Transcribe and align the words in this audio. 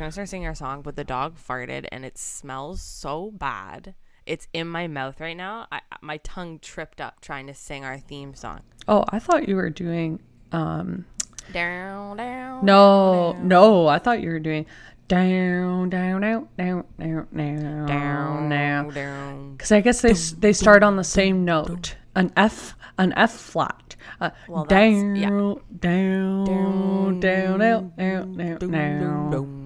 Gonna 0.00 0.12
start 0.12 0.30
singing 0.30 0.48
our 0.48 0.54
song, 0.54 0.80
but 0.80 0.96
the 0.96 1.04
dog 1.04 1.36
farted 1.36 1.86
and 1.92 2.06
it 2.06 2.16
smells 2.16 2.80
so 2.80 3.32
bad. 3.32 3.94
It's 4.24 4.48
in 4.54 4.66
my 4.66 4.86
mouth 4.86 5.20
right 5.20 5.36
now. 5.36 5.66
I, 5.70 5.82
my 6.00 6.16
tongue 6.24 6.58
tripped 6.58 7.02
up 7.02 7.20
trying 7.20 7.46
to 7.48 7.54
sing 7.54 7.84
our 7.84 7.98
theme 7.98 8.32
song. 8.32 8.60
Oh, 8.88 9.04
I 9.10 9.18
thought 9.18 9.46
you 9.46 9.56
were 9.56 9.68
doing. 9.68 10.22
um 10.52 11.04
Down, 11.52 12.16
down. 12.16 12.64
No, 12.64 13.32
no, 13.42 13.88
I 13.88 13.98
thought 13.98 14.22
you 14.22 14.30
were 14.30 14.38
doing 14.38 14.64
down, 15.06 15.90
down, 15.90 16.22
down, 16.22 16.48
down, 16.56 16.84
down, 16.98 17.26
down, 17.36 17.86
down, 17.86 18.48
down. 18.48 18.94
down. 18.94 19.52
Because 19.52 19.70
I 19.70 19.82
guess 19.82 20.00
they 20.00 20.14
they 20.14 20.54
start 20.54 20.82
on 20.82 20.96
the 20.96 21.04
same 21.04 21.44
note, 21.44 21.96
an 22.14 22.32
F, 22.38 22.74
an 22.96 23.12
F 23.18 23.32
flat. 23.32 23.96
Uh, 24.18 24.30
Well, 24.48 24.64
down, 24.64 25.16
yeah. 25.16 25.28
down, 25.28 25.60
down, 25.78 27.20
down, 27.20 27.20
down, 27.20 27.92
down, 27.98 28.58
down, 28.58 29.30
down. 29.30 29.59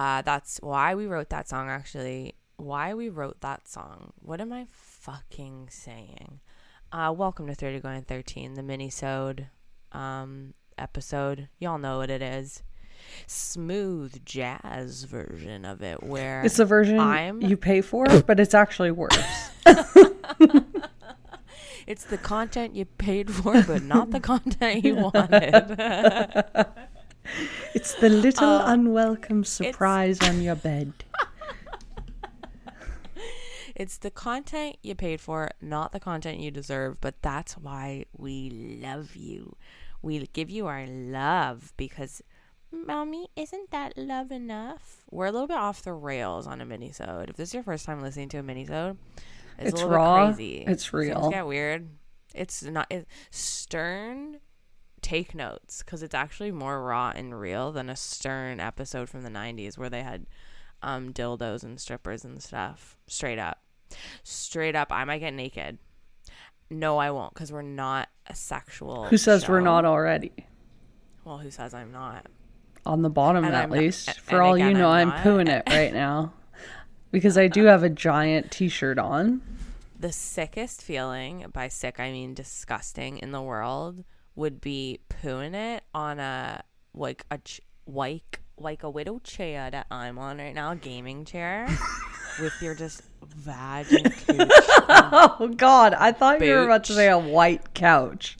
Uh, 0.00 0.22
that's 0.22 0.56
why 0.62 0.94
we 0.94 1.04
wrote 1.06 1.28
that 1.28 1.46
song. 1.46 1.68
Actually, 1.68 2.34
why 2.56 2.94
we 2.94 3.10
wrote 3.10 3.42
that 3.42 3.68
song. 3.68 4.14
What 4.22 4.40
am 4.40 4.50
I 4.50 4.64
fucking 4.70 5.68
saying? 5.70 6.40
Uh, 6.90 7.12
welcome 7.14 7.46
to 7.48 7.54
Thirty 7.54 7.80
Going 7.80 8.00
Thirteen, 8.00 8.54
the 8.54 8.62
mini-sode 8.62 9.48
um 9.92 10.54
episode. 10.78 11.50
Y'all 11.58 11.76
know 11.76 11.98
what 11.98 12.08
it 12.08 12.22
is. 12.22 12.62
Smooth 13.26 14.24
jazz 14.24 15.04
version 15.04 15.66
of 15.66 15.82
it, 15.82 16.02
where 16.02 16.40
It's 16.44 16.56
the 16.56 16.64
version 16.64 16.98
I'm- 16.98 17.42
you 17.42 17.58
pay 17.58 17.82
for, 17.82 18.06
but 18.22 18.40
it's 18.40 18.54
actually 18.54 18.92
worse. 18.92 19.14
it's 21.86 22.04
the 22.04 22.16
content 22.16 22.74
you 22.74 22.86
paid 22.86 23.30
for, 23.30 23.62
but 23.64 23.82
not 23.82 24.12
the 24.12 24.20
content 24.20 24.82
you 24.82 24.94
wanted. 24.94 26.66
It's 27.74 27.94
the 27.94 28.08
little 28.08 28.48
Uh, 28.48 28.72
unwelcome 28.72 29.44
surprise 29.44 30.20
on 30.22 30.40
your 30.42 30.56
bed. 30.56 30.92
It's 33.76 33.96
the 33.96 34.10
content 34.10 34.76
you 34.82 34.94
paid 34.94 35.20
for, 35.22 35.50
not 35.62 35.92
the 35.92 36.00
content 36.00 36.38
you 36.40 36.50
deserve, 36.50 37.00
but 37.00 37.22
that's 37.22 37.54
why 37.56 38.04
we 38.14 38.50
love 38.82 39.16
you. 39.16 39.56
We 40.02 40.26
give 40.34 40.50
you 40.50 40.66
our 40.66 40.86
love 40.86 41.72
because, 41.78 42.20
mommy, 42.70 43.28
isn't 43.36 43.70
that 43.70 43.96
love 43.96 44.30
enough? 44.32 45.04
We're 45.10 45.26
a 45.26 45.32
little 45.32 45.46
bit 45.46 45.56
off 45.56 45.80
the 45.82 45.94
rails 45.94 46.46
on 46.46 46.60
a 46.60 46.66
minisode. 46.66 47.30
If 47.30 47.36
this 47.36 47.50
is 47.50 47.54
your 47.54 47.62
first 47.62 47.86
time 47.86 48.02
listening 48.02 48.28
to 48.30 48.38
a 48.38 48.42
minisode, 48.42 48.98
it's, 49.58 49.70
It's 49.70 49.80
a 49.80 49.84
little 49.86 49.90
raw, 49.90 50.26
bit 50.26 50.34
crazy. 50.36 50.64
it's 50.66 50.92
real. 50.92 51.30
get 51.30 51.46
weird. 51.46 51.88
It's 52.34 52.62
not 52.62 52.86
it, 52.90 53.06
stern. 53.30 54.40
Take 55.02 55.34
notes 55.34 55.82
because 55.82 56.02
it's 56.02 56.14
actually 56.14 56.52
more 56.52 56.82
raw 56.82 57.12
and 57.14 57.38
real 57.38 57.72
than 57.72 57.88
a 57.88 57.96
stern 57.96 58.60
episode 58.60 59.08
from 59.08 59.22
the 59.22 59.30
'90s 59.30 59.78
where 59.78 59.90
they 59.90 60.02
had 60.02 60.26
um, 60.82 61.12
dildos 61.12 61.62
and 61.62 61.80
strippers 61.80 62.24
and 62.24 62.42
stuff. 62.42 62.96
Straight 63.06 63.38
up, 63.38 63.62
straight 64.22 64.76
up. 64.76 64.92
I 64.92 65.04
might 65.04 65.18
get 65.18 65.32
naked. 65.34 65.78
No, 66.68 66.98
I 66.98 67.10
won't 67.10 67.34
because 67.34 67.50
we're 67.50 67.62
not 67.62 68.08
a 68.26 68.34
sexual. 68.34 69.06
Who 69.06 69.16
says 69.16 69.48
we're 69.48 69.60
not 69.60 69.84
already? 69.84 70.32
Well, 71.24 71.38
who 71.38 71.50
says 71.50 71.74
I'm 71.74 71.92
not? 71.92 72.26
On 72.86 73.02
the 73.02 73.10
bottom, 73.10 73.44
And 73.44 73.54
at 73.54 73.64
I'm 73.64 73.70
least. 73.70 74.08
and 74.08 74.16
For 74.18 74.40
all 74.42 74.56
you 74.56 74.72
know, 74.72 74.88
I'm 74.88 75.10
I'm, 75.10 75.22
pooing 75.24 75.48
it 75.48 75.64
right 75.68 75.92
now. 75.92 76.32
Because 77.10 77.36
I 77.36 77.48
do 77.48 77.64
have 77.64 77.82
a 77.82 77.90
giant 77.90 78.50
t 78.50 78.68
shirt 78.68 78.98
on. 78.98 79.42
The 79.98 80.12
sickest 80.12 80.80
feeling, 80.82 81.44
by 81.52 81.68
sick 81.68 82.00
I 82.00 82.10
mean 82.12 82.32
disgusting, 82.34 83.18
in 83.18 83.32
the 83.32 83.42
world 83.42 84.04
would 84.36 84.60
be 84.60 85.00
pooing 85.08 85.54
it 85.54 85.82
on 85.94 86.18
a 86.18 86.62
like 86.94 87.24
a 87.30 87.38
ch- 87.38 87.60
like 87.86 88.40
like 88.56 88.82
a 88.82 88.90
widow 88.90 89.18
chair 89.20 89.70
that 89.70 89.86
I'm 89.90 90.18
on 90.18 90.38
right 90.38 90.54
now, 90.54 90.72
a 90.72 90.76
gaming 90.76 91.24
chair, 91.24 91.66
with 92.40 92.52
your 92.60 92.74
just 92.74 93.02
vag. 93.24 93.86
Oh, 94.92 95.52
God. 95.56 95.94
I 95.94 96.12
thought 96.12 96.40
you 96.44 96.52
were 96.52 96.64
about 96.64 96.84
to 96.84 96.92
say 96.94 97.08
a 97.08 97.18
white 97.18 97.74
couch. 97.74 98.36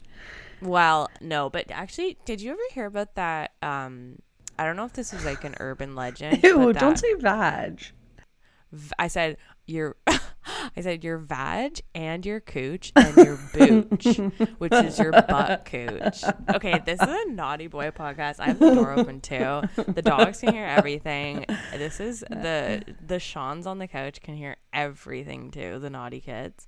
Well, 0.61 1.09
no, 1.21 1.49
but 1.49 1.71
actually, 1.71 2.17
did 2.25 2.39
you 2.41 2.51
ever 2.51 2.61
hear 2.73 2.85
about 2.85 3.15
that? 3.15 3.51
Um, 3.63 4.19
I 4.59 4.65
don't 4.65 4.75
know 4.75 4.85
if 4.85 4.93
this 4.93 5.11
was 5.13 5.25
like 5.25 5.43
an 5.43 5.55
urban 5.59 5.95
legend. 5.95 6.43
Ew, 6.43 6.71
don't 6.73 6.99
say 6.99 7.13
vag. 7.15 7.81
v- 8.71 8.91
I 8.99 9.07
said 9.07 9.37
your 9.65 9.95
I 10.75 10.81
said 10.81 11.03
your 11.03 11.17
vag 11.17 11.81
and 11.93 12.25
your 12.25 12.39
cooch 12.39 12.91
and 12.95 13.15
your 13.17 13.39
booch, 13.53 14.17
which 14.57 14.73
is 14.73 14.99
your 14.99 15.11
butt 15.11 15.65
cooch. 15.65 16.23
Okay, 16.55 16.81
this 16.85 17.01
is 17.01 17.07
a 17.07 17.31
naughty 17.31 17.67
boy 17.67 17.91
podcast. 17.91 18.39
I 18.39 18.47
have 18.47 18.59
the 18.59 18.73
door 18.73 18.91
open 18.93 19.21
too. 19.21 19.61
The 19.87 20.01
dogs 20.01 20.39
can 20.39 20.53
hear 20.53 20.65
everything. 20.65 21.45
This 21.73 21.99
is 21.99 22.21
the 22.29 22.83
the 23.05 23.19
Sean's 23.19 23.67
on 23.67 23.79
the 23.79 23.87
couch 23.87 24.21
can 24.21 24.35
hear 24.35 24.57
everything 24.73 25.51
too. 25.51 25.79
The 25.79 25.89
naughty 25.89 26.19
kids. 26.19 26.67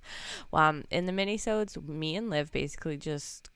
Um, 0.52 0.84
in 0.90 1.06
the 1.06 1.12
minisodes, 1.12 1.82
me 1.86 2.16
and 2.16 2.30
Liv 2.30 2.52
basically 2.52 2.96
just 2.96 3.50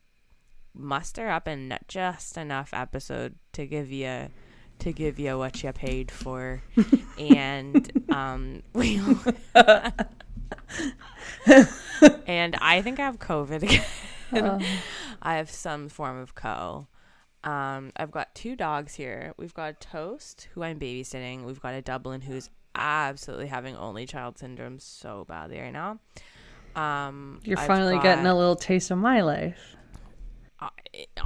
muster 0.75 1.29
up 1.29 1.47
and 1.47 1.77
just 1.89 2.37
enough 2.37 2.71
episode 2.73 3.35
to 3.53 3.67
give 3.67 3.91
you 3.91 4.29
to 4.81 4.93
give 4.93 5.19
you 5.19 5.39
what 5.39 5.63
you 5.63 5.73
paid 5.73 6.11
for. 6.11 6.63
And 7.19 7.91
um 8.11 8.63
we 8.75 9.01
and 12.27 12.57
i 12.61 12.81
think 12.81 13.01
i 13.01 13.03
have 13.03 13.19
covid 13.19 13.63
again. 13.65 14.65
I 15.21 15.35
have 15.35 15.51
some 15.51 15.89
form 15.89 16.19
of 16.19 16.35
co 16.37 16.87
um 17.43 17.91
i've 17.97 18.13
got 18.13 18.35
two 18.37 18.55
dogs 18.55 18.95
here. 18.95 19.35
We've 19.37 19.53
got 19.55 19.81
toast 19.81 20.49
who 20.55 20.63
i'm 20.63 20.79
babysitting. 20.79 21.45
We've 21.45 21.61
got 21.61 21.75
a 21.75 21.83
dublin 21.83 22.21
who's 22.21 22.51
absolutely 22.77 23.49
having 23.49 23.75
only 23.77 24.07
child 24.07 24.39
syndrome 24.39 24.79
so 24.79 25.25
badly 25.29 25.59
right 25.59 25.73
now. 25.73 25.99
Um 26.77 27.41
You're 27.43 27.59
I've 27.59 27.67
finally 27.67 27.99
getting 27.99 28.27
a 28.27 28.37
little 28.37 28.57
taste 28.57 28.93
of 28.93 28.99
my 28.99 29.23
life. 29.23 29.75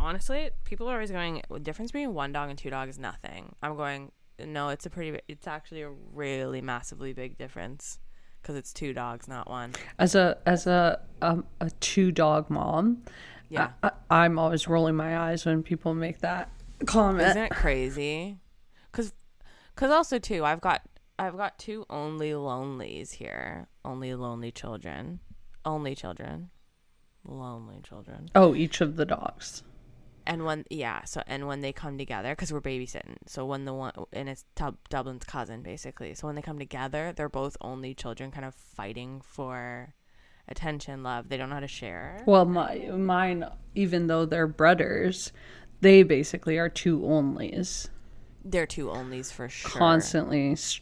Honestly, 0.02 0.50
people 0.64 0.88
are 0.88 0.94
always 0.94 1.10
going. 1.10 1.42
The 1.50 1.58
difference 1.60 1.92
between 1.92 2.14
one 2.14 2.32
dog 2.32 2.50
and 2.50 2.58
two 2.58 2.70
dogs 2.70 2.90
is 2.96 2.98
nothing. 2.98 3.54
I'm 3.62 3.76
going. 3.76 4.12
No, 4.44 4.68
it's 4.70 4.86
a 4.86 4.90
pretty. 4.90 5.18
It's 5.28 5.46
actually 5.46 5.82
a 5.82 5.90
really 6.12 6.60
massively 6.60 7.12
big 7.12 7.38
difference 7.38 7.98
because 8.40 8.56
it's 8.56 8.72
two 8.72 8.92
dogs, 8.92 9.28
not 9.28 9.48
one. 9.48 9.72
As 9.98 10.14
a 10.14 10.38
as 10.46 10.66
a 10.66 11.00
um, 11.20 11.44
a 11.60 11.70
two 11.80 12.10
dog 12.10 12.50
mom, 12.50 13.02
Yeah, 13.48 13.70
I, 13.82 13.92
I'm 14.10 14.38
always 14.38 14.66
rolling 14.68 14.96
my 14.96 15.16
eyes 15.18 15.46
when 15.46 15.62
people 15.62 15.94
make 15.94 16.20
that 16.20 16.50
comment. 16.86 17.28
isn't 17.28 17.42
it 17.44 17.50
crazy? 17.50 18.38
Because, 18.90 19.12
because 19.74 19.90
also 19.90 20.18
too, 20.18 20.44
I've 20.44 20.60
got 20.60 20.82
I've 21.18 21.36
got 21.36 21.58
two 21.58 21.86
only 21.88 22.34
lonelies 22.34 23.12
here. 23.12 23.68
Only 23.84 24.14
lonely 24.14 24.50
children. 24.50 25.20
Only 25.64 25.94
children. 25.94 26.50
Lonely 27.24 27.80
children. 27.82 28.28
Oh, 28.34 28.54
each 28.56 28.80
of 28.80 28.96
the 28.96 29.04
dogs. 29.04 29.62
And 30.26 30.44
when 30.44 30.64
yeah 30.70 31.04
so 31.04 31.22
and 31.26 31.46
when 31.46 31.60
they 31.60 31.72
come 31.72 31.98
together 31.98 32.30
because 32.30 32.52
we're 32.52 32.60
babysitting. 32.60 33.16
So 33.26 33.44
when 33.44 33.64
the 33.64 33.74
one 33.74 33.92
and 34.12 34.28
it's 34.28 34.44
Dub- 34.54 34.88
dublin's 34.88 35.24
cousin 35.24 35.62
basically. 35.62 36.14
So 36.14 36.26
when 36.26 36.36
they 36.36 36.42
come 36.42 36.58
together 36.58 37.12
they're 37.14 37.28
both 37.28 37.56
only 37.60 37.94
children 37.94 38.30
kind 38.30 38.44
of 38.44 38.54
fighting 38.54 39.20
for 39.24 39.94
attention 40.48 41.02
love. 41.02 41.28
They 41.28 41.36
don't 41.36 41.48
know 41.48 41.56
how 41.56 41.60
to 41.60 41.68
share. 41.68 42.22
Well, 42.26 42.44
my 42.44 42.78
mine, 42.92 43.44
even 43.74 44.06
though 44.06 44.24
they're 44.24 44.46
brothers, 44.46 45.32
they 45.80 46.02
basically 46.02 46.58
are 46.58 46.68
two 46.68 47.00
onlys. 47.00 47.88
They're 48.44 48.66
two 48.66 48.86
onlys 48.86 49.32
for 49.32 49.48
sure 49.48 49.70
Constantly, 49.70 50.52
s- 50.52 50.80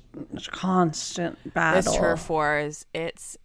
constant 0.48 1.38
battle. 1.54 1.78
It's 1.78 1.96
turf 1.96 2.30
wars. 2.30 2.86
It's 2.94 3.36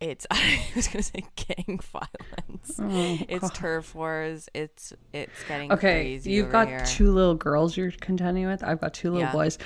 it's. 0.00 0.26
I 0.30 0.64
was 0.76 0.88
gonna 0.88 1.02
say 1.02 1.24
gang 1.36 1.80
violence. 1.92 3.24
it's 3.28 3.50
turf 3.50 3.94
wars. 3.94 4.48
It's 4.54 4.92
it's 5.12 5.32
getting 5.48 5.70
Oh, 5.72 5.74
Okay, 5.74 6.02
crazy. 6.02 6.30
you've 6.32 6.46
over 6.46 6.52
got 6.52 6.68
here. 6.68 6.84
two 6.86 7.10
little 7.12 7.34
girls 7.34 7.76
you're 7.76 7.90
contending 7.90 8.46
with. 8.46 8.62
I've 8.62 8.80
got 8.80 8.94
two 8.94 9.10
little 9.10 9.26
Yeah. 9.26 9.32
boys. 9.32 9.58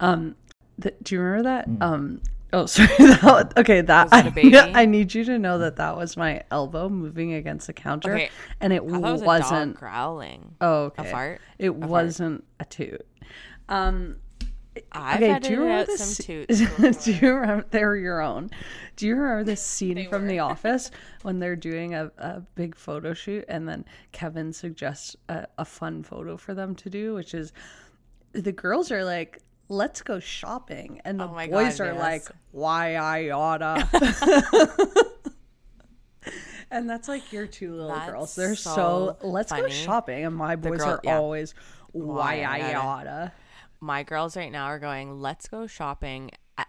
Um, 0.00 0.36
th- 0.80 0.94
do 1.02 1.14
you 1.14 1.20
remember 1.20 1.42
that? 1.44 1.68
Um, 1.84 2.20
oh, 2.56 2.66
sorry. 2.66 2.88
that, 2.98 3.52
okay, 3.56 3.80
that, 3.82 4.08
a 4.08 4.14
I, 4.14 4.28
baby? 4.30 4.56
I 4.58 4.86
need 4.86 5.14
you 5.14 5.24
to 5.24 5.38
know 5.38 5.58
that 5.58 5.76
that 5.76 5.96
was 5.96 6.16
my 6.16 6.42
elbow 6.50 6.88
moving 6.88 7.34
against 7.34 7.66
the 7.66 7.72
counter, 7.72 8.14
Okay, 8.14 8.30
and 8.60 8.72
it 8.72 8.84
was 8.84 9.22
wasn't 9.22 9.76
growling. 9.76 10.54
Oh, 10.60 10.84
A 10.84 10.86
okay. 10.86 11.10
fart. 11.10 11.40
It 11.58 11.70
fart. 11.70 11.90
wasn't 11.90 12.44
a 12.58 12.64
toot. 12.64 13.06
Um, 13.68 14.16
I've 14.92 15.16
okay, 15.16 15.28
had 15.28 15.42
do 15.42 15.50
you 15.52 15.60
remember 15.60 15.80
out 15.80 15.86
this? 15.86 16.16
some 16.16 16.24
toots. 16.24 17.04
do 17.04 17.12
you 17.12 17.34
remember 17.34 17.66
they're 17.70 17.96
your 17.96 18.20
own? 18.20 18.50
Do 18.96 19.06
you 19.06 19.16
remember 19.16 19.44
this 19.44 19.62
scene 19.62 20.08
from 20.08 20.26
The 20.26 20.40
Office 20.40 20.90
when 21.22 21.38
they're 21.38 21.56
doing 21.56 21.94
a, 21.94 22.10
a 22.18 22.40
big 22.54 22.74
photo 22.74 23.14
shoot 23.14 23.44
and 23.48 23.68
then 23.68 23.84
Kevin 24.12 24.52
suggests 24.52 25.16
a, 25.28 25.46
a 25.58 25.64
fun 25.64 26.02
photo 26.02 26.36
for 26.36 26.54
them 26.54 26.74
to 26.76 26.90
do, 26.90 27.14
which 27.14 27.34
is 27.34 27.52
the 28.32 28.52
girls 28.52 28.90
are 28.92 29.04
like, 29.04 29.40
"Let's 29.68 30.02
go 30.02 30.20
shopping," 30.20 31.00
and 31.04 31.18
the 31.20 31.28
Oh 31.28 31.32
my 31.34 31.46
boys 31.48 31.78
God, 31.78 31.88
are 31.88 31.92
yes. 31.92 32.00
like, 32.00 32.24
"Why 32.52 32.94
I 32.96 33.30
oughta." 33.30 33.88
And 36.70 36.90
that's 36.90 37.08
like 37.08 37.32
your 37.32 37.46
two 37.46 37.72
little 37.72 37.88
That's 37.94 38.10
girls. 38.10 38.34
They're 38.34 38.56
so 38.56 39.16
so, 39.20 39.26
let's 39.26 39.52
go 39.52 39.68
shopping. 39.68 40.24
And 40.24 40.34
my 40.34 40.56
boys 40.56 40.78
girl- 40.78 40.88
are 40.94 41.00
yeah. 41.04 41.18
always, 41.18 41.54
why 41.92 42.40
Why 42.40 42.42
I 42.42 42.58
I 42.72 42.74
oughta. 42.74 43.32
My 43.80 44.02
girls 44.02 44.36
right 44.36 44.50
now 44.50 44.64
are 44.66 44.78
going, 44.78 45.20
let's 45.20 45.46
go 45.48 45.66
shopping 45.66 46.32
at, 46.58 46.66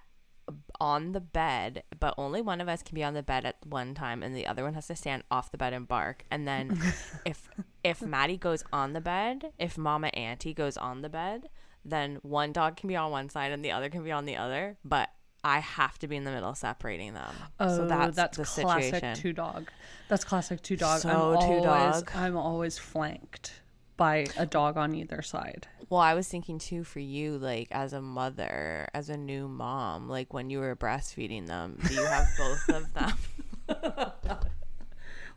on 0.79 1.13
the 1.13 1.19
bed, 1.19 1.83
but 1.99 2.13
only 2.17 2.41
one 2.41 2.61
of 2.61 2.67
us 2.67 2.83
can 2.83 2.93
be 2.93 3.03
on 3.03 3.15
the 3.15 3.23
bed 3.23 3.45
at 3.45 3.55
one 3.65 3.95
time 3.95 4.21
and 4.21 4.35
the 4.35 4.45
other 4.45 4.63
one 4.63 4.75
has 4.75 4.87
to 4.87 4.95
stand 4.95 5.23
off 5.31 5.51
the 5.51 5.57
bed 5.57 5.73
and 5.73 5.87
bark. 5.87 6.25
And 6.29 6.47
then 6.47 6.79
if 7.25 7.49
if 7.83 8.01
Maddy 8.01 8.37
goes 8.37 8.63
on 8.71 8.93
the 8.93 9.01
bed, 9.01 9.51
if 9.57 9.77
Mama 9.79 10.07
Auntie 10.09 10.53
goes 10.53 10.77
on 10.77 11.01
the 11.01 11.09
bed, 11.09 11.49
then 11.89 12.19
one 12.21 12.51
dog 12.51 12.77
can 12.77 12.87
be 12.87 12.95
on 12.95 13.11
one 13.11 13.29
side 13.29 13.51
and 13.51 13.63
the 13.63 13.71
other 13.71 13.89
can 13.89 14.03
be 14.03 14.11
on 14.11 14.25
the 14.25 14.35
other, 14.35 14.77
but 14.83 15.09
I 15.43 15.59
have 15.59 15.97
to 15.99 16.07
be 16.07 16.15
in 16.15 16.23
the 16.23 16.31
middle 16.31 16.53
separating 16.55 17.13
them. 17.13 17.33
Oh, 17.59 17.77
so 17.77 17.87
that's, 17.87 18.15
that's, 18.15 18.37
the 18.37 18.43
classic 18.43 18.95
situation. 18.95 19.15
two 19.15 19.33
dog. 19.33 19.69
That's 20.09 20.23
classic 20.23 20.61
two 20.61 20.75
dog. 20.75 20.99
So 20.99 21.09
I'm 21.09 21.47
two 21.47 21.67
always, 21.67 22.01
dog. 22.01 22.11
I'm 22.15 22.35
always 22.35 22.77
flanked 22.77 23.61
by 23.95 24.27
a 24.37 24.45
dog 24.45 24.77
on 24.77 24.93
either 24.93 25.21
side. 25.21 25.67
Well, 25.89 26.01
I 26.01 26.15
was 26.15 26.27
thinking 26.27 26.59
too 26.59 26.83
for 26.83 26.99
you, 26.99 27.37
like 27.37 27.69
as 27.71 27.93
a 27.93 28.01
mother, 28.01 28.89
as 28.93 29.09
a 29.09 29.17
new 29.17 29.47
mom, 29.47 30.09
like 30.09 30.33
when 30.33 30.49
you 30.49 30.59
were 30.59 30.75
breastfeeding 30.75 31.47
them, 31.47 31.79
do 31.87 31.93
you 31.93 32.05
have 32.05 32.27
both 32.37 32.69
of 32.69 32.93
them? 32.93 34.39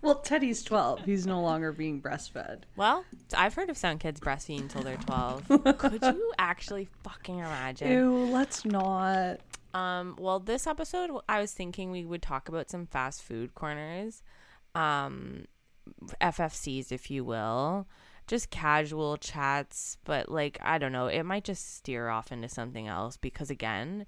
Well, 0.03 0.17
Teddy's 0.17 0.63
12. 0.63 1.05
He's 1.05 1.27
no 1.27 1.41
longer 1.41 1.73
being 1.73 2.01
breastfed. 2.01 2.63
Well, 2.77 3.05
I've 3.37 3.55
heard 3.55 3.69
of 3.69 3.77
some 3.77 3.99
kids 3.99 4.21
breastfeeding 4.21 4.63
until 4.63 4.83
they're 4.83 4.97
12. 4.97 5.49
Could 5.79 6.03
you 6.03 6.33
actually 6.39 6.89
fucking 7.03 7.39
imagine? 7.39 7.93
Ew, 7.93 8.15
let's 8.31 8.65
not. 8.65 9.41
Um, 9.75 10.17
well, 10.19 10.41
this 10.41 10.67
episode, 10.67 11.11
I 11.29 11.41
was 11.41 11.53
thinking 11.53 11.91
we 11.91 12.05
would 12.05 12.23
talk 12.23 12.49
about 12.49 12.71
some 12.71 12.87
fast 12.87 13.23
food 13.23 13.55
corners, 13.55 14.23
um, 14.75 15.45
FFCs, 16.21 16.91
if 16.93 17.11
you 17.11 17.25
will, 17.25 17.87
just 18.27 18.51
casual 18.51 19.17
chats. 19.17 19.99
But 20.05 20.31
like, 20.31 20.59
I 20.63 20.79
don't 20.79 20.93
know, 20.93 21.07
it 21.07 21.25
might 21.25 21.45
just 21.45 21.77
steer 21.77 22.09
off 22.09 22.33
into 22.33 22.49
something 22.49 22.89
else 22.89 23.17
because 23.17 23.51
again, 23.51 24.07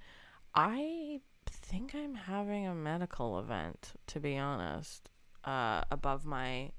I 0.54 1.20
think 1.46 1.94
I'm 1.94 2.14
having 2.14 2.66
a 2.66 2.74
medical 2.74 3.38
event. 3.38 3.92
To 4.08 4.20
be 4.20 4.36
honest, 4.38 5.10
uh, 5.44 5.82
above 5.90 6.24
my 6.24 6.70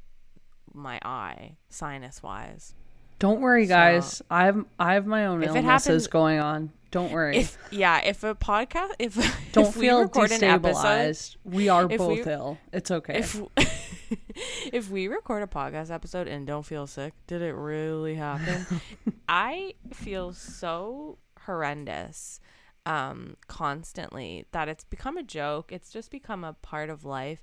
my 0.73 0.99
eye, 1.03 1.57
sinus 1.69 2.23
wise. 2.23 2.73
Don't 3.19 3.41
worry, 3.41 3.67
guys. 3.67 4.21
I've 4.29 4.65
I 4.79 4.95
have 4.95 5.05
my 5.05 5.25
own 5.27 5.43
illnesses 5.43 5.65
happens- 5.65 6.07
going 6.07 6.39
on. 6.39 6.71
Don't 6.91 7.11
worry. 7.11 7.37
If 7.37 7.57
yeah, 7.71 8.01
if 8.03 8.23
a 8.23 8.35
podcast, 8.35 8.91
if 8.99 9.15
Don't 9.51 9.67
if 9.67 9.73
feel 9.73 10.01
record 10.01 10.31
an 10.31 10.43
episode, 10.43 10.77
destabilized. 10.83 11.35
We 11.43 11.67
are 11.69 11.87
both 11.87 12.25
we- 12.25 12.31
ill. 12.31 12.57
It's 12.71 12.91
okay. 12.91 13.17
if 13.17 13.41
if 14.71 14.89
we 14.91 15.07
record 15.07 15.41
a 15.41 15.47
podcast 15.47 15.89
episode 15.89 16.27
and 16.27 16.45
don't 16.45 16.63
feel 16.65 16.85
sick, 16.85 17.13
did 17.25 17.41
it 17.41 17.53
really 17.53 18.15
happen? 18.15 18.65
I 19.27 19.73
feel 19.91 20.33
so 20.33 21.17
horrendous 21.45 22.39
um 22.85 23.37
constantly 23.47 24.45
that 24.51 24.67
it's 24.69 24.83
become 24.83 25.17
a 25.17 25.23
joke. 25.23 25.71
It's 25.71 25.89
just 25.89 26.11
become 26.11 26.43
a 26.43 26.53
part 26.53 26.89
of 26.89 27.05
life. 27.05 27.41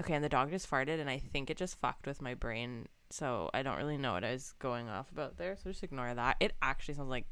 Okay, 0.00 0.14
and 0.14 0.22
the 0.24 0.28
dog 0.28 0.50
just 0.50 0.70
farted 0.70 1.00
and 1.00 1.10
I 1.10 1.18
think 1.18 1.50
it 1.50 1.56
just 1.56 1.78
fucked 1.78 2.06
with 2.06 2.22
my 2.22 2.34
brain. 2.34 2.86
So 3.10 3.50
I 3.54 3.62
don't 3.62 3.76
really 3.78 3.96
know 3.96 4.12
what 4.12 4.24
I 4.24 4.32
was 4.32 4.54
going 4.58 4.88
off 4.88 5.10
about 5.10 5.38
there. 5.38 5.56
So 5.56 5.70
just 5.70 5.82
ignore 5.82 6.12
that. 6.14 6.36
It 6.40 6.52
actually 6.62 6.94
sounds 6.94 7.08
like 7.08 7.26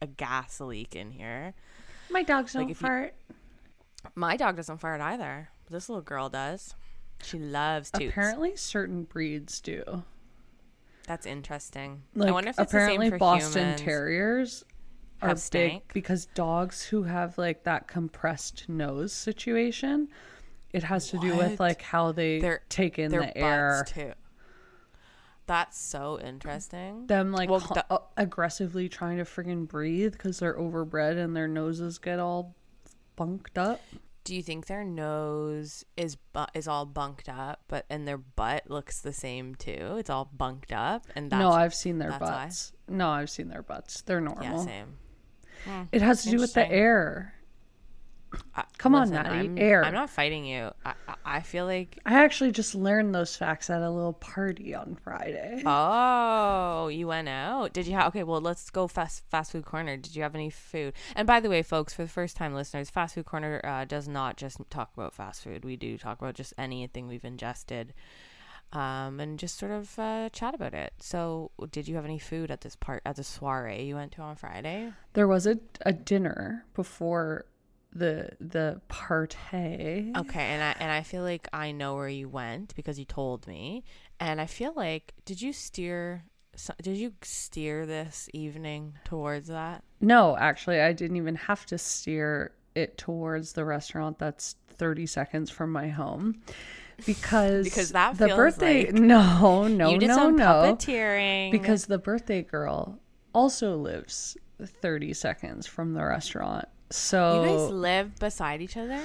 a 0.00 0.06
gas 0.06 0.60
leak 0.60 0.94
in 0.94 1.10
here. 1.10 1.54
my 2.10 2.22
dogs 2.22 2.52
don't 2.52 2.64
if 2.64 2.68
you- 2.68 2.74
fart. 2.74 3.14
My 4.14 4.36
dog 4.36 4.56
doesn't 4.56 4.78
fart 4.78 5.00
either. 5.00 5.48
This 5.70 5.88
little 5.88 6.02
girl 6.02 6.28
does. 6.28 6.74
She 7.22 7.38
loves 7.38 7.90
toots. 7.90 8.10
Apparently, 8.10 8.56
certain 8.56 9.04
breeds 9.04 9.60
do. 9.60 10.02
That's 11.06 11.24
interesting. 11.24 12.02
Like 12.14 12.28
I 12.28 12.32
wonder 12.32 12.50
if 12.50 12.58
apparently 12.58 13.06
the 13.08 13.12
same 13.12 13.12
for 13.12 13.18
Boston 13.18 13.62
humans. 13.62 13.80
Terriers 13.80 14.64
are 15.20 15.28
Have 15.28 15.50
big 15.50 15.82
because 15.92 16.26
dogs 16.26 16.82
who 16.82 17.04
have 17.04 17.38
like 17.38 17.62
that 17.64 17.86
compressed 17.86 18.68
nose 18.68 19.12
situation, 19.12 20.08
it 20.72 20.82
has 20.84 21.08
to 21.08 21.18
do 21.18 21.36
with 21.36 21.60
like 21.60 21.82
how 21.82 22.12
they 22.12 22.40
Their- 22.40 22.62
take 22.68 22.98
in 22.98 23.10
Their 23.10 23.20
the 23.22 23.36
air. 23.38 23.84
too. 23.88 24.12
That's 25.46 25.78
so 25.78 26.20
interesting. 26.20 27.06
Them 27.08 27.32
like 27.32 27.50
Well, 27.50 27.58
the- 27.60 27.84
uh, 27.90 27.98
aggressively 28.16 28.88
trying 28.88 29.18
to 29.18 29.24
friggin' 29.24 29.66
breathe 29.66 30.12
because 30.12 30.38
they're 30.38 30.56
overbred 30.56 31.18
and 31.22 31.34
their 31.36 31.48
noses 31.48 31.98
get 31.98 32.18
all 32.18 32.54
bunked 33.16 33.58
up. 33.58 33.80
Do 34.24 34.36
you 34.36 34.42
think 34.42 34.66
their 34.66 34.84
nose 34.84 35.84
is 35.96 36.14
bu- 36.14 36.44
is 36.54 36.68
all 36.68 36.86
bunked 36.86 37.28
up, 37.28 37.64
but 37.66 37.84
and 37.90 38.06
their 38.06 38.18
butt 38.18 38.70
looks 38.70 39.00
the 39.00 39.12
same 39.12 39.56
too? 39.56 39.96
It's 39.98 40.08
all 40.10 40.30
bunked 40.32 40.72
up, 40.72 41.06
and 41.16 41.28
that's 41.28 41.40
no, 41.40 41.50
I've 41.50 41.74
seen 41.74 41.98
their 41.98 42.10
that's 42.10 42.20
why? 42.22 42.44
butts. 42.44 42.72
No, 42.86 43.08
I've 43.10 43.30
seen 43.30 43.48
their 43.48 43.62
butts. 43.64 44.02
They're 44.02 44.20
normal. 44.20 44.44
yeah, 44.44 44.64
same. 44.64 44.98
It 45.90 46.02
has 46.02 46.22
to 46.22 46.30
do 46.30 46.38
with 46.38 46.54
the 46.54 46.70
air. 46.70 47.34
I- 48.54 48.64
Come 48.78 48.94
on, 48.96 49.10
listen, 49.10 49.22
Maddy, 49.22 49.48
I'm, 49.48 49.58
air. 49.58 49.84
I'm 49.84 49.94
not 49.94 50.10
fighting 50.10 50.44
you. 50.44 50.70
I, 50.84 50.94
I, 51.24 51.40
feel 51.40 51.66
like 51.66 51.98
I 52.04 52.24
actually 52.24 52.50
just 52.50 52.74
learned 52.74 53.14
those 53.14 53.36
facts 53.36 53.70
at 53.70 53.80
a 53.80 53.88
little 53.88 54.14
party 54.14 54.74
on 54.74 54.96
Friday. 55.04 55.62
Oh, 55.74 56.88
you 56.88 57.06
went 57.06 57.28
out. 57.28 57.72
Did 57.72 57.86
you 57.86 57.94
have 57.94 58.08
okay, 58.08 58.24
well 58.24 58.40
let's 58.40 58.70
go 58.70 58.88
fast 58.88 59.22
fast 59.30 59.52
food 59.52 59.64
corner. 59.64 59.96
Did 59.96 60.16
you 60.16 60.22
have 60.22 60.34
any 60.34 60.50
food? 60.50 60.94
And 61.14 61.26
by 61.26 61.38
the 61.38 61.48
way, 61.48 61.62
folks, 61.62 61.94
for 61.94 62.02
the 62.02 62.08
first 62.08 62.36
time 62.36 62.54
listeners, 62.54 62.90
fast 62.90 63.14
food 63.14 63.24
corner 63.24 63.60
uh, 63.62 63.84
does 63.84 64.08
not 64.08 64.36
just 64.36 64.58
talk 64.68 64.90
about 64.94 65.14
fast 65.14 65.44
food. 65.44 65.64
We 65.64 65.76
do 65.76 65.96
talk 65.96 66.20
about 66.20 66.34
just 66.34 66.54
anything 66.58 67.06
we've 67.06 67.24
ingested. 67.24 67.94
Um, 68.72 69.20
and 69.20 69.38
just 69.38 69.58
sort 69.58 69.70
of 69.70 69.98
uh, 69.98 70.30
chat 70.30 70.54
about 70.54 70.72
it. 70.72 70.94
So, 70.98 71.50
did 71.70 71.86
you 71.86 71.96
have 71.96 72.06
any 72.06 72.18
food 72.18 72.50
at 72.50 72.62
this 72.62 72.74
part 72.74 73.02
at 73.04 73.16
the 73.16 73.24
soiree 73.24 73.82
you 73.84 73.96
went 73.96 74.12
to 74.12 74.22
on 74.22 74.34
Friday? 74.34 74.92
There 75.12 75.28
was 75.28 75.46
a, 75.46 75.58
a 75.82 75.92
dinner 75.92 76.64
before 76.72 77.44
the 77.94 78.30
the 78.40 78.80
party. 78.88 80.12
Okay, 80.16 80.40
and 80.40 80.62
I 80.62 80.76
and 80.78 80.90
I 80.90 81.02
feel 81.02 81.22
like 81.22 81.48
I 81.52 81.72
know 81.72 81.94
where 81.96 82.08
you 82.08 82.28
went 82.28 82.74
because 82.74 82.98
you 82.98 83.04
told 83.04 83.46
me, 83.46 83.84
and 84.20 84.40
I 84.40 84.46
feel 84.46 84.72
like 84.74 85.14
did 85.24 85.40
you 85.40 85.52
steer? 85.52 86.24
Did 86.82 86.98
you 86.98 87.14
steer 87.22 87.86
this 87.86 88.28
evening 88.34 88.98
towards 89.04 89.48
that? 89.48 89.84
No, 90.00 90.36
actually, 90.36 90.80
I 90.80 90.92
didn't 90.92 91.16
even 91.16 91.34
have 91.36 91.64
to 91.66 91.78
steer 91.78 92.52
it 92.74 92.98
towards 92.98 93.52
the 93.54 93.64
restaurant 93.64 94.18
that's 94.18 94.56
30 94.74 95.06
seconds 95.06 95.50
from 95.50 95.70
my 95.70 95.88
home 95.88 96.40
because 97.06 97.64
Because 97.64 97.92
that 97.92 98.18
the 98.18 98.28
birthday 98.28 98.86
like 98.86 98.94
no 99.00 99.66
no 99.68 99.96
no 99.96 100.30
no 100.30 100.74
puppeteering 100.74 101.50
because 101.50 101.86
the 101.86 101.98
birthday 101.98 102.42
girl 102.42 102.98
also 103.34 103.76
lives 103.76 104.36
30 104.66 105.12
seconds 105.14 105.66
from 105.66 105.94
the 105.94 106.04
restaurant. 106.04 106.68
So 106.94 107.42
you 107.44 107.48
guys 107.50 107.70
live 107.70 108.16
beside 108.18 108.60
each 108.62 108.76
other. 108.76 109.00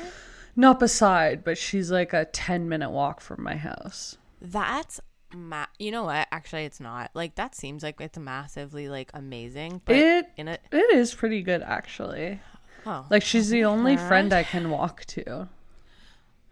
not 0.56 0.80
beside, 0.80 1.44
but 1.44 1.58
she's 1.58 1.92
like 1.92 2.14
a 2.14 2.26
10 2.26 2.68
minute 2.70 2.90
walk 2.90 3.22
from 3.22 3.44
my 3.44 3.56
house. 3.56 4.18
That's 4.42 5.00
ma- 5.34 5.66
you 5.80 5.92
know 5.92 6.04
what? 6.04 6.28
Actually, 6.32 6.66
it's 6.66 6.80
not. 6.80 7.12
Like 7.14 7.36
that 7.36 7.56
seems 7.56 7.84
like 7.84 8.00
it's 8.00 8.18
massively 8.18 8.90
like 8.90 9.10
amazing, 9.14 9.82
but 9.86 9.96
It 9.96 10.30
in 10.38 10.48
a 10.48 10.58
it 10.72 10.94
is 10.96 11.14
pretty 11.14 11.42
good 11.42 11.62
actually. 11.64 12.40
oh 12.86 13.06
Like 13.10 13.24
she's 13.24 13.50
the 13.50 13.64
only 13.66 13.98
friend 13.98 14.32
I 14.34 14.44
can 14.44 14.70
walk 14.70 15.06
to. 15.06 15.48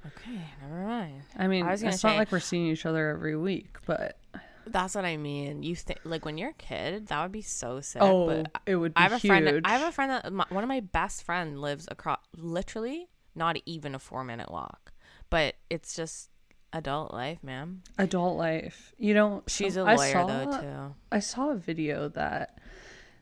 okay, 0.05 0.41
never 0.61 0.85
mind. 0.85 1.21
I 1.37 1.47
mean, 1.47 1.65
I 1.65 1.73
it's 1.73 2.03
not 2.03 2.15
like 2.17 2.31
we're 2.31 2.39
seeing 2.39 2.67
each 2.67 2.85
other 2.85 3.09
every 3.09 3.35
week, 3.35 3.77
but 3.85 4.17
That's 4.67 4.95
what 4.95 5.05
I 5.05 5.17
mean. 5.17 5.63
You 5.63 5.75
think 5.75 5.99
like 6.03 6.25
when 6.25 6.37
you're 6.37 6.49
a 6.49 6.53
kid, 6.53 7.07
that 7.07 7.21
would 7.21 7.31
be 7.31 7.41
so 7.41 7.81
sick. 7.81 8.01
oh, 8.01 8.25
but 8.27 8.51
it 8.65 8.75
would 8.75 8.93
be 8.93 8.99
I 8.99 9.03
have 9.03 9.11
a 9.13 9.17
huge. 9.17 9.29
friend. 9.43 9.61
I 9.65 9.69
have 9.77 9.87
a 9.87 9.91
friend 9.91 10.11
that 10.11 10.33
my, 10.33 10.45
one 10.49 10.63
of 10.63 10.67
my 10.67 10.79
best 10.79 11.23
friend 11.23 11.61
lives 11.61 11.87
across, 11.91 12.19
literally 12.35 13.07
not 13.35 13.57
even 13.65 13.93
a 13.95 13.99
four 13.99 14.23
minute 14.23 14.49
walk, 14.51 14.91
but 15.29 15.55
it's 15.69 15.95
just 15.95 16.29
adult 16.73 17.13
life, 17.13 17.43
man. 17.43 17.81
adult 17.97 18.37
life. 18.37 18.93
You 18.97 19.13
don't 19.13 19.31
know, 19.35 19.43
She's 19.47 19.75
so 19.75 19.85
a 19.85 19.89
I 19.89 19.95
lawyer 19.95 20.11
saw- 20.13 20.25
though 20.27 20.61
too. 20.61 20.95
I 21.11 21.19
saw 21.19 21.49
a 21.51 21.55
video 21.55 22.09
that 22.09 22.57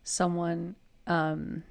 someone 0.03 0.75
um 1.07 1.63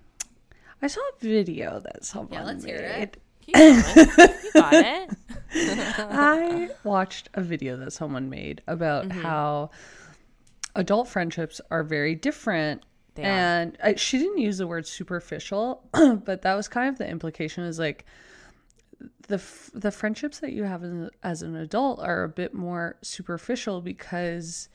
I 0.81 0.87
saw 0.89 1.01
a 1.01 1.19
video 1.21 1.79
that 1.81 2.05
someone 2.05 2.33
yeah, 2.33 2.45
let's 2.45 2.65
made. 2.65 3.17
Keep 3.43 3.55
going. 3.55 3.75
you 3.77 4.51
got 4.55 4.73
it. 4.75 5.11
I 5.55 6.71
watched 6.85 7.29
a 7.35 7.43
video 7.43 7.77
that 7.77 7.93
someone 7.93 8.31
made 8.31 8.63
about 8.67 9.09
Mm-hmm. 9.09 9.21
how 9.21 9.71
adult 10.75 11.09
friendships 11.09 11.61
are 11.71 11.83
very 11.85 12.15
different. 12.15 12.83
They 13.15 13.25
and 13.25 13.77
I, 13.85 13.95
she 13.97 14.17
didn't 14.19 14.39
use 14.39 14.57
the 14.59 14.67
word 14.67 14.87
superficial, 14.87 15.83
but 15.93 16.43
that 16.43 16.55
was 16.55 16.69
kind 16.69 16.89
of 16.89 16.97
the 16.97 17.07
implication 17.07 17.65
is 17.65 17.79
like 17.79 18.07
the 19.29 19.35
f- 19.35 19.71
the 19.75 19.91
friendships 19.91 20.39
that 20.39 20.53
you 20.53 20.65
have 20.65 20.83
as, 20.83 21.11
as 21.23 21.43
an 21.43 21.55
adult 21.57 22.01
are 22.01 22.23
a 22.25 22.29
bit 22.29 22.55
more 22.55 22.97
superficial 23.03 23.83
because 23.83 24.69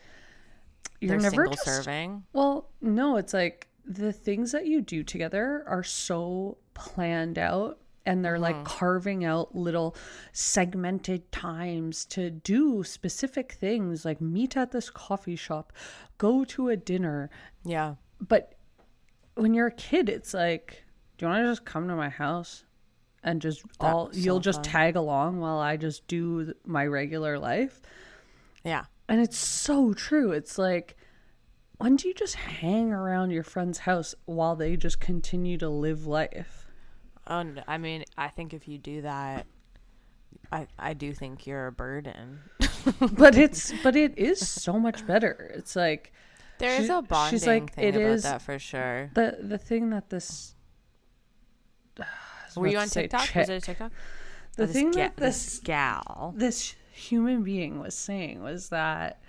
you're 1.01 1.11
They're 1.17 1.31
never 1.31 1.47
just 1.47 1.65
serving. 1.65 2.23
well, 2.33 2.69
no, 2.81 3.17
it's 3.17 3.33
like 3.33 3.67
the 3.85 4.13
things 4.13 4.51
that 4.51 4.67
you 4.67 4.81
do 4.81 5.03
together 5.03 5.63
are 5.65 5.83
so 5.83 6.57
planned 6.75 7.39
out 7.39 7.79
and 8.07 8.23
they're 8.23 8.39
like 8.39 8.55
mm-hmm. 8.55 8.63
carving 8.63 9.25
out 9.25 9.53
little 9.53 9.93
segmented 10.31 11.29
times 11.31 12.05
to 12.05 12.29
do 12.31 12.81
specific 12.81 13.51
things 13.51 14.05
like 14.05 14.21
meet 14.21 14.55
at 14.55 14.71
this 14.71 14.89
coffee 14.89 15.35
shop, 15.35 15.73
go 16.17 16.45
to 16.45 16.69
a 16.69 16.77
dinner. 16.77 17.29
Yeah. 17.65 17.95
But 18.25 18.55
when 19.35 19.53
you're 19.53 19.67
a 19.67 19.71
kid, 19.71 20.07
it's 20.07 20.33
like, 20.33 20.85
do 21.17 21.25
you 21.25 21.29
want 21.29 21.43
to 21.43 21.51
just 21.51 21.65
come 21.65 21.89
to 21.89 21.95
my 21.95 22.07
house 22.07 22.63
and 23.23 23.41
just 23.41 23.63
all 23.81 24.09
so 24.13 24.17
you'll 24.17 24.39
just 24.39 24.63
fun. 24.63 24.71
tag 24.71 24.95
along 24.95 25.41
while 25.41 25.59
I 25.59 25.75
just 25.75 26.07
do 26.07 26.53
my 26.65 26.87
regular 26.87 27.37
life? 27.37 27.81
Yeah. 28.63 28.85
And 29.09 29.19
it's 29.19 29.37
so 29.37 29.93
true. 29.93 30.31
It's 30.31 30.57
like, 30.57 30.95
when 31.77 31.97
do 31.97 32.07
you 32.07 32.13
just 32.13 32.35
hang 32.35 32.93
around 32.93 33.31
your 33.31 33.43
friend's 33.43 33.79
house 33.79 34.15
while 34.25 34.55
they 34.55 34.77
just 34.77 35.01
continue 35.01 35.57
to 35.57 35.67
live 35.67 36.07
life? 36.07 36.66
Oh, 37.29 37.43
no, 37.43 37.61
I 37.67 37.77
mean, 37.77 38.03
I 38.17 38.29
think 38.29 38.53
if 38.53 38.67
you 38.67 38.77
do 38.77 39.01
that, 39.01 39.45
I 40.51 40.67
I 40.79 40.93
do 40.93 41.13
think 41.13 41.45
you're 41.47 41.67
a 41.67 41.71
burden. 41.71 42.39
But 43.11 43.35
it's 43.35 43.73
but 43.83 43.95
it 43.97 44.17
is 44.17 44.47
so 44.47 44.79
much 44.79 45.05
better. 45.05 45.51
It's 45.55 45.75
like 45.75 46.13
There 46.57 46.79
is 46.79 46.85
She- 46.87 46.91
a 46.93 47.01
bonding 47.01 47.37
she's 47.39 47.45
like, 47.47 47.73
thing 47.73 47.83
"It 47.83 47.95
about 47.95 48.01
is- 48.11 48.23
that 48.23 48.41
for 48.41 48.57
sure. 48.57 49.09
the 49.13 49.37
the 49.41 49.57
thing 49.57 49.89
that 49.89 50.09
this 50.09 50.55
was 51.97 52.55
Were 52.55 52.67
you 52.67 52.77
on 52.77 52.87
TikTok? 52.87 53.33
Was 53.35 53.49
it 53.49 53.53
a. 53.57 53.61
TikTok? 53.61 53.91
The 54.55 54.63
Oh, 54.63 54.67
thing 54.67 54.91
ga- 54.91 54.97
that 55.09 55.17
this 55.17 55.43
this 55.45 55.59
gal. 55.59 56.33
this 56.37 56.75
human 56.91 57.43
being 57.43 57.79
was 57.79 57.93
saying 57.93 58.41
was 58.41 58.69
that 58.69 59.21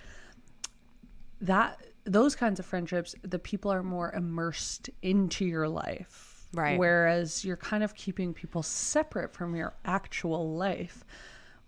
that 1.41 1.79
those 2.05 2.35
kinds 2.35 2.59
of 2.59 2.67
friendships 2.67 3.15
the 3.23 3.39
people 3.39 3.71
are 3.73 3.83
more 3.83 4.13
immersed 4.13 4.89
into 5.03 5.45
your 5.45 5.69
life 5.69 6.28
Right. 6.53 6.79
whereas 6.79 7.45
you're 7.45 7.57
kind 7.59 7.85
of 7.85 7.95
keeping 7.95 8.33
people 8.33 8.63
separate 8.63 9.33
from 9.35 9.55
your 9.55 9.75
actual 9.85 10.55
life 10.55 11.05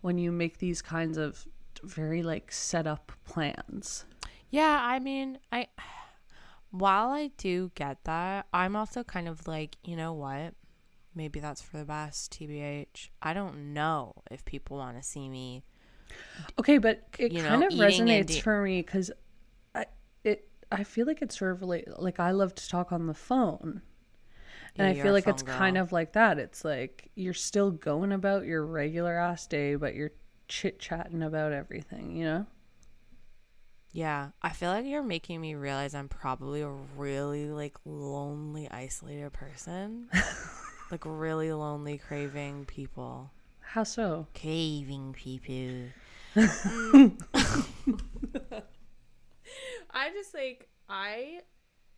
when 0.00 0.16
you 0.16 0.32
make 0.32 0.58
these 0.58 0.80
kinds 0.80 1.18
of 1.18 1.46
very 1.82 2.22
like 2.22 2.50
set 2.50 2.86
up 2.86 3.12
plans 3.24 4.04
Yeah, 4.50 4.80
I 4.82 4.98
mean, 4.98 5.38
I 5.52 5.68
while 6.70 7.08
I 7.10 7.28
do 7.36 7.70
get 7.74 8.04
that, 8.04 8.46
I'm 8.52 8.76
also 8.76 9.02
kind 9.02 9.28
of 9.28 9.46
like, 9.48 9.76
you 9.84 9.96
know 9.96 10.12
what? 10.12 10.54
Maybe 11.14 11.40
that's 11.40 11.60
for 11.60 11.78
the 11.78 11.84
best, 11.84 12.32
TBH. 12.32 13.10
I 13.20 13.34
don't 13.34 13.72
know 13.74 14.14
if 14.30 14.44
people 14.44 14.76
want 14.78 14.96
to 14.96 15.02
see 15.02 15.28
me. 15.28 15.64
Okay, 16.58 16.78
but 16.78 17.02
it 17.18 17.32
You 17.32 17.42
know, 17.42 17.48
kind 17.48 17.64
of 17.64 17.72
resonates 17.72 18.26
de- 18.26 18.40
for 18.40 18.62
me 18.62 18.82
because 18.82 19.10
I 19.74 19.86
it 20.24 20.48
I 20.70 20.84
feel 20.84 21.06
like 21.06 21.22
it's 21.22 21.38
sort 21.38 21.52
of 21.52 21.62
like 21.62 21.86
like 21.96 22.20
I 22.20 22.30
love 22.30 22.54
to 22.56 22.68
talk 22.68 22.92
on 22.92 23.06
the 23.06 23.14
phone, 23.14 23.82
and 24.76 24.86
I 24.86 24.94
feel 24.94 25.12
like 25.12 25.26
it's 25.26 25.42
phone 25.42 25.56
kind 25.56 25.78
of 25.78 25.92
like 25.92 26.12
that. 26.12 26.38
It's 26.38 26.64
like 26.64 27.10
you're 27.14 27.34
still 27.34 27.70
going 27.70 28.12
about 28.12 28.44
your 28.44 28.64
regular 28.64 29.18
ass 29.18 29.46
day, 29.46 29.74
but 29.74 29.94
you're 29.94 30.12
chit 30.48 30.78
chatting 30.78 31.22
about 31.22 31.52
everything. 31.52 32.16
You 32.16 32.24
know? 32.24 32.46
Yeah, 33.92 34.28
I 34.40 34.50
feel 34.50 34.70
like 34.70 34.86
you're 34.86 35.02
making 35.02 35.40
me 35.40 35.54
realize 35.56 35.94
I'm 35.94 36.08
probably 36.08 36.60
a 36.60 36.70
really 36.70 37.50
like 37.50 37.76
lonely, 37.84 38.68
isolated 38.70 39.32
person. 39.32 40.08
like 40.90 41.02
really 41.04 41.52
lonely, 41.52 41.98
craving 41.98 42.66
people. 42.66 43.30
How 43.60 43.84
so? 43.84 44.26
Craving 44.34 45.12
people. 45.12 45.90
I 49.92 50.10
just 50.10 50.34
like 50.34 50.68
I 50.88 51.40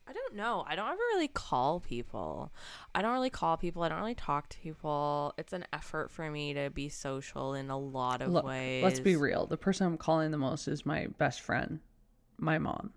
I 0.07 0.13
don't 0.13 0.35
know. 0.35 0.65
I 0.67 0.75
don't 0.75 0.89
ever 0.89 0.99
really 1.15 1.29
call 1.29 1.81
people. 1.81 2.53
I 2.95 3.03
don't 3.03 3.13
really 3.13 3.31
call 3.31 3.57
people. 3.57 3.83
I 3.83 3.89
don't 3.89 4.01
really 4.01 4.15
talk 4.15 4.49
to 4.51 4.59
people. 4.59 5.33
It's 5.39 5.53
an 5.53 5.65
effort 5.73 6.11
for 6.11 6.29
me 6.31 6.55
to 6.55 6.71
be 6.71 6.89
social 6.89 7.55
in 7.55 7.71
a 7.71 7.79
lot 7.79 8.21
of 8.21 8.31
Look, 8.31 8.45
ways. 8.45 8.83
let's 8.83 9.01
be 9.01 9.17
real. 9.17 9.47
The 9.47 9.57
person 9.57 9.87
I'm 9.87 9.97
calling 9.97 10.31
the 10.31 10.39
most 10.39 10.67
is 10.67 10.85
my 10.85 11.07
best 11.19 11.41
friend, 11.41 11.81
my 12.39 12.59
mom. 12.59 12.93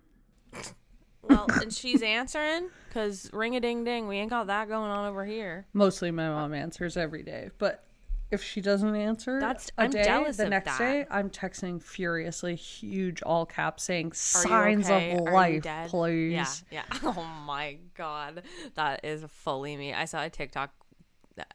Well, 1.21 1.45
and 1.62 1.74
she's 1.74 2.01
answering 2.01 2.69
because 2.88 3.29
ring 3.33 3.55
a 3.55 3.59
ding 3.59 3.83
ding. 3.83 4.07
We 4.07 4.17
ain't 4.17 4.29
got 4.29 4.47
that 4.47 4.67
going 4.67 4.89
on 4.89 5.07
over 5.07 5.25
here. 5.25 5.67
Mostly 5.74 6.12
my 6.12 6.29
mom 6.29 6.53
answers 6.53 6.97
every 6.97 7.24
day, 7.24 7.50
but 7.59 7.83
if 8.32 8.44
she 8.44 8.60
doesn't 8.62 8.96
answer 8.96 9.39
That's- 9.39 9.70
a 9.77 9.84
I'm 9.84 9.91
day, 9.91 10.03
jealous 10.03 10.38
the 10.38 10.50
next 10.50 10.77
that. 10.77 10.79
day 10.79 11.05
I'm 11.12 11.29
texting 11.29 11.82
furiously, 11.82 12.55
huge 12.55 13.22
all 13.22 13.46
caps, 13.46 13.84
saying 13.84 14.13
signs 14.13 14.89
okay? 14.89 15.13
of 15.13 15.22
life, 15.22 15.63
please. 15.89 16.63
Yeah, 16.72 16.84
yeah. 16.91 16.98
Oh 17.03 17.27
my 17.46 17.77
god, 17.96 18.44
that 18.75 19.03
is 19.05 19.24
fully 19.29 19.77
me. 19.77 19.94
I 19.94 20.05
saw 20.05 20.24
a 20.24 20.29
TikTok. 20.29 20.72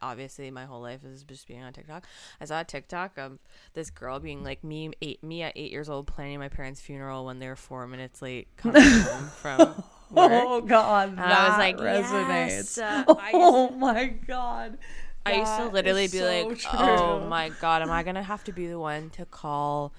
Obviously, 0.01 0.51
my 0.51 0.65
whole 0.65 0.81
life 0.81 1.03
is 1.03 1.23
just 1.23 1.47
being 1.47 1.63
on 1.63 1.73
TikTok. 1.73 2.05
I 2.39 2.45
saw 2.45 2.59
a 2.61 2.63
TikTok 2.63 3.17
of 3.17 3.39
this 3.73 3.89
girl 3.89 4.19
being 4.19 4.43
like 4.43 4.63
me, 4.63 4.91
eight, 5.01 5.23
me 5.23 5.41
at 5.41 5.53
eight 5.55 5.71
years 5.71 5.89
old, 5.89 6.05
planning 6.05 6.37
my 6.37 6.49
parents' 6.49 6.79
funeral 6.79 7.25
when 7.25 7.39
they 7.39 7.47
were 7.47 7.55
four 7.55 7.87
minutes 7.87 8.21
late 8.21 8.47
coming 8.57 8.79
home 8.83 9.27
from 9.29 9.59
work. 10.11 10.31
Oh 10.33 10.61
God, 10.61 11.09
And 11.09 11.17
that 11.17 11.31
I 11.31 11.49
was 11.49 11.57
like, 11.57 11.77
resonates. 11.77 12.77
yes, 12.77 12.77
uh, 12.77 13.03
oh 13.33 13.71
my 13.71 14.05
God, 14.05 14.77
I 15.25 15.33
used 15.35 15.55
to 15.57 15.67
literally 15.67 16.07
be 16.07 16.17
so 16.19 16.25
like, 16.25 16.57
true. 16.57 16.69
"Oh 16.79 17.19
my 17.29 17.49
god, 17.61 17.81
am 17.81 17.91
I 17.91 18.03
gonna 18.03 18.23
have 18.23 18.43
to 18.45 18.51
be 18.51 18.67
the 18.67 18.79
one 18.79 19.09
to 19.11 19.25
call 19.25 19.93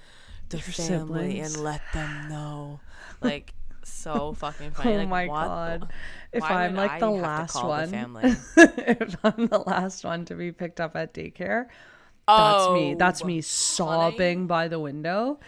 the 0.49 0.57
Your 0.57 0.63
family 0.63 1.31
siblings. 1.41 1.55
and 1.55 1.63
let 1.63 1.81
them 1.93 2.29
know?" 2.29 2.79
Like, 3.21 3.53
so 3.83 4.33
fucking 4.33 4.71
funny. 4.71 4.95
Oh 4.95 4.97
like, 4.97 5.07
my 5.07 5.27
what 5.27 5.41
the- 5.43 5.47
God. 5.85 5.89
If 6.33 6.43
I'm 6.43 6.75
like 6.75 6.91
I 6.91 6.99
the 6.99 7.09
last 7.09 7.53
the 7.53 7.65
one, 7.67 7.89
family? 7.89 8.23
if 8.57 9.15
I'm 9.23 9.47
the 9.47 9.59
last 9.59 10.03
one 10.03 10.25
to 10.25 10.35
be 10.35 10.51
picked 10.51 10.81
up 10.81 10.95
at 10.97 11.13
daycare, 11.13 11.67
that's 12.27 12.69
me. 12.73 12.93
Oh, 12.93 12.95
that's 12.97 13.21
Oh, 13.21 13.25
me 13.25 13.39
sobbing 13.41 14.47
by 14.47 14.67
the 14.67 14.79
window. 14.79 15.39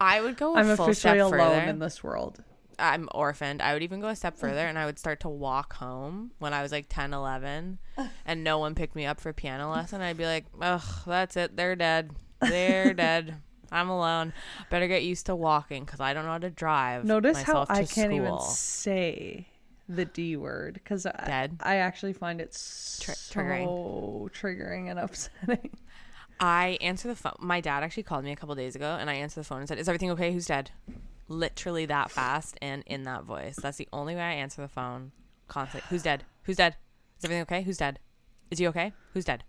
I 0.00 0.20
would 0.20 0.36
go. 0.36 0.54
I'm 0.56 0.76
full 0.76 0.86
officially 0.86 1.18
alone 1.18 1.40
further. 1.40 1.60
in 1.70 1.78
this 1.80 2.04
world. 2.04 2.40
I'm 2.78 3.08
orphaned. 3.14 3.62
I 3.62 3.72
would 3.72 3.82
even 3.82 4.00
go 4.00 4.08
a 4.08 4.16
step 4.16 4.36
further 4.36 4.60
mm-hmm. 4.60 4.70
and 4.70 4.78
I 4.78 4.86
would 4.86 4.98
start 4.98 5.20
to 5.20 5.28
walk 5.28 5.74
home 5.74 6.32
when 6.38 6.52
I 6.52 6.62
was 6.62 6.72
like 6.72 6.86
10, 6.88 7.12
11 7.14 7.78
and 8.26 8.44
no 8.44 8.58
one 8.58 8.74
picked 8.74 8.96
me 8.96 9.06
up 9.06 9.20
for 9.20 9.32
piano 9.32 9.70
lesson. 9.70 10.00
I'd 10.00 10.16
be 10.16 10.26
like, 10.26 10.46
ugh, 10.60 10.82
that's 11.06 11.36
it. 11.36 11.56
They're 11.56 11.76
dead. 11.76 12.10
They're 12.40 12.94
dead. 12.94 13.36
I'm 13.72 13.88
alone. 13.88 14.32
Better 14.70 14.86
get 14.86 15.02
used 15.02 15.26
to 15.26 15.34
walking 15.34 15.84
because 15.84 16.00
I 16.00 16.14
don't 16.14 16.24
know 16.24 16.32
how 16.32 16.38
to 16.38 16.50
drive. 16.50 17.04
Notice 17.04 17.42
how 17.42 17.66
I 17.68 17.84
can't 17.84 18.12
even 18.12 18.38
say 18.40 19.48
the 19.88 20.04
D 20.04 20.36
word 20.36 20.74
because 20.74 21.06
I, 21.06 21.24
Dead? 21.26 21.58
I 21.60 21.76
actually 21.76 22.12
find 22.12 22.40
it 22.40 22.54
so 22.54 23.12
triggering. 23.12 24.30
triggering 24.32 24.90
and 24.90 24.98
upsetting. 24.98 25.70
I 26.38 26.78
answer 26.80 27.08
the 27.08 27.16
phone. 27.16 27.36
My 27.38 27.60
dad 27.60 27.82
actually 27.82 28.02
called 28.02 28.24
me 28.24 28.32
a 28.32 28.36
couple 28.36 28.54
days 28.54 28.76
ago 28.76 28.96
and 29.00 29.08
I 29.08 29.14
answered 29.14 29.40
the 29.40 29.44
phone 29.44 29.60
and 29.60 29.68
said, 29.68 29.78
Is 29.78 29.88
everything 29.88 30.10
okay? 30.12 30.32
Who's 30.32 30.46
dead? 30.46 30.70
Literally 31.28 31.86
that 31.86 32.10
fast 32.10 32.56
and 32.62 32.82
in 32.86 33.02
that 33.04 33.24
voice. 33.24 33.56
That's 33.56 33.78
the 33.78 33.88
only 33.92 34.14
way 34.14 34.22
I 34.22 34.32
answer 34.32 34.62
the 34.62 34.68
phone. 34.68 35.12
Constantly. 35.48 35.86
Who's 35.90 36.02
dead? 36.02 36.24
Who's 36.44 36.56
dead? 36.56 36.76
Is 37.18 37.24
everything 37.24 37.42
okay? 37.42 37.62
Who's 37.62 37.78
dead? 37.78 37.98
Is 38.50 38.58
he 38.58 38.66
okay? 38.68 38.92
Who's 39.12 39.24
dead? 39.24 39.44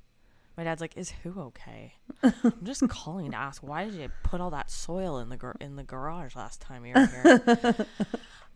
My 0.58 0.64
dad's 0.64 0.82
like, 0.82 0.98
"Is 0.98 1.12
who 1.24 1.40
okay?" 1.40 1.94
I'm 2.24 2.64
just 2.64 2.82
calling 2.90 3.32
to 3.32 3.38
ask, 3.38 3.62
why 3.62 3.86
did 3.86 3.94
you 3.94 4.10
put 4.24 4.42
all 4.42 4.50
that 4.50 4.72
soil 4.72 5.20
in 5.20 5.30
the 5.30 5.38
gar- 5.38 5.56
in 5.62 5.76
the 5.76 5.84
garage 5.84 6.36
last 6.36 6.62
time 6.62 6.84
you 6.86 6.94
were 6.96 7.06
here? 7.06 7.76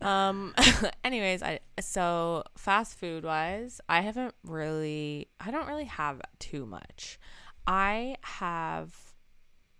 um. 0.00 0.52
anyways, 1.04 1.42
I 1.44 1.60
so 1.80 2.42
fast 2.56 2.98
food 2.98 3.24
wise, 3.24 3.80
I 3.88 4.00
haven't 4.00 4.34
really, 4.44 5.28
I 5.38 5.52
don't 5.52 5.68
really 5.68 5.84
have 5.84 6.20
too 6.40 6.66
much. 6.66 7.20
I 7.68 8.16
have, 8.22 8.92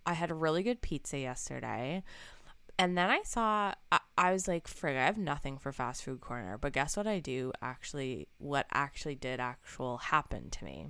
I 0.07 0.13
had 0.13 0.31
a 0.31 0.35
really 0.35 0.63
good 0.63 0.81
pizza 0.81 1.19
yesterday. 1.19 2.05
And 2.83 2.99
then 2.99 3.11
I 3.11 3.23
saw, 3.23 3.75
I, 3.93 4.01
I 4.19 4.33
was 4.33 4.49
like, 4.49 4.67
frig, 4.67 4.97
I 4.97 5.05
have 5.05 5.17
nothing 5.17 5.57
for 5.57 5.71
fast 5.71 6.03
food 6.03 6.21
corner. 6.21 6.59
But 6.59 6.73
guess 6.73 6.97
what 6.97 7.07
I 7.07 7.21
do 7.21 7.53
actually, 7.63 8.27
what 8.39 8.67
actually 8.73 9.15
did 9.15 9.39
actual 9.39 9.99
happen 9.99 10.51
to 10.51 10.65
me? 10.65 10.89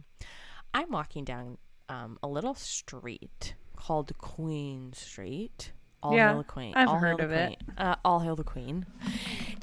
I'm 0.72 0.90
walking 0.90 1.22
down 1.26 1.58
um, 1.90 2.18
a 2.22 2.28
little 2.28 2.54
street 2.54 3.56
called 3.76 4.16
Queen 4.16 4.94
Street. 4.94 5.72
All 6.02 6.16
Yeah, 6.16 6.30
hail 6.30 6.38
the 6.38 6.44
Queen. 6.44 6.72
I've 6.74 6.88
all 6.88 6.98
heard 6.98 7.20
of 7.20 7.30
it. 7.30 7.58
Uh, 7.76 7.96
all 8.06 8.20
hail 8.20 8.36
the 8.36 8.42
Queen. 8.42 8.86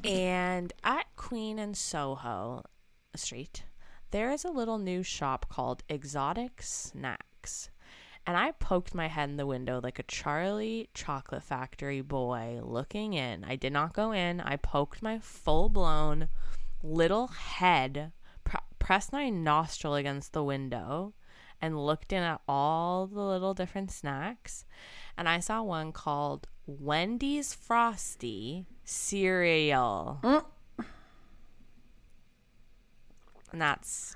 And 0.03 0.71
at 0.83 1.07
Queen 1.15 1.57
and 1.57 1.75
Soho 1.75 2.62
Street, 3.15 3.63
there 4.12 4.29
is 4.29 4.45
a 4.45 4.51
little 4.51 4.77
new 4.77 5.01
shop 5.01 5.48
called 5.50 5.81
Exotic 5.89 6.62
Snacks. 6.62 7.71
And 8.29 8.38
I 8.38 8.51
poked 8.51 8.93
my 8.93 9.07
head 9.07 9.27
in 9.31 9.38
the 9.38 9.48
window 9.48 9.79
like 9.81 9.98
a 9.98 10.03
Charlie 10.03 10.88
Chocolate 10.93 11.41
Factory 11.41 12.01
boy 12.01 12.59
looking 12.62 13.13
in. 13.13 13.43
I 13.43 13.55
did 13.55 13.74
not 13.74 13.93
go 13.93 14.12
in. 14.12 14.39
I 14.39 14.55
poked 14.55 15.01
my 15.01 15.17
full 15.17 15.67
blown 15.67 16.29
little 16.83 17.29
head, 17.29 18.12
pr- 18.43 18.57
pressed 18.77 19.12
my 19.12 19.31
nostril 19.31 19.95
against 19.95 20.33
the 20.33 20.43
window, 20.43 21.15
and 21.59 21.83
looked 21.83 22.13
in 22.13 22.21
at 22.21 22.39
all 22.48 23.07
the 23.07 23.19
little 23.19 23.55
different 23.55 23.89
snacks. 23.89 24.63
And 25.17 25.27
I 25.27 25.39
saw 25.39 25.63
one 25.63 25.91
called 25.91 26.48
Wendy's 26.67 27.55
Frosty 27.55 28.67
Cereal. 28.83 30.19
Mm. 30.21 30.45
And 33.51 33.59
that's 33.59 34.15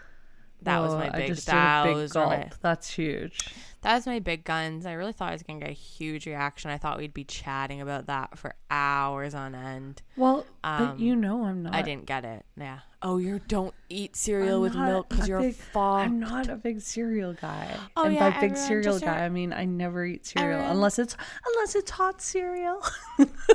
That 0.62 0.82
was 0.82 0.92
Whoa, 0.92 1.00
my 1.00 1.08
I 1.08 1.18
big. 1.18 1.28
just 1.30 1.48
did 1.48 1.54
a 1.54 1.56
that 1.56 1.84
big 1.86 1.96
was 1.96 2.14
my- 2.14 2.22
gulp. 2.42 2.56
That's 2.62 2.94
huge. 2.94 3.50
That 3.84 3.94
was 3.96 4.06
my 4.06 4.20
big 4.20 4.44
guns. 4.44 4.86
I 4.86 4.94
really 4.94 5.14
thought 5.14 5.30
I 5.30 5.34
was 5.34 5.44
gonna 5.44 5.60
get 5.60 5.70
a 5.70 5.74
huge 5.74 6.26
reaction. 6.26 6.72
I 6.72 6.78
thought 6.78 6.98
we'd 6.98 7.14
be 7.14 7.24
chatting 7.24 7.80
about 7.82 8.08
that 8.08 8.38
for 8.38 8.56
hours 8.72 9.34
on 9.36 9.54
end. 9.56 10.02
Well, 10.18 10.46
Um, 10.64 10.88
but 10.88 11.00
you 11.00 11.16
know 11.16 11.46
I'm 11.46 11.64
not. 11.64 11.76
I 11.76 11.82
didn't 11.82 12.06
get 12.06 12.26
it. 12.26 12.46
Yeah. 12.58 12.80
Oh, 13.06 13.18
you 13.18 13.42
don't 13.50 13.74
eat 13.90 14.16
cereal 14.16 14.56
I'm 14.56 14.62
with 14.62 14.76
milk 14.76 15.10
because 15.10 15.28
you're 15.28 15.42
big- 15.42 15.56
fucked. 15.56 16.06
I'm 16.06 16.22
not 16.22 16.48
a 16.48 16.56
big 16.56 16.80
cereal 16.80 17.34
guy. 17.34 17.70
Oh, 17.98 18.06
and 18.06 18.14
yeah, 18.16 18.30
by 18.30 18.40
big 18.40 18.56
cereal 18.56 18.98
guy, 18.98 19.08
heard- 19.18 19.24
I 19.26 19.30
mean 19.30 19.52
I 19.52 19.66
never 19.66 20.06
eat 20.06 20.26
cereal 20.26 20.54
Everyone- 20.54 20.72
unless 20.78 20.98
it's 21.00 21.18
unless 21.54 21.76
it's 21.76 21.92
hot 21.92 22.22
cereal. 22.22 22.82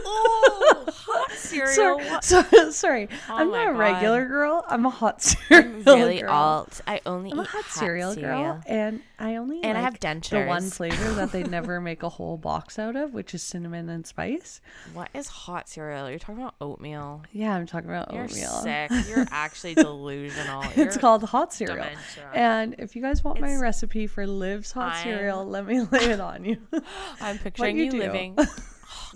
oh, 0.05 0.85
hot 0.89 1.31
cereal. 1.37 1.73
sorry, 1.73 2.05
What- 2.11 2.25
sorry. 2.75 3.09
Oh 3.29 3.35
I'm 3.37 3.51
not 3.51 3.69
a 3.69 3.73
God. 3.73 3.79
regular 3.79 4.27
girl. 4.27 4.65
I'm 4.69 4.85
a 4.87 4.91
hot 4.91 5.23
cereal 5.23 5.65
I'm 5.65 5.83
really 5.85 6.21
girl. 6.21 6.31
alt. 6.33 6.81
I 6.87 7.01
only 7.07 7.33
I'm 7.33 7.39
a 7.39 7.43
eat 7.43 7.49
hot 7.49 7.65
cereal, 7.67 8.15
girl, 8.15 8.61
and 8.67 9.01
I 9.19 9.37
only 9.37 9.63
And 9.63 9.77
I 9.79 9.83
like 9.83 9.93
have 9.93 10.01
dentures. 10.21 10.31
the 10.43 10.47
one 10.47 10.71
flavor 10.71 11.13
that 11.15 11.33
they 11.33 11.43
never 11.45 11.81
make 11.81 12.03
a 12.03 12.09
whole 12.09 12.37
box 12.37 12.79
out 12.79 12.97
of, 12.97 13.15
which 13.15 13.35
is 13.35 13.43
cinnamon 13.43 13.89
and 13.89 14.07
spice. 14.07 14.61
What 14.95 15.09
is 15.15 15.29
hot 15.29 15.69
cereal? 15.69 16.09
You're 16.11 16.19
talking 16.19 16.43
about 16.43 16.55
oatmeal. 16.61 17.23
Yeah, 17.33 17.55
I'm 17.55 17.67
talking 17.67 17.89
about 17.91 18.13
You're 18.13 18.25
oatmeal. 18.25 18.51
sick. 18.63 18.91
You're 19.09 19.27
actually 19.31 19.75
delusional. 19.77 20.63
It's 20.65 20.77
You're 20.77 20.93
called 20.93 21.25
hot 21.25 21.53
cereal. 21.53 21.77
dementia. 21.77 22.31
And 22.35 22.75
if 22.79 22.95
you 22.97 23.03
guys 23.03 23.23
want 23.25 23.41
my 23.41 23.57
recipe 23.57 24.07
for 24.07 24.27
Liv's 24.27 24.73
hot 24.73 24.95
I'm- 24.95 25.05
cereal, 25.05 25.45
let 25.47 25.67
me 25.67 25.81
lay 25.81 26.05
it 26.11 26.21
on 26.21 26.45
you. 26.45 26.59
I'm 27.21 27.39
picturing 27.39 27.77
you 27.79 27.85
you, 27.85 27.93
living. 27.93 28.37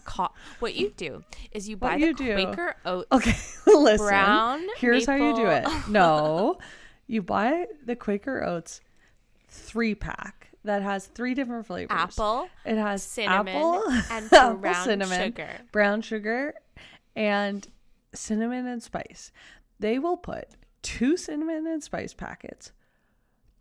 Co- 0.05 0.31
what 0.59 0.75
you 0.75 0.93
do 0.97 1.23
is 1.53 1.69
you 1.69 1.77
buy 1.77 1.91
What 1.91 2.01
the 2.01 2.07
you 2.07 2.15
do. 2.15 2.35
Quaker 2.35 2.75
oats. 2.85 3.07
Okay, 3.13 3.37
listen. 3.67 4.07
Brown 4.07 4.67
Here's 4.79 5.07
how 5.07 5.15
you 5.15 5.35
do 5.37 5.47
it. 5.47 5.67
No, 5.89 6.59
you 7.07 7.23
buy 7.23 7.67
the 7.85 7.95
Quaker 7.95 8.43
Oats 8.43 8.81
three 9.49 9.95
pack 9.95 10.42
that 10.65 10.83
has 10.83 11.07
three 11.07 11.35
different 11.35 11.67
flavors. 11.67 11.89
Apple, 11.91 12.49
It 12.65 12.77
has 12.77 13.03
cinnamon, 13.03 13.49
apple 13.57 13.83
and 14.11 14.27
apple, 14.33 14.55
brown 14.59 14.85
cinnamon, 14.85 15.21
sugar. 15.21 15.51
brown 15.73 16.03
sugar, 16.03 16.55
and 17.17 17.67
cinnamon 18.15 18.67
and 18.67 18.83
spice. 18.83 19.33
They 19.81 19.99
will 19.99 20.17
put 20.17 20.49
two 20.83 21.17
cinnamon 21.17 21.67
and 21.67 21.83
spice 21.83 22.15
packets, 22.15 22.73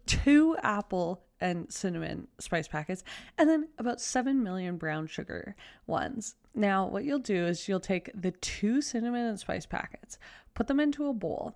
two 0.05 0.55
apple 0.62 1.24
and 1.39 1.72
cinnamon 1.72 2.27
spice 2.39 2.67
packets, 2.67 3.03
and 3.38 3.50
then 3.50 3.67
about 3.79 4.00
7 4.00 4.43
million 4.43 4.77
brown 4.77 5.08
sugar 5.08 5.55
ones. 5.88 6.36
Now, 6.53 6.86
what 6.88 7.03
you'll 7.03 7.17
do 7.20 7.46
is 7.48 7.67
you'll 7.67 7.79
take 7.79 8.12
the 8.13 8.31
two 8.31 8.81
cinnamon 8.81 9.25
and 9.25 9.39
spice 9.39 9.65
packets, 9.65 10.20
put 10.53 10.67
them 10.67 10.79
into 10.79 11.08
a 11.08 11.13
bowl. 11.13 11.55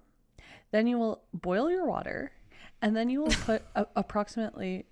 Then 0.71 0.87
you 0.87 0.97
will 0.97 1.23
boil 1.33 1.69
your 1.69 1.85
water, 1.85 2.31
and 2.81 2.95
then 2.95 3.09
you 3.09 3.21
will 3.21 3.31
put 3.45 3.61
a- 3.75 3.87
approximately 3.95 4.85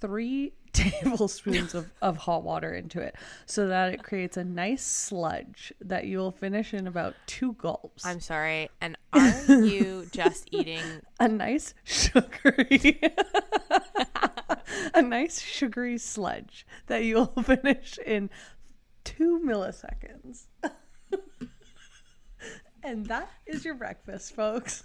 three 0.00 0.52
tablespoons 0.72 1.74
of, 1.74 1.90
of 2.02 2.16
hot 2.16 2.44
water 2.44 2.72
into 2.74 3.00
it 3.00 3.16
so 3.46 3.68
that 3.68 3.92
it 3.92 4.02
creates 4.02 4.36
a 4.36 4.44
nice 4.44 4.84
sludge 4.84 5.72
that 5.80 6.06
you 6.06 6.18
will 6.18 6.30
finish 6.30 6.74
in 6.74 6.86
about 6.86 7.14
two 7.26 7.54
gulps. 7.54 8.04
I'm 8.06 8.20
sorry. 8.20 8.70
And 8.80 8.96
are 9.12 9.44
you 9.48 10.06
just 10.12 10.48
eating? 10.52 10.82
a 11.18 11.28
nice 11.28 11.74
sugary 11.84 13.00
a 14.94 15.02
nice 15.02 15.40
sugary 15.40 15.98
sludge 15.98 16.66
that 16.86 17.04
you'll 17.04 17.26
finish 17.42 17.98
in 18.04 18.30
two 19.04 19.40
milliseconds. 19.44 20.44
and 22.82 23.06
that 23.06 23.30
is 23.46 23.64
your 23.64 23.74
breakfast, 23.74 24.34
folks. 24.34 24.84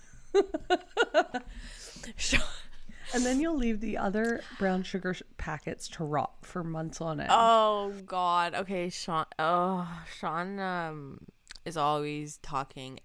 And 3.13 3.25
then 3.25 3.39
you'll 3.39 3.57
leave 3.57 3.79
the 3.79 3.97
other 3.97 4.41
brown 4.57 4.83
sugar 4.83 5.15
packets 5.37 5.87
to 5.89 6.03
rot 6.03 6.33
for 6.41 6.63
months 6.63 6.99
on 7.01 7.19
end. 7.19 7.29
Oh 7.31 7.93
God. 8.05 8.55
Okay, 8.55 8.89
Sean. 8.89 9.25
Oh, 9.37 9.87
Sean 10.17 10.59
um 10.59 11.19
is 11.65 11.77
always 11.77 12.37
talking 12.37 12.99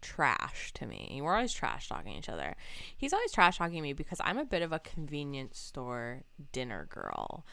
trash 0.00 0.72
to 0.74 0.86
me. 0.86 1.20
We're 1.22 1.34
always 1.34 1.52
trash 1.52 1.88
talking 1.88 2.14
each 2.14 2.28
other. 2.28 2.56
He's 2.96 3.12
always 3.12 3.32
trash 3.32 3.58
talking 3.58 3.82
me 3.82 3.92
because 3.92 4.20
I'm 4.24 4.38
a 4.38 4.44
bit 4.44 4.62
of 4.62 4.72
a 4.72 4.78
convenience 4.78 5.58
store 5.58 6.22
dinner 6.52 6.86
girl. 6.88 7.44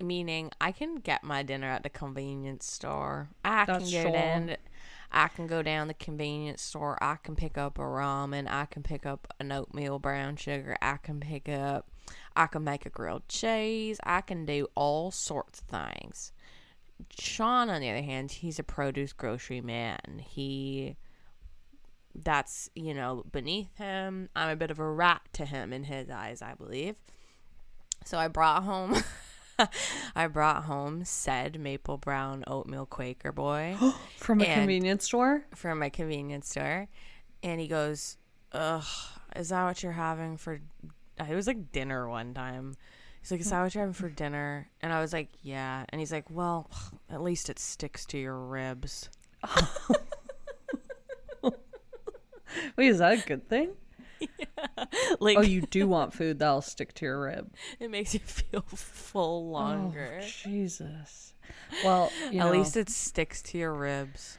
Meaning 0.00 0.52
I 0.60 0.72
can 0.72 0.96
get 0.96 1.24
my 1.24 1.42
dinner 1.42 1.66
at 1.66 1.82
the 1.82 1.88
convenience 1.88 2.66
store. 2.66 3.30
I 3.44 3.64
That's 3.64 3.90
can 3.90 3.92
go 3.92 4.02
sure. 4.02 4.12
down 4.12 4.56
I 5.10 5.28
can 5.28 5.46
go 5.46 5.62
down 5.62 5.88
the 5.88 5.94
convenience 5.94 6.62
store. 6.62 6.98
I 7.02 7.16
can 7.16 7.34
pick 7.34 7.56
up 7.56 7.78
a 7.78 7.82
ramen. 7.82 8.48
I 8.48 8.66
can 8.66 8.82
pick 8.82 9.06
up 9.06 9.32
an 9.40 9.52
oatmeal 9.52 9.98
brown 9.98 10.36
sugar. 10.36 10.76
I 10.82 10.98
can 10.98 11.20
pick 11.20 11.48
up 11.48 11.90
I 12.36 12.46
can 12.46 12.64
make 12.64 12.86
a 12.86 12.90
grilled 12.90 13.28
cheese. 13.28 13.98
I 14.04 14.20
can 14.20 14.46
do 14.46 14.68
all 14.74 15.10
sorts 15.10 15.60
of 15.60 15.66
things. 15.66 16.32
Sean, 17.18 17.68
on 17.68 17.80
the 17.80 17.90
other 17.90 18.02
hand, 18.02 18.30
he's 18.30 18.58
a 18.58 18.64
produce 18.64 19.12
grocery 19.12 19.60
man. 19.60 20.22
He 20.24 20.96
that's, 22.14 22.70
you 22.74 22.94
know, 22.94 23.24
beneath 23.30 23.76
him. 23.76 24.28
I'm 24.34 24.50
a 24.50 24.56
bit 24.56 24.70
of 24.70 24.78
a 24.78 24.90
rat 24.90 25.22
to 25.34 25.44
him 25.44 25.72
in 25.72 25.84
his 25.84 26.10
eyes, 26.10 26.42
I 26.42 26.54
believe. 26.54 26.96
So 28.04 28.18
I 28.18 28.28
brought 28.28 28.64
home 28.64 28.96
I 30.16 30.26
brought 30.28 30.64
home 30.64 31.04
said 31.04 31.58
maple 31.58 31.98
brown 31.98 32.44
oatmeal 32.46 32.86
Quaker 32.86 33.32
boy 33.32 33.76
From 34.16 34.40
a 34.40 34.46
convenience 34.46 35.04
store? 35.04 35.44
from 35.54 35.78
my 35.78 35.88
convenience 35.88 36.48
store. 36.50 36.88
And 37.42 37.60
he 37.60 37.68
goes, 37.68 38.16
Ugh, 38.52 38.84
is 39.36 39.50
that 39.50 39.64
what 39.64 39.82
you're 39.82 39.92
having 39.92 40.36
for 40.36 40.60
it 41.18 41.34
was 41.34 41.46
like 41.46 41.72
dinner 41.72 42.08
one 42.08 42.32
time. 42.34 42.76
He's 43.20 43.30
like, 43.30 43.40
Is 43.40 43.50
that 43.50 43.62
what 43.62 43.74
you're 43.74 43.82
having 43.82 43.94
for 43.94 44.08
dinner? 44.08 44.70
And 44.80 44.92
I 44.92 45.00
was 45.00 45.12
like, 45.12 45.28
Yeah. 45.42 45.84
And 45.88 46.00
he's 46.00 46.12
like, 46.12 46.26
Well, 46.30 46.70
at 47.10 47.22
least 47.22 47.50
it 47.50 47.58
sticks 47.58 48.04
to 48.06 48.18
your 48.18 48.38
ribs. 48.38 49.08
Wait, 52.76 52.88
is 52.88 52.98
that 52.98 53.24
a 53.24 53.26
good 53.26 53.48
thing? 53.48 53.70
Like 55.20 55.38
Oh, 55.38 55.42
you 55.42 55.60
do 55.62 55.86
want 55.88 56.14
food 56.14 56.38
that'll 56.38 56.62
stick 56.62 56.94
to 56.94 57.04
your 57.04 57.20
rib. 57.20 57.54
it 57.80 57.90
makes 57.90 58.14
you 58.14 58.20
feel 58.20 58.62
full 58.62 59.50
longer. 59.50 60.20
Oh, 60.22 60.26
Jesus. 60.26 61.34
Well, 61.84 62.10
you 62.30 62.40
At 62.40 62.46
know, 62.46 62.50
least 62.52 62.76
it 62.76 62.88
sticks 62.90 63.42
to 63.42 63.58
your 63.58 63.74
ribs. 63.74 64.38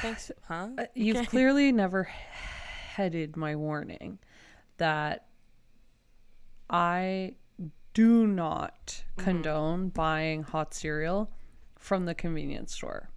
Thanks, 0.00 0.30
huh? 0.48 0.68
uh, 0.78 0.84
you've 0.94 1.16
Okay. 1.18 1.26
clearly 1.26 1.72
never 1.72 2.04
headed 2.04 3.36
my 3.36 3.56
warning 3.56 4.18
that 4.78 5.26
I 6.70 7.34
do 7.94 8.26
not 8.26 9.04
Mm-hmm. 9.16 9.24
condone 9.24 9.88
buying 9.90 10.42
hot 10.42 10.72
cereal 10.74 11.30
from 11.78 12.06
the 12.06 12.14
convenience 12.14 12.74
store. 12.74 13.10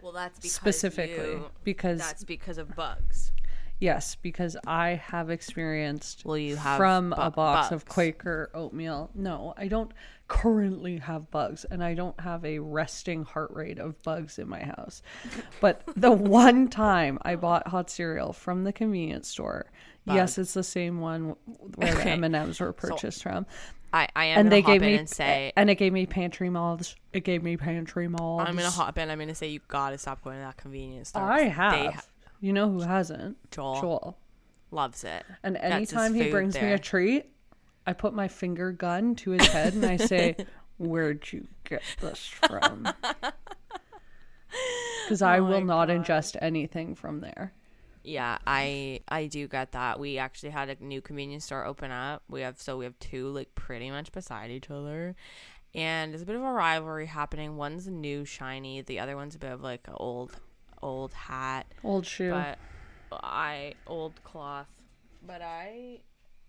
Well, 0.00 0.12
that's 0.12 0.38
because 0.38 0.52
Specifically, 0.54 1.32
you- 1.32 1.50
because 1.64 1.98
that's 1.98 2.24
because 2.24 2.58
of 2.58 2.74
bugs. 2.76 3.32
Yes, 3.80 4.14
because 4.16 4.56
I 4.66 5.00
have 5.06 5.30
experienced 5.30 6.22
Well, 6.24 6.38
you 6.38 6.56
have 6.56 6.76
from 6.78 7.10
bu- 7.10 7.16
a 7.20 7.30
box 7.30 7.72
of 7.72 7.84
bugs. 7.84 7.94
Quaker 7.94 8.50
oatmeal. 8.54 9.10
No, 9.14 9.54
I 9.56 9.68
don't 9.68 9.90
currently 10.28 10.98
have 10.98 11.30
bugs, 11.30 11.64
and 11.64 11.82
I 11.84 11.94
don't 11.94 12.18
have 12.20 12.44
a 12.44 12.58
resting 12.58 13.24
heart 13.24 13.50
rate 13.52 13.78
of 13.78 14.02
bugs 14.02 14.38
in 14.38 14.48
my 14.48 14.62
house. 14.62 15.02
But 15.60 15.82
the 15.96 16.10
one 16.12 16.68
time 16.68 17.18
I 17.22 17.36
bought 17.36 17.68
hot 17.68 17.90
cereal 17.90 18.32
from 18.32 18.64
the 18.64 18.72
convenience 18.72 19.28
store, 19.28 19.66
yes, 20.06 20.38
it's 20.38 20.54
the 20.54 20.62
same 20.62 21.00
one 21.00 21.36
where 21.76 21.92
the 21.94 22.00
Okay. 22.00 22.10
M 22.12 22.24
and 22.24 22.34
M's 22.36 22.60
were 22.60 22.72
purchased 22.72 23.22
from, 23.22 23.46
I, 23.92 24.08
I 24.16 24.24
am 24.26 24.40
and 24.40 24.52
they 24.52 24.60
hop 24.60 24.72
gave 24.72 24.82
in 24.82 24.88
me 24.92 24.98
and 24.98 25.08
say 25.08 25.52
and 25.56 25.70
it 25.70 25.76
gave 25.76 25.92
me 25.92 26.04
pantry 26.06 26.50
moths. 26.50 26.96
It 27.12 27.22
gave 27.22 27.42
me 27.44 27.56
pantry 27.56 28.08
moths. 28.08 28.48
I'm 28.48 28.56
gonna 28.56 28.68
hop 28.70 28.98
in. 28.98 29.08
I'm 29.08 29.18
gonna 29.20 29.34
say 29.36 29.48
you 29.48 29.60
gotta 29.68 29.96
stop 29.98 30.22
going 30.24 30.36
to 30.36 30.42
that 30.42 30.56
convenience 30.56 31.10
store. 31.10 31.22
I 31.22 31.44
they 31.44 31.48
have. 31.50 31.94
ha- 31.94 32.02
you 32.40 32.52
know 32.52 32.70
who 32.70 32.80
hasn't? 32.80 33.36
Joel, 33.50 33.80
Joel. 33.80 34.18
loves 34.70 35.04
it. 35.04 35.24
And 35.42 35.56
anytime 35.56 36.14
he 36.14 36.30
brings 36.30 36.54
me 36.54 36.72
a 36.72 36.78
treat, 36.78 37.26
I 37.86 37.92
put 37.92 38.14
my 38.14 38.28
finger 38.28 38.72
gun 38.72 39.14
to 39.16 39.30
his 39.32 39.46
head 39.48 39.74
and 39.74 39.84
I 39.84 39.96
say, 39.96 40.36
Where'd 40.78 41.32
you 41.32 41.46
get 41.64 41.82
this 42.00 42.26
from? 42.26 42.88
Because 45.04 45.20
I 45.22 45.38
Oh 45.38 45.44
will 45.44 45.60
not 45.60 45.88
God. 45.88 45.96
ingest 46.04 46.36
anything 46.40 46.94
from 46.94 47.20
there. 47.20 47.52
Yeah, 48.04 48.38
I 48.46 49.00
I 49.08 49.26
do 49.26 49.48
get 49.48 49.72
that. 49.72 49.98
We 49.98 50.18
actually 50.18 50.50
had 50.50 50.68
a 50.70 50.76
new 50.82 51.00
convenience 51.00 51.44
store 51.44 51.64
open 51.66 51.90
up. 51.90 52.22
We 52.28 52.42
have 52.42 52.60
so 52.60 52.78
we 52.78 52.84
have 52.84 52.98
two 53.00 53.28
like 53.28 53.54
pretty 53.54 53.90
much 53.90 54.12
beside 54.12 54.50
each 54.50 54.70
other. 54.70 55.14
And 55.74 56.12
there's 56.12 56.22
a 56.22 56.26
bit 56.26 56.36
of 56.36 56.42
a 56.42 56.52
rivalry 56.52 57.06
happening. 57.06 57.56
One's 57.56 57.86
a 57.86 57.90
new 57.90 58.24
shiny, 58.24 58.80
the 58.82 59.00
other 59.00 59.16
one's 59.16 59.34
a 59.34 59.38
bit 59.38 59.52
of 59.52 59.60
like 59.62 59.86
old 59.92 60.36
old 60.84 61.12
hat. 61.14 61.66
Old 61.82 62.06
shoe. 62.06 62.30
But 62.30 62.58
I 63.10 63.74
old 63.86 64.22
cloth. 64.22 64.68
But 65.26 65.42
I 65.42 66.00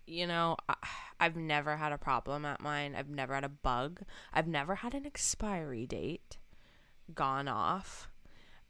you 0.06 0.26
know, 0.26 0.56
I, 0.68 0.74
I've 1.18 1.36
never 1.36 1.76
had 1.76 1.90
a 1.90 1.98
problem 1.98 2.44
at 2.44 2.60
mine. 2.60 2.94
I've 2.96 3.08
never 3.08 3.34
had 3.34 3.42
a 3.42 3.48
bug. 3.48 4.02
I've 4.32 4.46
never 4.46 4.76
had 4.76 4.94
an 4.94 5.06
expiry 5.06 5.86
date 5.86 6.36
gone 7.14 7.48
off. 7.48 8.10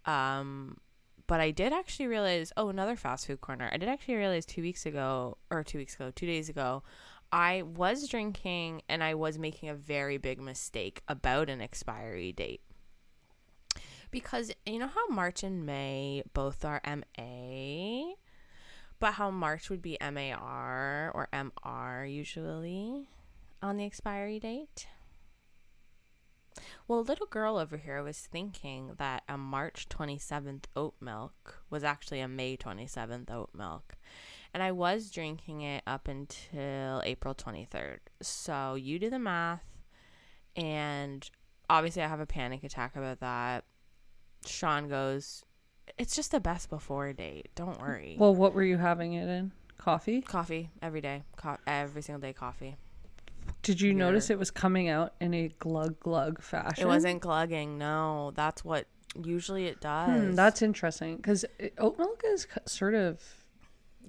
Um 0.04 0.78
but 1.26 1.40
I 1.40 1.50
did 1.50 1.72
actually 1.72 2.06
realize. 2.06 2.52
Oh, 2.56 2.68
another 2.68 2.94
fast 2.94 3.26
food 3.26 3.40
corner. 3.40 3.68
I 3.72 3.78
did 3.78 3.88
actually 3.88 4.14
realize 4.14 4.46
two 4.46 4.62
weeks 4.62 4.86
ago, 4.86 5.38
or 5.50 5.64
two 5.64 5.78
weeks 5.78 5.96
ago, 5.96 6.12
two 6.14 6.26
days 6.26 6.48
ago, 6.48 6.84
I 7.32 7.62
was 7.62 8.06
drinking 8.08 8.82
and 8.88 9.02
I 9.02 9.14
was 9.14 9.36
making 9.36 9.68
a 9.68 9.74
very 9.74 10.18
big 10.18 10.40
mistake 10.40 11.02
about 11.08 11.50
an 11.50 11.60
expiry 11.60 12.32
date. 12.32 12.60
Because 14.10 14.52
you 14.64 14.78
know 14.78 14.88
how 14.88 15.06
March 15.08 15.42
and 15.42 15.66
May 15.66 16.22
both 16.32 16.64
are 16.64 16.80
MA, 16.86 18.14
but 18.98 19.14
how 19.14 19.30
March 19.30 19.68
would 19.68 19.82
be 19.82 19.98
MAR 20.00 21.10
or 21.14 21.28
MR 21.32 22.10
usually 22.10 23.08
on 23.62 23.76
the 23.76 23.84
expiry 23.84 24.38
date? 24.38 24.86
Well, 26.88 27.00
a 27.00 27.00
little 27.00 27.26
girl 27.26 27.58
over 27.58 27.76
here 27.76 28.02
was 28.02 28.18
thinking 28.18 28.92
that 28.98 29.24
a 29.28 29.36
March 29.36 29.88
27th 29.88 30.64
oat 30.74 30.94
milk 31.00 31.62
was 31.68 31.84
actually 31.84 32.20
a 32.20 32.28
May 32.28 32.56
27th 32.56 33.30
oat 33.30 33.50
milk. 33.54 33.96
And 34.54 34.62
I 34.62 34.72
was 34.72 35.10
drinking 35.10 35.60
it 35.60 35.82
up 35.86 36.08
until 36.08 37.02
April 37.04 37.34
23rd. 37.34 37.98
So 38.22 38.74
you 38.74 38.98
do 38.98 39.10
the 39.10 39.18
math. 39.18 39.64
And 40.54 41.28
obviously, 41.68 42.02
I 42.02 42.08
have 42.08 42.20
a 42.20 42.26
panic 42.26 42.64
attack 42.64 42.96
about 42.96 43.20
that. 43.20 43.64
Sean 44.44 44.88
goes, 44.88 45.44
It's 45.98 46.14
just 46.14 46.30
the 46.32 46.40
best 46.40 46.68
before 46.70 47.12
date. 47.12 47.48
Don't 47.54 47.80
worry. 47.80 48.16
Well, 48.18 48.34
what 48.34 48.54
were 48.54 48.62
you 48.64 48.76
having 48.76 49.14
it 49.14 49.28
in? 49.28 49.52
Coffee? 49.78 50.20
coffee 50.22 50.70
every 50.82 51.00
day. 51.00 51.22
Co- 51.36 51.58
every 51.66 52.02
single 52.02 52.20
day, 52.20 52.32
coffee. 52.32 52.76
Did 53.62 53.80
you 53.80 53.94
notice 53.94 54.30
it 54.30 54.38
was 54.38 54.50
coming 54.50 54.88
out 54.88 55.14
in 55.20 55.32
a 55.34 55.48
glug 55.58 56.00
glug 56.00 56.42
fashion? 56.42 56.84
It 56.84 56.86
wasn't 56.86 57.20
glugging. 57.20 57.78
No, 57.78 58.32
that's 58.34 58.64
what 58.64 58.86
usually 59.22 59.66
it 59.66 59.80
does. 59.80 60.08
Hmm, 60.30 60.32
that's 60.32 60.62
interesting 60.62 61.16
because 61.16 61.44
oat 61.78 61.98
milk 61.98 62.22
is 62.26 62.46
sort 62.66 62.94
of 62.94 63.22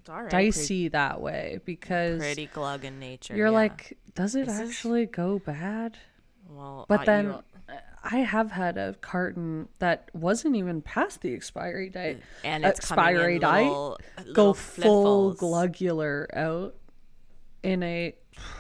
right. 0.07 0.29
dicey 0.29 0.87
that 0.89 1.21
way 1.21 1.59
because 1.65 2.19
Pretty, 2.19 2.47
pretty 2.47 2.53
glug 2.53 2.85
in 2.85 2.99
nature. 2.99 3.35
you're 3.35 3.47
yeah. 3.47 3.51
like, 3.53 3.97
does 4.15 4.35
it 4.35 4.47
This 4.47 4.59
actually 4.59 5.05
go 5.05 5.39
bad? 5.39 5.97
well, 6.49 6.85
But 6.87 7.01
uh, 7.01 7.05
then 7.05 7.35
I 8.09 8.19
have 8.19 8.51
had 8.51 8.77
a 8.77 8.93
carton 9.01 9.67
that 9.79 10.09
wasn't 10.13 10.55
even 10.55 10.81
past 10.81 11.21
the 11.21 11.33
expiry 11.33 11.89
date. 11.89 12.19
and 12.43 12.63
it's 12.65 12.79
expiry 12.79 13.37
date, 13.37 13.65
little, 13.65 13.99
Go 14.33 14.53
full 14.53 15.33
glugular 15.33 16.27
out 16.33 16.75
in 17.63 17.83
a 17.83 18.15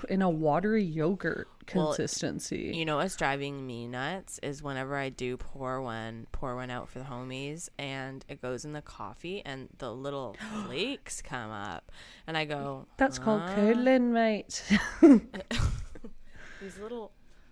in 0.09 0.21
a 0.21 0.29
watery 0.29 0.83
yogurt 0.83 1.47
Well, 1.73 1.87
consistency. 1.87 2.71
You 2.73 2.83
know 2.83 2.97
what's 2.97 3.15
driving 3.15 3.65
me 3.65 3.87
nuts 3.87 4.39
is 4.43 4.61
whenever 4.63 4.95
I 4.97 5.09
do 5.09 5.37
pour 5.37 5.81
one, 5.81 6.27
pour 6.31 6.55
one 6.55 6.69
out 6.69 6.89
for 6.89 6.99
the 6.99 7.05
homies, 7.05 7.69
and 7.77 8.25
it 8.27 8.41
goes 8.41 8.65
in 8.65 8.73
the 8.73 8.81
coffee, 8.81 9.41
and 9.45 9.69
the 9.77 9.93
little 9.93 10.35
flakes 10.65 11.21
come 11.21 11.51
up, 11.51 11.91
and 12.25 12.35
I 12.35 12.45
go, 12.45 12.87
That's 12.97 13.17
called 13.19 13.41
"Huh?" 13.41 13.55
curdling, 13.55 14.11
mate. 14.11 14.63
These 15.01 16.79
little, 16.81 17.11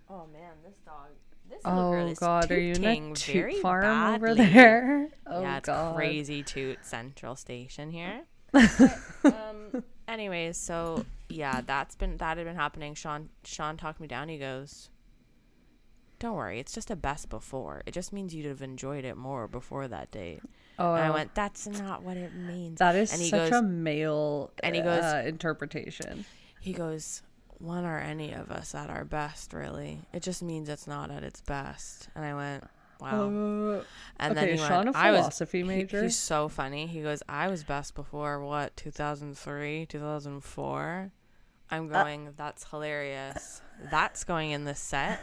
oh 0.09 0.25
man, 0.33 0.53
this 0.65 0.77
dog, 0.85 1.09
this 1.55 1.65
little 1.65 1.91
girl 1.91 2.07
oh 2.07 2.11
is 2.11 2.19
God, 2.19 2.51
are 2.51 2.59
you 2.59 2.73
in 2.73 2.85
a 3.11 3.13
toot 3.15 3.55
farm 3.61 4.15
over 4.15 4.35
there? 4.35 5.09
Oh 5.27 5.41
yeah, 5.41 5.57
it's 5.57 5.65
God. 5.65 5.95
crazy 5.95 6.43
toot 6.43 6.85
central 6.85 7.35
station 7.35 7.89
here. 7.91 8.21
But, 8.53 9.33
um, 9.33 9.83
anyways, 10.07 10.55
so 10.57 11.03
yeah, 11.29 11.61
that's 11.65 11.95
been 11.95 12.17
that 12.17 12.37
had 12.37 12.45
been 12.45 12.55
happening. 12.55 12.93
Sean 12.93 13.29
Sean 13.43 13.75
talked 13.75 13.99
me 13.99 14.07
down. 14.07 14.29
He 14.29 14.37
goes, 14.37 14.89
"Don't 16.19 16.35
worry, 16.35 16.59
it's 16.59 16.73
just 16.73 16.91
a 16.91 16.95
best 16.95 17.29
before. 17.29 17.81
It 17.85 17.93
just 17.93 18.13
means 18.13 18.33
you'd 18.35 18.45
have 18.45 18.61
enjoyed 18.61 19.03
it 19.03 19.17
more 19.17 19.47
before 19.47 19.87
that 19.87 20.11
date." 20.11 20.41
Oh, 20.77 20.93
And 20.93 21.03
I 21.05 21.09
went, 21.09 21.33
"That's 21.35 21.67
not 21.67 22.03
what 22.03 22.17
it 22.17 22.33
means." 22.35 22.79
that 22.79 22.95
is 22.95 23.11
and 23.11 23.21
he 23.21 23.29
such 23.29 23.49
goes, 23.49 23.59
a 23.59 23.63
male 23.63 24.51
and 24.61 24.75
he 24.75 24.81
goes- 24.81 25.03
uh, 25.03 25.23
interpretation. 25.25 26.25
He 26.61 26.71
goes, 26.73 27.21
"When 27.59 27.85
are 27.85 27.99
any 27.99 28.33
of 28.33 28.51
us 28.51 28.73
at 28.75 28.89
our 28.89 29.05
best? 29.05 29.53
Really? 29.53 30.01
It 30.13 30.21
just 30.23 30.41
means 30.43 30.69
it's 30.69 30.87
not 30.87 31.11
at 31.11 31.23
its 31.23 31.41
best." 31.41 32.09
And 32.15 32.23
I 32.25 32.33
went, 32.33 32.63
"Wow." 32.99 33.25
Uh, 33.27 33.83
And 34.17 34.31
okay, 34.37 34.45
then 34.47 34.49
he 34.49 34.57
Sean, 34.57 34.85
went, 34.85 34.95
a 34.95 34.97
I 34.99 35.11
was 35.11 35.19
philosophy 35.21 35.57
he- 35.59 35.63
major. 35.63 36.03
he's 36.03 36.17
so 36.17 36.47
funny. 36.47 36.87
He 36.87 37.01
goes, 37.01 37.21
I 37.27 37.47
was 37.47 37.63
best 37.63 37.93
before 37.95 38.39
what, 38.43 38.75
2003, 38.77 39.85
2004? 39.87 41.11
Uh, 41.11 41.75
I'm 41.75 41.87
going, 41.87 42.33
that's 42.37 42.63
hilarious. 42.69 43.61
That's 43.91 44.23
going 44.23 44.51
in 44.51 44.65
the 44.65 44.75
set. 44.75 45.19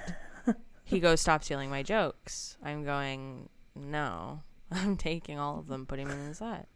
He 0.85 0.99
goes, 1.01 1.21
stop 1.23 1.43
stealing 1.45 1.71
my 1.71 1.83
jokes. 1.83 2.59
I'm 2.63 2.85
going, 2.85 3.49
no. 3.75 4.43
I'm 4.71 4.97
taking 4.97 5.39
all 5.39 5.59
of 5.61 5.69
them, 5.69 5.87
putting 5.87 6.09
them 6.09 6.19
in 6.21 6.29
the 6.29 6.35
set. 6.35 6.69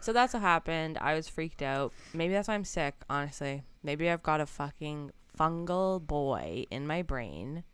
So 0.00 0.12
that's 0.12 0.34
what 0.34 0.42
happened. 0.42 0.98
I 1.00 1.14
was 1.14 1.28
freaked 1.28 1.62
out. 1.62 1.92
Maybe 2.12 2.32
that's 2.34 2.48
why 2.48 2.54
I'm 2.54 2.64
sick, 2.64 2.94
honestly. 3.08 3.62
Maybe 3.82 4.08
I've 4.10 4.22
got 4.22 4.40
a 4.40 4.46
fucking 4.46 5.12
fungal 5.38 6.04
boy 6.04 6.66
in 6.70 6.86
my 6.86 7.02
brain, 7.02 7.64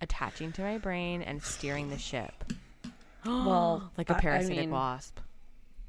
attaching 0.00 0.52
to 0.52 0.62
my 0.62 0.78
brain 0.78 1.22
and 1.22 1.42
steering 1.42 1.90
the 1.90 1.98
ship. 1.98 2.52
well, 3.26 3.90
Like 3.96 4.10
a 4.10 4.14
parasitic 4.14 4.58
mean, 4.58 4.70
wasp. 4.70 5.20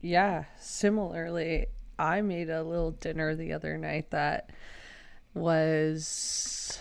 Yeah, 0.01 0.45
similarly, 0.59 1.67
I 1.97 2.21
made 2.21 2.49
a 2.49 2.63
little 2.63 2.91
dinner 2.91 3.35
the 3.35 3.53
other 3.53 3.77
night 3.77 4.12
that 4.12 4.49
was 5.33 6.79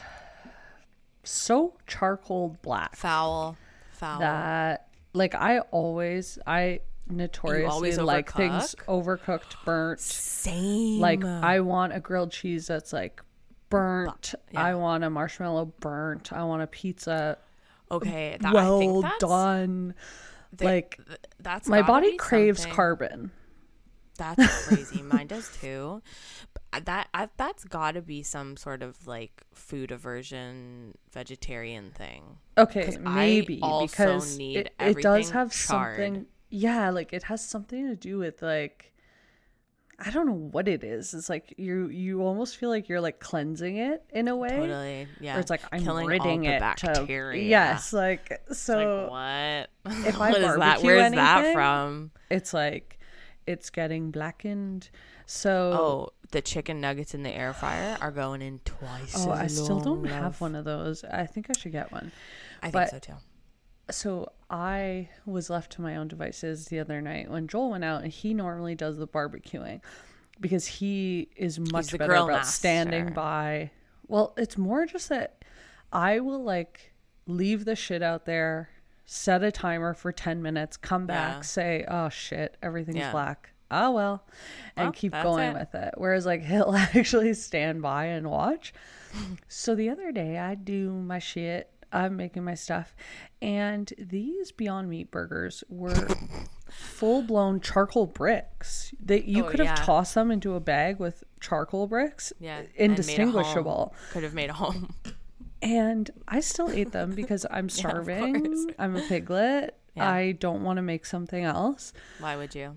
so 1.24 1.74
charcoal 1.86 2.56
black 2.62 2.96
Foul. 2.96 3.56
Foul. 3.92 4.20
that 4.20 4.88
like 5.12 5.34
I 5.34 5.60
always 5.60 6.38
I 6.46 6.80
notoriously 7.10 7.96
like 7.96 8.32
things 8.32 8.74
overcooked, 8.86 9.56
burnt. 9.64 10.00
Same. 10.00 11.00
Like 11.00 11.24
I 11.24 11.60
want 11.60 11.92
a 11.94 12.00
grilled 12.00 12.32
cheese 12.32 12.66
that's 12.66 12.92
like 12.92 13.22
burnt. 13.70 14.34
yeah. 14.52 14.62
I 14.62 14.74
want 14.74 15.04
a 15.04 15.10
marshmallow 15.10 15.72
burnt. 15.80 16.32
I 16.32 16.44
want 16.44 16.62
a 16.62 16.66
pizza 16.66 17.38
okay. 17.90 18.36
That, 18.40 18.50
I 18.50 18.54
well 18.54 18.78
think 18.78 19.02
that's, 19.02 19.18
done. 19.18 19.94
like 20.60 21.00
th- 21.06 21.18
that's 21.40 21.68
my 21.68 21.82
body 21.82 22.16
craves 22.16 22.60
something- 22.60 22.74
carbon. 22.74 23.30
That's 24.16 24.66
crazy. 24.66 25.02
Mine 25.02 25.28
does 25.28 25.56
too. 25.60 26.02
That 26.84 27.08
I, 27.14 27.28
that's 27.36 27.64
got 27.64 27.92
to 27.92 28.02
be 28.02 28.22
some 28.22 28.56
sort 28.56 28.82
of 28.82 29.06
like 29.06 29.42
food 29.54 29.90
aversion 29.90 30.94
vegetarian 31.12 31.92
thing. 31.92 32.36
Okay, 32.58 32.96
maybe 33.00 33.54
because 33.80 34.36
need 34.36 34.56
it, 34.56 34.74
it 34.78 35.00
does 35.00 35.30
have 35.30 35.52
charred. 35.52 35.96
something. 35.98 36.26
Yeah, 36.50 36.90
like 36.90 37.12
it 37.12 37.24
has 37.24 37.46
something 37.46 37.86
to 37.88 37.94
do 37.96 38.18
with 38.18 38.42
like 38.42 38.92
I 40.00 40.10
don't 40.10 40.26
know 40.26 40.32
what 40.52 40.68
it 40.68 40.84
is. 40.84 41.12
It's 41.12 41.28
like 41.28 41.54
you 41.58 41.88
you 41.88 42.22
almost 42.22 42.56
feel 42.56 42.68
like 42.70 42.88
you're 42.88 43.00
like 43.00 43.18
cleansing 43.18 43.76
it 43.78 44.04
in 44.12 44.28
a 44.28 44.36
way. 44.36 44.48
Totally. 44.50 45.08
Yeah. 45.20 45.36
Or 45.36 45.40
it's 45.40 45.50
like 45.50 45.62
I'm 45.72 45.82
killing 45.82 46.06
ridding 46.06 46.46
all 46.46 46.50
the 46.52 46.56
it 46.56 46.60
bacteria. 46.60 47.42
to 47.42 47.48
yes, 47.48 47.92
like 47.92 48.30
Like 48.30 48.54
so 48.54 49.08
what? 49.10 49.70
if 50.06 50.14
I 50.20 50.30
what 50.30 50.40
is 50.40 50.56
that? 50.56 50.82
Where's 50.82 51.12
that 51.12 51.52
from? 51.52 52.12
it's 52.30 52.54
like 52.54 52.98
it's 53.46 53.70
getting 53.70 54.10
blackened. 54.12 54.88
So 55.26 55.50
Oh, 55.50 56.08
the 56.30 56.42
chicken 56.42 56.80
nuggets 56.80 57.12
in 57.14 57.22
the 57.24 57.30
air 57.30 57.52
fryer 57.52 57.98
are 58.00 58.12
going 58.12 58.40
in 58.40 58.60
twice. 58.60 59.14
oh, 59.26 59.30
I 59.32 59.48
still 59.48 59.80
don't 59.80 60.04
have 60.04 60.40
one 60.40 60.54
of 60.54 60.64
those. 60.64 61.02
I 61.04 61.26
think 61.26 61.50
I 61.50 61.54
should 61.58 61.72
get 61.72 61.90
one. 61.90 62.12
I 62.62 62.66
think 62.70 62.72
but- 62.74 62.90
so 62.90 62.98
too. 63.00 63.12
So 63.90 64.32
I 64.50 65.08
was 65.26 65.50
left 65.50 65.72
to 65.72 65.82
my 65.82 65.96
own 65.96 66.08
devices 66.08 66.66
the 66.66 66.78
other 66.80 67.00
night 67.00 67.30
when 67.30 67.48
Joel 67.48 67.70
went 67.70 67.84
out 67.84 68.02
and 68.02 68.12
he 68.12 68.34
normally 68.34 68.74
does 68.74 68.96
the 68.98 69.06
barbecuing 69.06 69.80
because 70.40 70.66
he 70.66 71.28
is 71.36 71.58
much 71.58 71.96
better 71.96 72.14
about 72.14 72.46
standing 72.46 73.12
by. 73.12 73.70
Well, 74.06 74.34
it's 74.36 74.56
more 74.56 74.86
just 74.86 75.08
that 75.10 75.44
I 75.92 76.20
will 76.20 76.42
like 76.42 76.92
leave 77.26 77.64
the 77.64 77.76
shit 77.76 78.02
out 78.02 78.24
there, 78.24 78.70
set 79.04 79.42
a 79.42 79.50
timer 79.52 79.94
for 79.94 80.12
10 80.12 80.40
minutes, 80.42 80.76
come 80.76 81.06
back, 81.06 81.36
Yeah. 81.36 81.40
say, 81.42 81.84
"Oh 81.88 82.08
shit, 82.08 82.56
everything's 82.62 82.96
Yeah. 82.98 83.12
black." 83.12 83.50
Oh 83.70 83.90
well, 83.92 84.24
and 84.76 84.86
Well, 84.86 84.92
keep 84.92 85.12
going 85.12 85.50
it. 85.50 85.58
with 85.58 85.74
it. 85.74 85.94
Whereas 85.98 86.24
like 86.24 86.42
he'll 86.44 86.74
actually 86.74 87.34
stand 87.34 87.82
by 87.82 88.06
and 88.06 88.30
watch. 88.30 88.72
So 89.48 89.74
the 89.74 89.90
other 89.90 90.10
day 90.12 90.38
I 90.38 90.54
do 90.54 90.90
my 90.92 91.18
shit. 91.18 91.70
I'm 91.92 92.16
making 92.16 92.44
my 92.44 92.54
stuff, 92.54 92.94
and 93.40 93.92
these 93.98 94.52
Beyond 94.52 94.88
Meat 94.90 95.10
burgers 95.10 95.64
were 95.68 96.08
full 96.70 97.22
blown 97.22 97.60
charcoal 97.60 98.06
bricks. 98.06 98.94
That 99.04 99.24
you 99.24 99.44
Oh, 99.44 99.48
could 99.48 99.60
have 99.60 99.78
yeah. 99.78 99.84
tossed 99.84 100.14
them 100.14 100.30
into 100.30 100.54
a 100.54 100.60
bag 100.60 100.98
with 100.98 101.24
charcoal 101.40 101.86
bricks, 101.86 102.32
Yeah. 102.40 102.58
and 102.58 102.66
made 102.68 102.74
a 102.74 102.76
home. 102.82 102.90
indistinguishable. 102.90 103.94
Could 104.12 104.22
have 104.22 104.34
made 104.34 104.50
a 104.50 104.54
home. 104.54 104.94
And 105.62 106.10
I 106.28 106.40
still 106.40 106.70
ate 106.70 106.92
them 106.92 107.12
because 107.14 107.44
I'm 107.50 107.68
starving. 107.80 108.44
course. 108.44 108.66
I'm 108.78 108.94
a 108.96 109.00
piglet. 109.02 109.76
Yeah. 109.96 110.08
I 110.10 110.32
don't 110.32 110.62
want 110.62 110.76
to 110.76 110.82
make 110.82 111.04
something 111.06 111.42
else. 111.42 111.92
Why 112.20 112.36
would 112.36 112.54
you? 112.54 112.76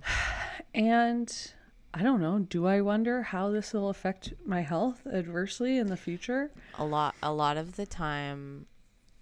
And 0.74 1.32
I 1.94 2.02
don't 2.04 2.22
know. 2.22 2.40
Do 2.40 2.66
I 2.68 2.82
wonder 2.82 3.22
how 3.22 3.52
this 3.52 3.74
will 3.74 3.90
affect 3.90 4.34
my 4.46 4.62
health 4.62 5.06
adversely 5.06 5.78
in 5.78 5.88
the 5.88 5.98
future? 5.98 6.52
A 6.80 6.86
lot. 6.86 7.14
A 7.22 7.32
lot 7.34 7.58
of 7.58 7.76
the 7.76 7.86
time, 7.86 8.66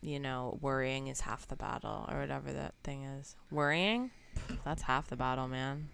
you 0.02 0.20
know, 0.20 0.58
worrying 0.62 1.08
is 1.08 1.22
half 1.22 1.48
the 1.48 1.56
battle, 1.56 2.06
or 2.10 2.20
whatever 2.20 2.52
that 2.54 2.74
thing 2.84 3.04
is. 3.04 3.36
Worrying. 3.52 4.12
that's 4.64 4.84
half 4.84 5.08
the 5.08 5.16
battle, 5.16 5.48
man. 5.48 5.90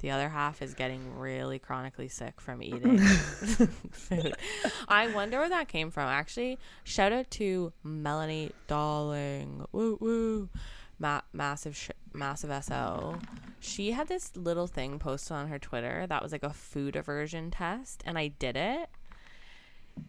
The 0.00 0.10
other 0.10 0.28
half 0.28 0.60
is 0.60 0.74
getting 0.74 1.16
really 1.18 1.58
chronically 1.58 2.08
sick 2.08 2.40
from 2.40 2.62
eating 2.62 2.98
food. 2.98 4.36
I 4.88 5.06
wonder 5.08 5.38
where 5.38 5.48
that 5.48 5.68
came 5.68 5.90
from. 5.90 6.08
Actually, 6.08 6.58
shout 6.82 7.12
out 7.12 7.30
to 7.32 7.72
Melanie 7.82 8.52
Darling. 8.66 9.64
Woo 9.72 9.96
woo. 10.00 10.48
Ma- 10.98 11.22
massive 11.32 11.74
sh- 11.74 11.90
massive 12.12 12.64
SO. 12.64 13.16
She 13.60 13.92
had 13.92 14.08
this 14.08 14.36
little 14.36 14.66
thing 14.66 14.98
posted 14.98 15.32
on 15.32 15.48
her 15.48 15.58
Twitter 15.58 16.06
that 16.06 16.22
was 16.22 16.32
like 16.32 16.42
a 16.44 16.50
food 16.52 16.96
aversion 16.96 17.50
test 17.50 18.02
and 18.04 18.18
I 18.18 18.28
did 18.28 18.56
it. 18.56 18.90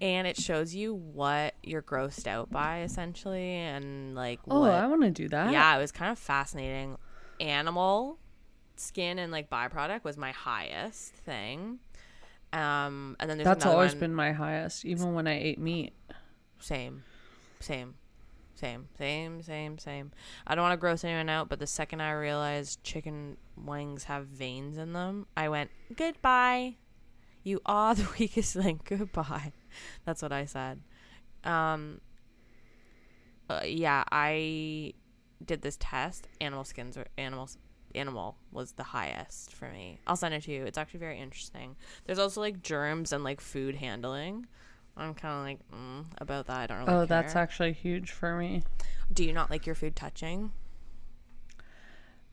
And 0.02 0.28
it 0.28 0.36
shows 0.38 0.74
you 0.76 0.94
what 0.94 1.54
you're 1.64 1.82
grossed 1.82 2.28
out 2.28 2.50
by 2.52 2.82
essentially 2.82 3.52
and 3.56 4.14
like 4.16 4.40
Oh, 4.50 4.62
what 4.62 4.72
I 4.72 4.88
want 4.88 5.02
to 5.04 5.12
do 5.12 5.30
that. 5.30 5.52
yeah, 5.52 5.76
it 5.76 5.80
was 5.80 5.92
kind 5.92 6.12
of 6.12 6.20
fascinating. 6.20 6.98
Animal 7.40 8.18
skin 8.76 9.20
and 9.20 9.32
like 9.32 9.50
byproduct 9.50 10.04
was 10.04 10.18
my 10.18 10.32
highest 10.32 11.14
thing. 11.14 11.80
Um, 12.52 13.16
and 13.20 13.30
then 13.30 13.38
there's 13.38 13.46
That's 13.46 13.66
always 13.66 13.92
one- 13.92 14.00
been 14.00 14.16
my 14.16 14.32
highest, 14.32 14.86
even 14.86 15.14
when 15.14 15.28
I 15.28 15.40
ate 15.40 15.60
meat. 15.60 15.94
same, 16.60 17.04
same, 17.60 17.96
same, 18.56 18.88
same, 18.98 19.42
same, 19.44 19.78
same. 19.78 20.12
I 20.48 20.56
don't 20.56 20.64
want 20.64 20.74
to 20.74 20.78
gross 20.78 21.04
anyone 21.04 21.30
out, 21.30 21.48
but 21.50 21.60
the 21.60 21.68
second 21.68 22.02
I 22.02 22.12
realized 22.14 22.84
chicken 22.84 23.38
wings 23.58 24.06
have 24.06 24.26
veins 24.28 24.78
in 24.78 24.94
them, 24.94 25.28
I 25.38 25.50
went 25.50 25.70
goodbye. 25.96 26.76
You 27.44 27.62
are 27.66 27.94
the 27.96 28.08
weakest 28.20 28.56
link. 28.56 28.86
Goodbye. 28.86 29.52
That's 30.06 30.22
what 30.22 30.32
I 30.32 30.46
said. 30.46 30.82
Um. 31.44 32.02
uh, 33.50 33.62
yeah, 33.66 34.04
I 34.12 34.94
did 35.44 35.62
this 35.62 35.78
test. 35.80 36.28
Animal 36.42 36.64
skins 36.64 36.98
or 36.98 37.06
animals. 37.18 37.58
Animal 37.94 38.36
was 38.52 38.74
the 38.74 38.84
highest 38.84 39.54
for 39.54 39.70
me. 39.70 40.00
I'll 40.06 40.18
send 40.18 40.34
it 40.34 40.44
to 40.44 40.52
you. 40.52 40.66
It's 40.66 40.78
actually 40.78 41.00
very 41.00 41.18
interesting. 41.20 41.76
There's 42.06 42.20
also 42.20 42.42
like 42.42 42.62
germs 42.62 43.14
and 43.14 43.24
like 43.24 43.40
food 43.40 43.76
handling. 43.76 44.48
I'm 44.98 45.14
kind 45.14 45.34
of 45.40 45.44
like 45.44 45.60
mm, 45.78 46.06
about 46.20 46.48
that. 46.48 46.58
I 46.58 46.68
don't 46.68 46.86
really. 46.88 47.04
Oh, 47.04 47.06
that's 47.06 47.36
actually 47.36 47.74
huge 47.74 48.12
for 48.12 48.36
me. 48.38 48.64
Do 49.14 49.24
you 49.24 49.34
not 49.34 49.50
like 49.50 49.66
your 49.66 49.76
food 49.76 49.96
touching 49.96 50.52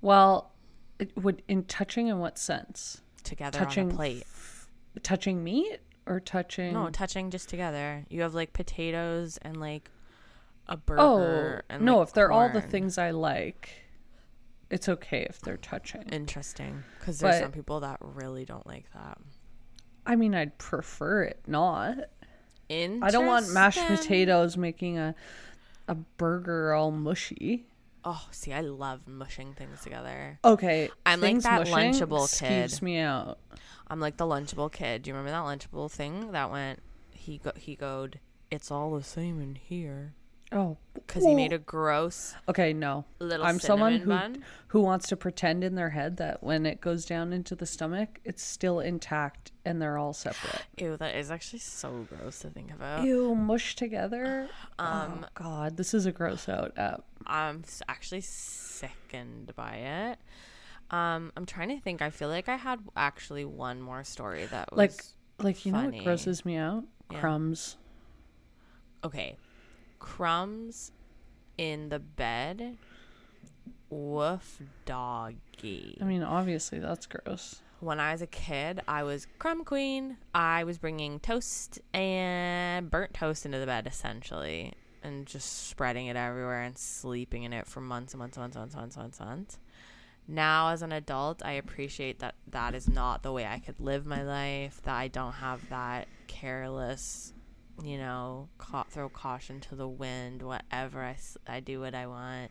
Well, 0.01 0.53
it 0.99 1.17
would 1.17 1.43
in 1.49 1.65
touching 1.65 2.07
in 2.09 2.19
what 2.19 2.39
sense? 2.39 3.01
together 3.25 3.59
Touching 3.59 3.87
on 3.89 3.93
a 3.93 3.95
plate? 3.95 4.25
Touching 5.03 5.45
meat 5.45 5.79
or 6.07 6.21
touching? 6.21 6.73
No, 6.73 6.91
touching 6.91 7.31
just 7.31 7.49
together. 7.49 8.05
You 8.09 8.23
have 8.23 8.35
like 8.35 8.53
potatoes 8.53 9.39
and 9.43 9.59
like 9.59 9.91
a 10.69 10.75
oh 10.75 10.77
burger. 11.19 11.65
and 11.69 11.85
no, 11.85 11.99
like, 11.99 12.09
if 12.09 12.15
they're 12.15 12.33
all 12.33 12.49
the 12.49 12.61
things 12.61 12.99
I 12.99 13.11
like, 13.11 13.71
it's 14.71 14.89
okay 14.89 15.27
if 15.29 15.41
they're 15.41 15.57
touching. 15.57 16.03
Interesting, 16.05 16.83
because 16.99 17.19
there's 17.21 17.37
But- 17.37 17.43
some 17.43 17.53
people 17.53 17.81
that 17.81 17.99
really 18.01 18.45
don't 18.45 18.67
like 18.67 18.87
that. 18.95 19.19
I 20.05 20.17
mean, 20.17 20.35
I'd 20.35 20.59
prefer 20.59 21.23
it 21.25 21.41
not. 21.47 21.97
I 22.71 23.11
don't 23.11 23.27
want 23.27 23.51
mashed 23.53 23.87
potatoes 23.87 24.57
making 24.57 24.99
a 24.99 25.15
a 25.89 25.95
burger 25.95 26.73
all 26.73 26.91
mushy. 26.91 27.67
Oh, 28.05 28.27
see, 28.31 28.53
I 28.53 28.61
love 28.61 29.07
mushing 29.07 29.55
things 29.55 29.83
together. 29.83 30.39
Okay, 30.45 30.91
I'm 31.07 31.21
like 31.21 31.41
that 31.43 31.67
Lunchable 31.67 32.39
kid. 32.39 32.83
me 32.83 32.99
out. 32.99 33.39
I'm 33.89 34.01
like 34.01 34.17
the 34.17 34.25
Lunchable 34.27 34.73
kid. 34.73 35.03
Do 35.03 35.11
you 35.11 35.15
remember 35.15 35.31
that 35.31 35.45
Lunchable 35.45 35.91
thing 35.91 36.33
that 36.33 36.51
went? 36.51 36.81
He 37.11 37.39
go 37.39 37.53
he 37.57 37.77
goed. 37.77 38.19
It's 38.51 38.71
all 38.71 38.95
the 38.95 39.05
same 39.05 39.41
in 39.41 39.55
here 39.55 40.15
Oh, 40.53 40.77
because 40.95 41.25
he 41.25 41.35
made 41.35 41.53
a 41.53 41.59
gross 41.59 42.35
okay. 42.49 42.73
No, 42.73 43.05
little. 43.19 43.45
I'm 43.45 43.59
someone 43.59 43.97
who 43.99 44.09
bun. 44.11 44.45
who 44.69 44.81
wants 44.81 45.09
to 45.09 45.17
pretend 45.17 45.65
in 45.65 45.75
their 45.75 45.91
head 45.91 46.17
that 46.19 46.43
when 46.43 46.67
it 46.67 46.81
goes 46.81 47.05
down 47.05 47.33
into 47.33 47.55
the 47.55 47.67
stomach, 47.67 48.21
it's 48.25 48.43
still 48.43 48.81
intact 48.81 49.53
and 49.65 49.81
they're 49.81 49.99
all 49.99 50.13
separate. 50.13 50.63
Ew, 50.79 50.97
that 50.97 51.17
is 51.17 51.31
actually 51.31 51.61
so 51.61 52.07
gross 52.09 52.41
to 52.41 52.51
think 52.51 52.73
about. 52.73 53.05
Ew, 53.05 53.35
mush 53.35 53.77
together. 53.77 54.49
Um, 54.79 55.25
oh 55.25 55.29
God, 55.35 55.77
this 55.77 55.95
is 55.95 56.07
a 56.07 56.13
gross 56.13 56.49
out 56.49 56.73
app. 56.77 57.05
I'm 57.27 57.63
actually 57.89 58.23
sickened 58.23 59.55
by 59.55 59.75
it. 59.77 60.19
Um, 60.91 61.31
I'm 61.37 61.47
trying 61.47 61.69
to 61.69 61.81
think. 61.81 62.03
I 62.03 62.11
feel 62.11 62.29
like 62.29 62.49
I 62.49 62.57
had 62.57 62.81
actually 62.97 63.45
one 63.45 63.81
more 63.81 64.03
story 64.03 64.47
that 64.47 64.73
was 64.73 64.79
Like, 64.79 64.93
like 65.39 65.65
you 65.65 65.73
know 65.73 65.85
what 65.85 66.05
grosses 66.05 66.45
me 66.45 66.57
out? 66.57 66.85
Yeah. 67.11 67.21
Crumbs. 67.21 67.77
okay. 69.05 69.37
Crumbs 70.03 70.91
in 71.57 71.89
the 71.89 72.01
bed. 72.01 72.77
Woof 73.89 74.61
doggy. 74.85 75.97
I 76.01 76.05
mean, 76.05 76.23
obviously 76.23 76.81
that's 76.81 77.07
gross. 77.07 77.63
when 77.81 78.01
I 78.01 78.13
was 78.13 78.21
a 78.21 78.27
kid, 78.27 78.81
I 78.89 79.05
was 79.05 79.27
crumb 79.39 79.65
queen. 79.65 80.17
I 80.35 80.65
was 80.65 80.79
bringing 80.79 81.21
toast 81.21 81.79
and 81.95 82.91
burnt 82.91 83.15
toast 83.15 83.47
into 83.47 83.59
the 83.59 83.67
bed 83.67 83.87
essentially, 83.87 84.73
and 85.03 85.27
just 85.27 85.69
spreading 85.69 86.07
it 86.07 86.17
everywhere 86.17 86.63
and 86.63 86.77
sleeping 86.77 87.45
in 87.45 87.53
it 87.53 87.67
for 87.67 87.81
months 87.81 88.13
and 88.13 88.19
months 88.19 88.37
and 88.37 88.43
months 88.43 88.57
and 88.57 88.63
months 88.83 88.97
and 88.97 89.03
months 89.03 89.21
and 89.21 89.29
months. 89.29 89.59
Now, 90.27 90.71
as 90.71 90.83
an 90.83 90.93
adult, 90.93 91.45
I 91.45 91.53
appreciate 91.53 92.21
that 92.21 92.35
that 92.49 92.75
is 92.75 92.89
not 92.89 93.23
the 93.23 93.33
way 93.33 93.45
I 93.47 93.59
could 93.59 93.79
live 93.81 94.07
my 94.07 94.23
life. 94.23 94.81
That 94.85 94.95
I 94.97 95.09
don't 95.09 95.33
have 95.33 95.69
that 95.69 96.09
careless, 96.29 97.33
you 97.83 97.99
know, 97.99 98.49
ca- 98.59 98.85
throw 98.85 99.09
caution 99.09 99.61
to 99.61 99.75
the 99.75 99.89
wind. 99.89 100.43
Whatever 100.43 101.03
I, 101.03 101.17
I 101.47 101.61
do 101.61 101.81
what 101.81 101.95
I 101.95 102.07
want. 102.07 102.51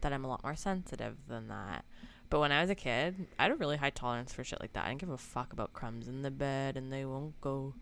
That 0.00 0.12
I'm 0.12 0.24
a 0.24 0.28
lot 0.28 0.42
more 0.44 0.56
sensitive 0.56 1.16
than 1.28 1.48
that. 1.48 1.84
But 2.30 2.40
when 2.40 2.52
I 2.52 2.60
was 2.60 2.70
a 2.70 2.74
kid, 2.74 3.26
I 3.38 3.44
had 3.44 3.52
a 3.52 3.56
really 3.56 3.76
high 3.78 3.90
tolerance 3.90 4.32
for 4.32 4.44
shit 4.44 4.60
like 4.60 4.74
that. 4.74 4.84
I 4.84 4.88
didn't 4.88 5.00
give 5.00 5.08
a 5.10 5.16
fuck 5.18 5.52
about 5.52 5.72
crumbs 5.72 6.06
in 6.08 6.22
the 6.22 6.30
bed 6.30 6.76
and 6.76 6.92
they 6.92 7.04
won't 7.04 7.40
go. 7.40 7.74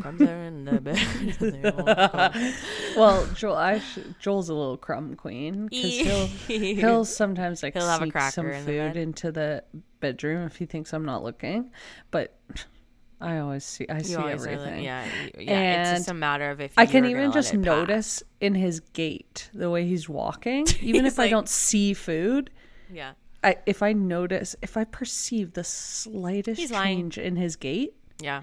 Crumbs 0.00 0.22
are 0.22 0.42
in 0.44 0.64
the 0.64 0.80
bed 0.80 0.96
and 1.40 1.62
they 1.62 1.70
won't 1.70 1.86
go. 1.86 2.30
Well, 2.96 3.26
Joel, 3.34 3.56
I 3.56 3.78
sh- 3.80 3.98
Joel's 4.18 4.48
a 4.48 4.54
little 4.54 4.78
crumb 4.78 5.14
queen 5.16 5.66
because 5.66 5.90
he'll 5.98 6.26
he'll 6.48 7.04
sometimes 7.04 7.62
like 7.62 7.74
He'll 7.74 7.86
have 7.86 8.00
a 8.00 8.04
sneak 8.10 8.18
some 8.32 8.46
in 8.46 8.64
the 8.64 8.72
food 8.72 8.94
bed. 8.94 8.96
into 8.96 9.30
the 9.30 9.62
bedroom 10.00 10.46
if 10.46 10.56
he 10.56 10.64
thinks 10.64 10.94
I'm 10.94 11.04
not 11.04 11.22
looking. 11.22 11.70
But 12.10 12.34
I 13.20 13.38
always 13.38 13.64
see 13.64 13.86
I 13.88 14.02
see 14.02 14.12
You 14.12 14.18
are 14.18 14.30
everything. 14.30 14.74
like- 14.76 14.84
yeah, 14.84 15.04
yeah. 15.38 15.90
it's 15.90 16.00
just 16.00 16.10
a 16.10 16.14
matter 16.14 16.50
of 16.50 16.60
if 16.60 16.72
I 16.76 16.84
can 16.86 17.06
even 17.06 17.32
just 17.32 17.54
it 17.54 17.58
notice 17.58 18.22
in 18.40 18.54
his 18.54 18.80
gait 18.80 19.48
the 19.54 19.70
way 19.70 19.86
he's 19.86 20.08
walking, 20.08 20.66
even 20.80 21.04
He's 21.04 21.14
if 21.14 21.18
I 21.18 21.28
don't 21.28 21.48
see 21.48 21.94
food. 21.94 22.50
Yeah, 22.92 23.12
I, 23.42 23.56
if 23.66 23.82
I 23.82 23.92
notice, 23.94 24.54
if 24.60 24.76
I 24.76 24.84
perceive 24.84 25.54
the 25.54 25.64
slightest 25.64 26.60
He's 26.60 26.70
lying. 26.70 26.98
change 26.98 27.18
in 27.18 27.36
his 27.36 27.56
gait, 27.56 27.94
yeah. 28.20 28.42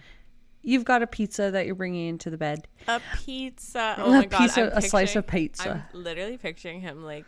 you've 0.63 0.85
got 0.85 1.01
a 1.03 1.07
pizza 1.07 1.51
that 1.51 1.65
you're 1.67 1.75
bringing 1.75 2.07
into 2.09 2.29
the 2.31 2.37
bed. 2.37 2.67
A 2.87 2.99
pizza. 3.23 3.95
Oh 3.99 4.05
A 4.11 4.17
my 4.21 4.25
god, 4.25 4.39
pizza- 4.39 4.71
a 4.73 4.81
slice 4.81 5.15
of 5.15 5.27
pizza. 5.27 5.85
I'm 5.93 6.01
literally 6.01 6.37
picturing 6.37 6.81
him 6.81 7.03
like 7.03 7.25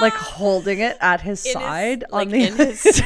like 0.00 0.12
holding 0.12 0.80
it 0.80 0.96
at 1.00 1.22
his 1.22 1.42
his- 1.44 1.52
side 1.54 2.04
like, 2.10 2.26
on 2.26 2.32
the 2.32 2.44
in 2.46 2.56
his 2.56 3.02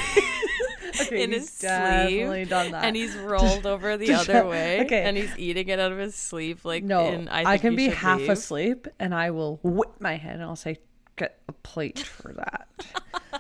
Okay, 1.01 1.23
in 1.23 1.33
his 1.33 1.51
sleeve, 1.51 2.53
and 2.53 2.97
he's 2.97 3.15
rolled 3.17 3.67
over 3.67 3.97
the 3.97 4.13
other 4.13 4.47
way, 4.49 4.85
okay. 4.85 5.03
and 5.03 5.17
he's 5.17 5.37
eating 5.39 5.69
it 5.69 5.79
out 5.79 5.93
of 5.93 5.99
his 5.99 6.15
sleeve. 6.15 6.65
Like 6.65 6.85
no, 6.85 7.07
in, 7.07 7.29
I, 7.29 7.45
I, 7.53 7.59
can 7.59 7.77
be 7.77 7.89
half 7.89 8.21
leave. 8.21 8.31
asleep 8.31 8.89
and 8.99 9.15
I 9.15 9.31
will 9.31 9.61
whip 9.63 10.01
my 10.01 10.17
head 10.17 10.35
and 10.35 10.43
I'll 10.43 10.57
say, 10.57 10.79
"Get 11.17 11.39
a 11.49 11.53
plate 11.53 11.99
for 11.99 12.33
that." 12.33 12.69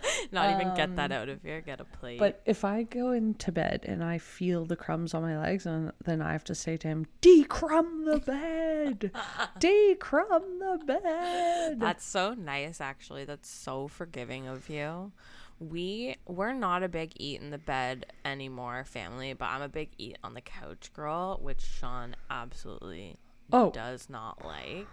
Not 0.32 0.60
even 0.60 0.74
get 0.74 0.96
that 0.96 1.12
out 1.12 1.28
of 1.28 1.42
here. 1.42 1.60
Get 1.60 1.80
a 1.80 1.84
plate. 1.84 2.20
Um, 2.20 2.26
but 2.26 2.42
if 2.44 2.64
I 2.64 2.82
go 2.82 3.12
into 3.12 3.52
bed 3.52 3.84
and 3.86 4.02
I 4.02 4.18
feel 4.18 4.64
the 4.64 4.76
crumbs 4.76 5.14
on 5.14 5.22
my 5.22 5.38
legs, 5.38 5.66
and 5.66 5.92
then 6.04 6.20
I 6.20 6.32
have 6.32 6.44
to 6.44 6.54
say 6.54 6.76
to 6.78 6.88
him, 6.88 7.06
"Decrumb 7.22 8.04
the 8.04 8.18
bed, 8.18 9.10
decrumb 9.58 10.58
the 10.58 10.84
bed." 10.84 11.80
That's 11.80 12.04
so 12.04 12.34
nice, 12.34 12.80
actually. 12.80 13.24
That's 13.24 13.48
so 13.48 13.88
forgiving 13.88 14.46
of 14.46 14.68
you. 14.68 15.12
We 15.58 16.16
we're 16.26 16.52
not 16.52 16.82
a 16.82 16.88
big 16.88 17.12
eat 17.16 17.40
in 17.40 17.50
the 17.50 17.58
bed 17.58 18.06
anymore, 18.24 18.84
family, 18.84 19.32
but 19.32 19.46
I'm 19.46 19.62
a 19.62 19.68
big 19.68 19.90
eat 19.98 20.18
on 20.22 20.34
the 20.34 20.40
couch 20.42 20.90
girl, 20.92 21.38
which 21.42 21.60
Sean 21.62 22.14
absolutely 22.30 23.16
Oh. 23.52 23.70
does 23.70 24.10
not 24.10 24.44
like. 24.44 24.88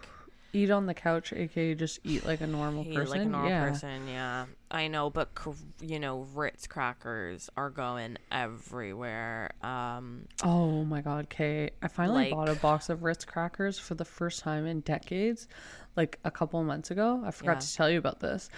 eat 0.55 0.69
on 0.69 0.85
the 0.85 0.93
couch, 0.93 1.33
aka 1.33 1.73
just 1.73 1.99
eat 2.03 2.23
like 2.25 2.39
a 2.39 2.45
normal 2.47 2.83
He, 2.85 2.93
person. 2.93 3.11
like 3.17 3.21
a 3.21 3.29
normal 3.29 3.49
yeah. 3.49 3.69
person, 3.69 4.07
yeah. 4.07 4.45
I 4.69 4.87
know, 4.87 5.09
but 5.09 5.29
you 5.81 5.99
know, 5.99 6.27
Ritz 6.35 6.67
crackers 6.67 7.49
are 7.57 7.69
going 7.71 8.17
everywhere. 8.31 9.51
Um, 9.63 10.27
Oh 10.43 10.83
my 10.85 11.01
god, 11.01 11.29
Kay. 11.29 11.71
I 11.81 11.87
finally 11.87 12.25
Like- 12.25 12.31
bought 12.31 12.49
a 12.49 12.55
box 12.55 12.89
of 12.89 13.03
Ritz 13.03 13.25
crackers 13.25 13.79
for 13.79 13.95
the 13.95 14.05
first 14.05 14.41
time 14.41 14.65
in 14.67 14.81
decades, 14.81 15.47
like 15.95 16.19
a 16.23 16.31
couple 16.31 16.63
months 16.63 16.91
ago. 16.91 17.21
I 17.25 17.31
forgot 17.31 17.55
Yeah. 17.55 17.59
to 17.59 17.75
tell 17.75 17.89
you 17.89 17.97
about 17.97 18.19
this. 18.19 18.49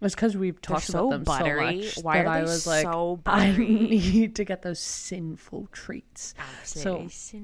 It's 0.00 0.14
because 0.14 0.36
we've 0.36 0.60
talked 0.62 0.84
so 0.84 1.08
about 1.08 1.10
them 1.10 1.24
buttery. 1.24 1.82
so 1.82 2.00
much 2.00 2.04
Why 2.04 2.18
that 2.18 2.26
are 2.26 2.30
I 2.30 2.42
was 2.42 2.66
like, 2.68 2.84
so 2.84 3.20
I 3.26 3.50
need 3.56 4.36
to 4.36 4.44
get 4.44 4.62
those 4.62 4.78
sinful 4.78 5.68
treats. 5.72 6.34
absolutely 6.38 7.08
So-. 7.10 7.40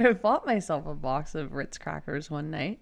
I 0.00 0.12
bought 0.12 0.44
myself 0.44 0.86
a 0.86 0.94
box 0.94 1.34
of 1.34 1.52
Ritz 1.54 1.78
crackers 1.78 2.30
one 2.30 2.50
night. 2.50 2.80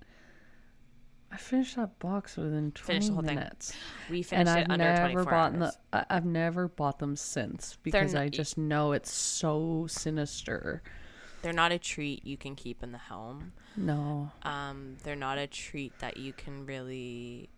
I 1.33 1.37
finished 1.37 1.77
that 1.77 1.99
box 1.99 2.37
within 2.37 2.71
20 2.73 2.87
Finished 2.87 3.09
the 3.09 3.15
whole 3.15 3.23
thing. 3.23 3.35
minutes. 3.37 3.73
We 4.09 4.19
And 4.19 4.27
finished 4.27 4.51
I've 4.51 4.59
it 4.67 4.71
under 4.71 4.85
never 4.85 5.01
24 5.13 5.25
bought 5.25 5.53
hours. 5.57 5.77
the 5.93 5.99
I- 5.99 6.07
I've 6.17 6.25
never 6.27 6.69
bought 6.69 6.99
them 7.01 7.17
since 7.17 7.77
because 7.83 8.15
I 8.15 8.29
just 8.29 8.57
know 8.59 8.93
it's 8.93 9.13
so 9.13 9.87
sinister. 9.89 10.83
They're 11.43 11.53
not 11.53 11.73
a 11.73 11.79
treat 11.79 12.25
you 12.25 12.37
can 12.37 12.55
keep 12.55 12.83
in 12.83 12.93
the 12.93 12.99
home. 12.99 13.53
No. 13.77 14.31
Um, 14.45 14.97
they're 15.03 15.17
not 15.17 15.39
a 15.39 15.47
treat 15.49 15.99
that 15.99 16.17
you 16.17 16.33
can 16.33 16.65
really, 16.67 17.51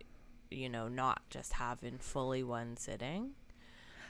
you 0.49 0.69
know, 0.69 0.87
not 0.87 1.21
just 1.29 1.53
have 1.53 1.83
in 1.83 1.97
fully 1.97 2.43
one 2.43 2.77
sitting. 2.77 3.31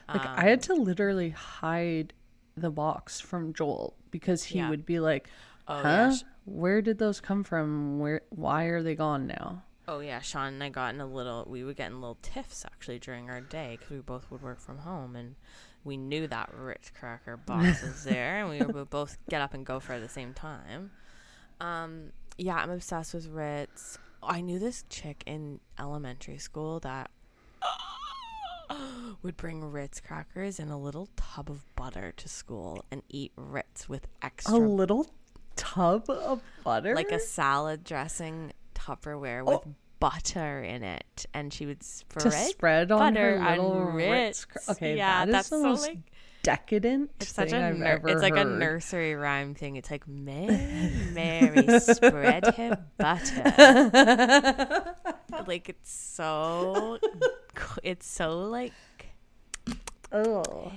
Like 0.08 0.24
Um, 0.26 0.34
I 0.38 0.42
had 0.48 0.62
to 0.64 0.74
literally 0.74 1.30
hide 1.30 2.14
the 2.56 2.70
box 2.70 3.20
from 3.20 3.52
Joel 3.52 3.94
because 4.10 4.44
he 4.44 4.58
Yeah. 4.58 4.70
would 4.70 4.86
be 4.86 5.00
like, 5.00 5.28
Oh 5.66 5.82
yeah, 5.82 6.14
Where 6.46 6.80
did 6.80 6.98
those 6.98 7.20
come 7.20 7.44
from? 7.44 7.98
Where 7.98 8.22
why 8.30 8.64
are 8.64 8.82
they 8.82 8.94
gone 8.94 9.26
now?" 9.26 9.62
oh 9.86 10.00
yeah. 10.00 10.20
Sean 10.20 10.54
and 10.54 10.62
I 10.64 10.68
got 10.70 10.94
in 10.94 11.00
a 11.00 11.06
little. 11.06 11.44
We 11.48 11.62
were 11.64 11.74
getting 11.74 12.00
little 12.00 12.18
tiffs 12.22 12.64
actually 12.64 12.98
during 12.98 13.28
our 13.30 13.40
day 13.42 13.76
because 13.78 13.90
we 13.90 13.98
both 14.00 14.30
would 14.30 14.40
work 14.42 14.60
from 14.60 14.78
home, 14.78 15.14
and 15.14 15.34
we 15.84 15.96
knew 15.98 16.26
that 16.26 16.50
Ritz 16.54 16.90
cracker 16.98 17.36
box 17.46 17.82
was 17.82 18.04
there, 18.04 18.38
and 18.40 18.48
we 18.48 18.62
would 18.64 18.88
both 18.90 19.18
get 19.28 19.40
up 19.42 19.52
and 19.54 19.64
go 19.66 19.78
for 19.78 19.92
it 19.92 19.96
at 19.96 20.02
the 20.02 20.08
same 20.08 20.32
time. 20.32 20.90
Um, 21.60 22.12
yeah, 22.38 22.56
I'm 22.56 22.70
obsessed 22.70 23.12
with 23.14 23.26
Ritz. 23.28 23.98
I 24.22 24.40
knew 24.40 24.58
this 24.58 24.84
chick 24.88 25.22
in 25.26 25.60
elementary 25.78 26.38
school 26.38 26.80
that 26.80 27.10
would 29.22 29.36
bring 29.36 29.70
Ritz 29.70 30.00
crackers 30.00 30.58
in 30.58 30.68
a 30.68 30.78
little 30.78 31.08
tub 31.16 31.50
of 31.50 31.64
butter 31.76 32.12
to 32.16 32.28
school 32.28 32.84
and 32.90 33.02
eat 33.08 33.32
Ritz 33.36 33.88
with 33.88 34.06
extra. 34.22 34.54
A 34.54 34.58
little 34.58 35.06
tub 35.56 36.08
of 36.08 36.42
butter? 36.64 36.94
like 36.94 37.12
a 37.12 37.20
salad 37.20 37.84
dressing 37.84 38.52
Tupperware 38.74 39.44
with 39.44 39.60
oh. 39.66 39.74
butter 40.00 40.62
in 40.62 40.82
it, 40.82 41.26
and 41.34 41.52
she 41.52 41.66
would 41.66 41.82
spread 41.82 42.22
to 42.22 42.30
spread 42.30 42.92
on 42.92 43.14
butter 43.14 43.38
her 43.38 43.50
little 43.50 43.72
on 43.72 43.94
Ritz. 43.94 44.46
Ritz. 44.54 44.68
Okay, 44.68 44.96
yeah, 44.96 45.24
that 45.24 45.28
is 45.28 45.32
that's 45.32 45.48
the 45.50 45.56
so 45.56 45.62
most 45.62 45.88
like 45.88 45.98
decadent 46.42 47.10
it's 47.20 47.32
such 47.32 47.52
a 47.52 47.66
I've 47.66 47.76
nur- 47.78 47.86
ever 47.88 48.08
it's 48.08 48.22
like 48.22 48.36
a 48.36 48.44
nursery 48.44 49.14
rhyme 49.14 49.54
thing. 49.54 49.76
It's 49.76 49.90
like 49.90 50.06
Mary, 50.08 50.92
Mary 51.12 51.78
spread 51.80 52.46
her 52.56 52.82
butter. 52.96 54.94
like 55.46 55.68
it's 55.68 55.92
so, 55.92 56.98
it's 57.82 58.06
so 58.06 58.38
like 58.48 58.72
Oh. 60.10 60.72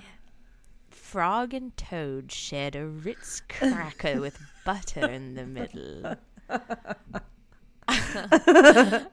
frog 0.89 1.53
and 1.53 1.75
toad 1.77 2.29
shared 2.31 2.75
a 2.75 2.85
Ritz 2.85 3.41
cracker 3.47 4.19
with 4.19 4.37
butter 4.65 5.09
in 5.09 5.35
the 5.35 5.45
middle. 5.45 6.15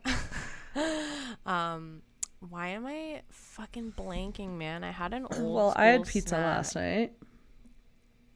um, 1.47 2.03
why 2.41 2.69
am 2.69 2.87
I 2.87 3.23
fucking 3.31 3.93
blanking, 3.97 4.57
man? 4.59 4.85
I 4.85 4.91
had 4.91 5.13
an 5.15 5.27
old. 5.39 5.55
Well, 5.55 5.73
I 5.77 5.87
had 5.87 6.05
pizza 6.07 6.29
snack. 6.31 6.41
last 6.57 6.75
night. 6.77 7.13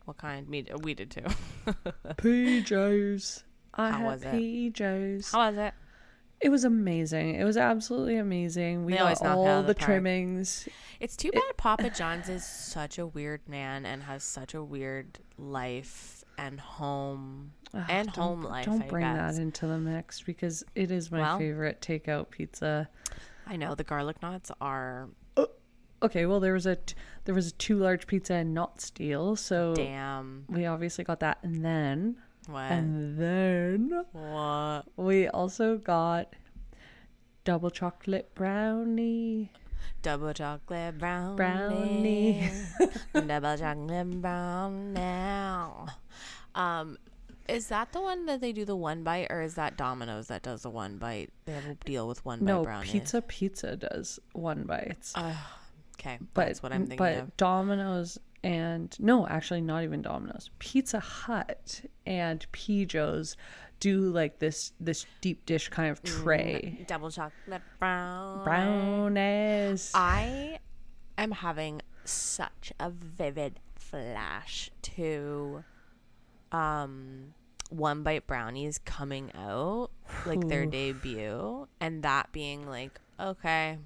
What 0.04 0.16
kind? 0.18 0.48
Me, 0.48 0.66
we 0.82 0.94
did 0.94 1.10
too. 1.10 1.22
PJs. 2.16 3.42
I 3.74 3.90
How 3.90 3.98
had 3.98 4.06
was 4.06 4.22
it? 4.22 4.34
PJs. 4.34 5.32
How 5.32 5.48
was 5.48 5.58
it? 5.58 5.74
It 6.40 6.48
was 6.48 6.64
amazing. 6.64 7.36
It 7.36 7.44
was 7.44 7.56
absolutely 7.56 8.16
amazing. 8.16 8.84
We 8.84 8.94
got 8.94 9.02
always 9.02 9.22
knock 9.22 9.30
it 9.38 9.40
out 9.40 9.46
all 9.46 9.62
the 9.62 9.68
the 9.68 9.74
trimmings. 9.74 10.68
It's 10.98 11.16
too 11.16 11.30
bad 11.30 11.56
Papa 11.56 11.88
John's 11.90 12.28
is 12.28 12.44
such 12.44 12.98
a 12.98 13.06
weird 13.06 13.48
man 13.48 13.86
and 13.86 14.02
has 14.02 14.24
such 14.24 14.52
a 14.54 14.62
weird 14.62 15.20
life 15.38 16.24
and 16.36 16.58
home 16.58 17.52
Ugh, 17.72 17.84
and 17.88 18.10
home 18.10 18.42
life. 18.42 18.66
Don't 18.66 18.82
I 18.82 18.86
bring 18.88 19.04
guess. 19.04 19.36
that 19.36 19.40
into 19.42 19.68
the 19.68 19.78
mix 19.78 20.20
because 20.20 20.64
it 20.74 20.90
is 20.90 21.12
my 21.12 21.20
Well- 21.20 21.38
favorite 21.38 21.80
takeout 21.80 22.30
pizza. 22.30 22.88
I 23.46 23.56
know 23.56 23.74
the 23.74 23.84
garlic 23.84 24.22
knots 24.22 24.50
are 24.60 25.08
Okay, 26.04 26.26
well 26.26 26.40
there 26.40 26.52
was 26.54 26.66
a 26.66 26.74
t- 26.76 26.96
there 27.26 27.34
was 27.34 27.48
a 27.48 27.52
two 27.52 27.76
large 27.78 28.08
pizza 28.08 28.34
and 28.34 28.52
not 28.52 28.80
steel, 28.80 29.36
so 29.36 29.72
damn. 29.76 30.44
we 30.48 30.66
obviously 30.66 31.04
got 31.04 31.20
that, 31.20 31.38
and 31.44 31.64
then 31.64 32.16
What? 32.48 32.72
and 32.72 33.16
then 33.16 34.04
what? 34.10 34.82
we 34.96 35.28
also 35.28 35.76
got 35.76 36.34
double 37.44 37.70
chocolate 37.70 38.34
brownie. 38.34 39.52
Double 40.02 40.32
chocolate 40.32 40.98
brownie. 40.98 41.36
Brownie. 41.36 42.50
Double 43.14 43.56
chocolate 43.56 44.20
brown 44.20 44.92
now. 44.92 45.86
Um, 46.56 46.98
is 47.48 47.68
that 47.68 47.92
the 47.92 48.00
one 48.00 48.26
that 48.26 48.40
they 48.40 48.52
do 48.52 48.64
the 48.64 48.76
one 48.76 49.02
bite, 49.02 49.28
or 49.30 49.42
is 49.42 49.54
that 49.54 49.76
Domino's 49.76 50.28
that 50.28 50.42
does 50.42 50.62
the 50.62 50.70
one 50.70 50.98
bite? 50.98 51.30
They 51.44 51.52
have 51.52 51.66
a 51.66 51.74
deal 51.74 52.08
with 52.08 52.24
one 52.24 52.44
No, 52.44 52.58
bite 52.58 52.64
brownies. 52.64 52.94
No, 52.94 53.00
Pizza 53.00 53.22
pizza 53.22 53.76
does 53.76 54.18
one 54.32 54.64
bites, 54.64 55.14
Okay, 55.98 56.18
but 56.34 56.46
that's 56.46 56.62
what 56.62 56.72
I'm 56.72 56.82
thinking 56.82 56.98
but 56.98 57.18
of. 57.18 57.36
Domino's 57.36 58.18
and 58.44 58.96
no, 58.98 59.26
actually 59.26 59.60
not 59.60 59.84
even 59.84 60.02
Domino's. 60.02 60.50
Pizza 60.58 60.98
Hut 60.98 61.82
and 62.06 62.44
Pijo's 62.52 63.36
do 63.78 64.00
like 64.00 64.38
this 64.38 64.72
this 64.80 65.06
deep 65.20 65.46
dish 65.46 65.68
kind 65.68 65.90
of 65.90 66.02
mm, 66.02 66.22
tray. 66.22 66.84
Double 66.88 67.10
chocolate 67.10 67.62
brown. 67.78 68.44
Brownies. 68.44 69.92
I 69.94 70.58
am 71.18 71.30
having 71.30 71.82
such 72.04 72.72
a 72.80 72.90
vivid 72.90 73.60
flash 73.74 74.70
to 74.82 75.64
um 76.52 77.34
one 77.70 78.02
bite 78.02 78.26
brownies 78.26 78.78
coming 78.84 79.30
out 79.34 79.90
like 80.26 80.46
their 80.48 80.66
debut 80.66 81.66
and 81.80 82.02
that 82.02 82.30
being 82.32 82.68
like 82.68 83.00
okay 83.18 83.78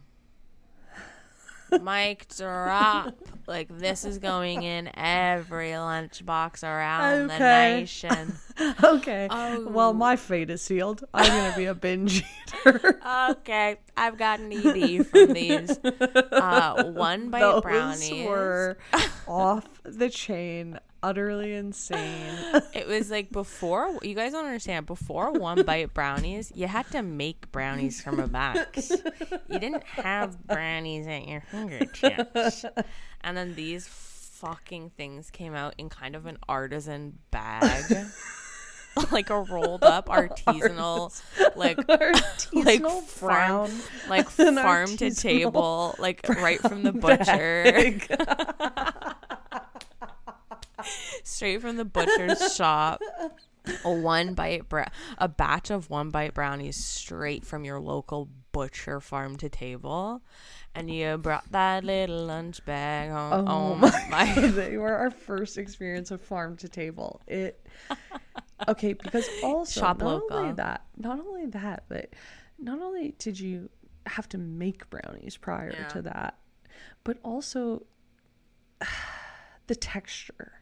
mic 1.82 2.26
drop 2.36 3.14
like 3.46 3.68
this 3.78 4.04
is 4.04 4.18
going 4.18 4.62
in 4.62 4.88
every 4.96 5.70
lunchbox 5.70 6.62
around 6.64 7.28
the 7.28 7.38
nation 7.38 8.34
Okay. 8.82 9.28
Oh. 9.30 9.68
Well, 9.68 9.92
my 9.92 10.16
fate 10.16 10.48
is 10.48 10.62
sealed. 10.62 11.04
I'm 11.12 11.26
gonna 11.26 11.54
be 11.54 11.66
a 11.66 11.74
binge 11.74 12.24
eater. 12.64 12.98
okay 13.30 13.76
i've 13.98 14.16
got 14.16 14.40
an 14.40 14.50
ed 14.50 15.06
from 15.06 15.34
these 15.34 15.78
uh 16.32 16.84
one 16.84 17.28
bite 17.28 17.40
Those 17.40 17.62
brownies 17.62 18.24
were 18.26 18.78
off 19.28 19.75
the 19.88 20.10
chain, 20.10 20.78
utterly 21.02 21.54
insane. 21.54 22.34
It 22.72 22.86
was 22.86 23.10
like 23.10 23.30
before 23.30 23.98
you 24.02 24.14
guys 24.14 24.32
don't 24.32 24.44
understand. 24.44 24.86
Before 24.86 25.32
one 25.32 25.62
bite 25.64 25.94
brownies, 25.94 26.52
you 26.54 26.66
had 26.66 26.90
to 26.90 27.02
make 27.02 27.50
brownies 27.52 28.00
from 28.00 28.20
a 28.20 28.26
box. 28.26 28.90
You 29.48 29.58
didn't 29.58 29.84
have 29.84 30.46
brownies 30.46 31.06
at 31.06 31.28
your 31.28 31.42
fingertips. 31.42 32.64
And 33.20 33.36
then 33.36 33.54
these 33.54 33.86
fucking 33.88 34.90
things 34.90 35.30
came 35.30 35.54
out 35.54 35.74
in 35.78 35.88
kind 35.88 36.14
of 36.14 36.26
an 36.26 36.38
artisan 36.48 37.18
bag. 37.30 38.06
like 39.12 39.30
a 39.30 39.40
rolled 39.40 39.82
up 39.82 40.06
artisanal 40.08 41.12
like 41.54 41.76
like 41.88 42.80
Artisanal 42.80 43.02
farm 43.02 43.68
brown 43.68 43.70
like 44.08 44.28
farm 44.30 44.96
to 44.96 45.14
table 45.14 45.94
like 45.98 46.26
right 46.28 46.60
from 46.60 46.82
the 46.82 46.92
butcher 46.92 47.62
straight 51.24 51.60
from 51.60 51.76
the 51.76 51.84
butcher's 51.84 52.54
shop. 52.54 53.00
A 53.84 53.90
one 53.90 54.34
bite 54.34 54.68
bra- 54.68 54.86
a 55.18 55.26
batch 55.26 55.70
of 55.70 55.90
one 55.90 56.10
bite 56.10 56.34
brownies 56.34 56.76
straight 56.84 57.44
from 57.44 57.64
your 57.64 57.80
local 57.80 58.28
butcher 58.52 59.00
farm 59.00 59.36
to 59.38 59.48
table, 59.48 60.22
and 60.72 60.88
you 60.88 61.18
brought 61.18 61.50
that 61.50 61.82
little 61.82 62.26
lunch 62.26 62.64
bag 62.64 63.10
home. 63.10 63.44
Oh, 63.48 63.72
Oh, 63.72 63.74
my, 63.74 64.06
my! 64.10 64.32
they 64.50 64.76
were 64.76 64.94
our 64.94 65.10
first 65.10 65.58
experience 65.58 66.12
of 66.12 66.20
farm 66.20 66.56
to 66.58 66.68
table. 66.68 67.20
It 67.26 67.66
okay 68.68 68.92
because 68.92 69.28
also 69.42 69.80
Shop 69.80 69.98
not 69.98 70.12
only 70.12 70.28
local. 70.38 70.54
that, 70.54 70.84
not 70.96 71.18
only 71.18 71.46
that, 71.46 71.84
but 71.88 72.10
not 72.60 72.80
only 72.80 73.16
did 73.18 73.40
you 73.40 73.68
have 74.06 74.28
to 74.28 74.38
make 74.38 74.88
brownies 74.90 75.36
prior 75.36 75.72
Yeah. 75.76 75.88
to 75.88 76.02
that, 76.02 76.38
but 77.02 77.18
also 77.24 77.84
the 79.66 79.74
texture. 79.74 80.52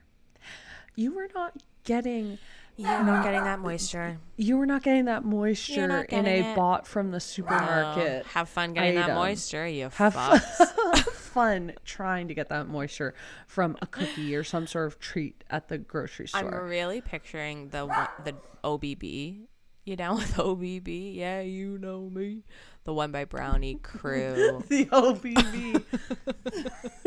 You 0.97 1.13
were 1.15 1.29
not 1.35 1.53
getting 1.85 2.39
You're 2.77 3.05
not 3.05 3.25
getting 3.25 3.45
that 3.45 3.59
moisture. 3.61 4.19
you 4.37 4.57
were 4.57 4.67
not 4.67 4.83
getting 4.83 5.05
that 5.07 5.25
moisture 5.25 5.87
not 5.89 6.07
in 6.07 6.27
a 6.27 6.53
it. 6.53 6.57
bought 6.57 6.87
from 6.87 7.11
the 7.11 7.21
supermarket. 7.21 8.27
Have 8.27 8.49
fun 8.49 8.73
getting 8.75 8.95
that 8.97 9.15
moisture, 9.15 9.67
you 9.67 9.91
Have 9.95 10.15
fucks. 10.15 11.09
fun 11.13 11.73
trying 11.85 12.29
to 12.29 12.35
get 12.35 12.49
that 12.49 12.69
moisture 12.69 13.13
from 13.47 13.77
a 13.83 13.87
cookie 13.87 14.35
or 14.37 14.45
some 14.45 14.67
sort 14.67 14.87
of 14.87 14.99
treat 15.01 15.43
at 15.51 15.69
the 15.69 15.79
grocery 15.79 16.29
store. 16.29 16.63
I'm 16.63 16.69
really 16.71 17.01
picturing 17.01 17.69
the 17.71 17.87
one, 17.87 18.09
the 18.25 18.35
OBB. 18.63 19.47
You 19.85 19.97
down 19.97 20.17
with 20.17 20.33
OBB? 20.35 21.15
Yeah, 21.15 21.41
you 21.43 21.77
know 21.77 22.09
me. 22.09 22.45
The 22.85 22.95
one 22.95 23.11
by 23.13 23.25
Brownie 23.27 23.75
crew. 23.83 24.63
the 24.69 24.87
OBB. 24.87 25.83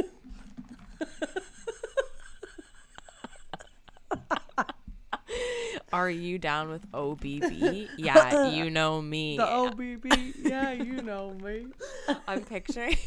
Are 5.93 6.09
you 6.09 6.37
down 6.37 6.69
with 6.69 6.89
OBB? 6.91 7.89
Yeah, 7.97 8.49
you 8.49 8.69
know 8.69 9.01
me. 9.01 9.37
The 9.37 9.43
OBB. 9.45 10.33
Yeah, 10.43 10.71
you 10.71 11.01
know 11.01 11.33
me. 11.41 11.67
I'm 12.27 12.43
picturing. 12.43 12.97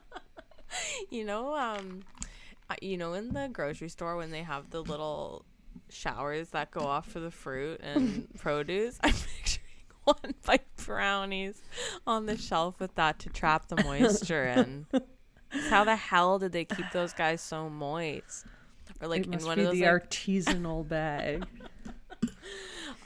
you 1.10 1.24
know, 1.24 1.54
um, 1.56 2.00
uh, 2.68 2.74
you 2.82 2.96
know, 2.96 3.14
in 3.14 3.32
the 3.32 3.48
grocery 3.50 3.88
store 3.88 4.16
when 4.16 4.30
they 4.30 4.42
have 4.42 4.70
the 4.70 4.82
little 4.82 5.44
showers 5.88 6.50
that 6.50 6.70
go 6.70 6.80
off 6.80 7.08
for 7.08 7.20
the 7.20 7.30
fruit 7.30 7.80
and 7.82 8.28
produce. 8.38 8.98
I'm 9.02 9.12
picturing 9.12 9.64
one 10.04 10.34
bite 10.44 10.76
brownies 10.76 11.60
on 12.06 12.26
the 12.26 12.36
shelf 12.36 12.78
with 12.78 12.94
that 12.96 13.18
to 13.20 13.30
trap 13.30 13.68
the 13.68 13.82
moisture 13.82 14.44
in. 14.44 14.86
How 15.68 15.84
the 15.84 15.96
hell 15.96 16.38
did 16.38 16.52
they 16.52 16.64
keep 16.64 16.90
those 16.92 17.12
guys 17.12 17.40
so 17.40 17.68
moist? 17.68 18.46
Or 19.00 19.08
like 19.08 19.26
it 19.26 19.34
in 19.34 19.44
one 19.46 19.56
be 19.56 19.62
of 19.62 19.68
those 19.68 19.78
the 19.78 19.86
like, 19.86 20.10
artisanal 20.10 20.86
bag. 20.86 21.44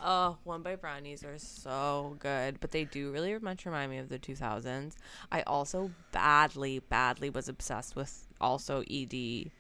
Oh, 0.07 0.37
one 0.45 0.61
bite 0.61 0.83
brownies 0.83 1.25
are 1.25 1.39
so 1.39 2.17
good, 2.19 2.61
but 2.61 2.73
they 2.73 2.85
do 2.85 3.11
really 3.11 3.39
much 3.39 3.65
remind 3.65 3.91
me 3.91 3.97
of 3.97 4.11
the 4.11 4.19
2000s. 4.19 4.93
I 5.33 5.41
also 5.43 5.93
badly, 6.13 6.81
badly 6.81 7.31
was 7.31 7.49
obsessed 7.49 7.97
with 7.97 8.27
also 8.39 8.85
ED 8.91 9.51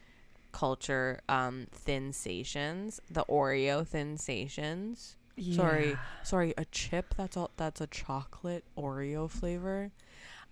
culture, 0.52 1.20
um, 1.30 1.66
Thinsations, 1.74 3.00
the 3.10 3.24
Oreo 3.24 3.86
Thinsations. 3.86 5.16
Sorry, 5.54 5.90
Yeah. 5.92 5.96
sorry, 6.22 6.52
a 6.58 6.64
chip 6.66 7.14
that's 7.16 7.36
all 7.36 7.50
that's 7.56 7.80
a 7.80 7.86
chocolate 7.88 8.64
Oreo 8.76 9.28
flavor. 9.30 9.90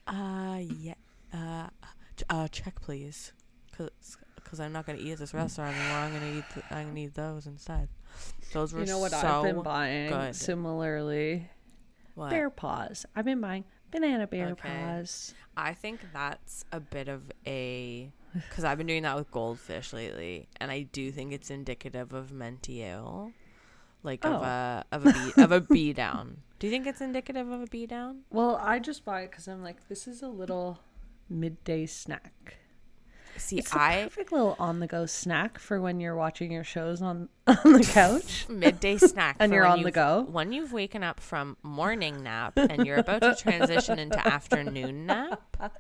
Uh, 0.09 0.61
yeah. 0.61 0.95
Uh, 1.33 1.69
ch- 2.17 2.25
uh, 2.31 2.49
check 2.49 2.81
please, 2.81 3.33
cause, 3.77 3.91
cause 4.43 4.59
I'm 4.59 4.73
not 4.73 4.87
gonna 4.87 4.99
eat 4.99 5.13
at 5.13 5.19
this 5.19 5.35
restaurant 5.35 5.77
anymore. 5.77 5.99
I'm 5.99 6.13
gonna 6.15 6.39
eat. 6.39 6.45
Th- 6.55 6.67
I'm 6.71 6.89
gonna 6.89 7.01
eat 7.01 7.15
those 7.15 7.47
instead. 7.47 7.89
Those 8.53 8.73
were 8.73 8.81
You 8.81 8.87
know 8.87 8.99
what 8.99 9.13
so 9.13 9.17
I've 9.27 9.43
been 9.55 9.63
buying 9.63 10.09
good. 10.11 10.35
similarly? 10.37 11.49
What? 12.15 12.31
Bear 12.31 12.51
paws. 12.51 13.07
I've 13.17 13.25
been 13.25 13.41
buying 13.41 13.65
banana 13.91 14.27
bear 14.27 14.49
Okay. 14.51 14.69
paws. 14.69 15.35
I 15.57 15.73
think 15.75 16.01
that's 16.13 16.65
a 16.73 16.81
bit 16.81 17.09
of 17.09 17.31
a 17.47 18.13
because 18.35 18.65
I've 18.65 18.79
been 18.79 18.87
doing 18.87 19.03
that 19.03 19.17
with 19.17 19.31
goldfish 19.31 19.93
lately, 19.93 20.49
and 20.61 20.71
I 20.71 20.83
do 20.83 21.11
think 21.13 21.33
it's 21.33 21.51
indicative 21.51 22.13
of 22.15 22.31
mentio, 22.31 23.33
like 24.03 24.25
of 24.25 24.41
Oh. 24.41 24.45
a 24.45 24.85
of 24.93 25.07
a 25.07 25.13
bee, 25.13 25.33
of 25.43 25.53
a 25.53 25.61
bee 25.75 25.93
down. 25.93 26.39
Do 26.59 26.67
you 26.67 26.71
think 26.71 26.87
it's 26.87 27.01
indicative 27.01 27.51
of 27.51 27.61
a 27.63 27.67
bee 27.67 27.87
down? 27.87 28.21
Well, 28.31 28.57
I 28.57 28.79
just 28.79 29.05
buy 29.05 29.23
it 29.23 29.31
because 29.31 29.49
I'm 29.49 29.63
like, 29.63 29.89
this 29.89 30.07
is 30.07 30.23
a 30.23 30.29
little 30.29 30.79
midday 31.29 31.87
snack. 31.87 32.57
See, 33.43 33.59
It's 33.59 33.73
a 33.75 33.81
I 33.81 34.03
perfect 34.05 34.31
little 34.33 34.55
on-the-go 34.59 35.07
snack 35.07 35.59
for 35.59 35.81
when 35.81 35.99
you're 36.01 36.15
watching 36.15 36.53
your 36.53 36.63
shows 36.65 37.03
on 37.03 37.29
on 37.47 37.73
the 37.73 37.85
couch. 37.93 38.47
midday 38.49 38.97
snack 38.99 39.37
And 39.41 39.53
you're 39.53 39.67
on 39.67 39.83
the 39.83 39.91
go? 39.91 40.27
when 40.31 40.53
you've 40.53 40.73
waken 40.73 41.03
up 41.03 41.19
from 41.19 41.57
morning 41.63 42.23
nap 42.23 42.53
and 42.57 42.87
you're 42.87 42.99
about 42.99 43.23
to 43.23 43.35
transition 43.35 43.99
into 43.99 44.19
afternoon 44.27 45.07
nap. 45.07 45.73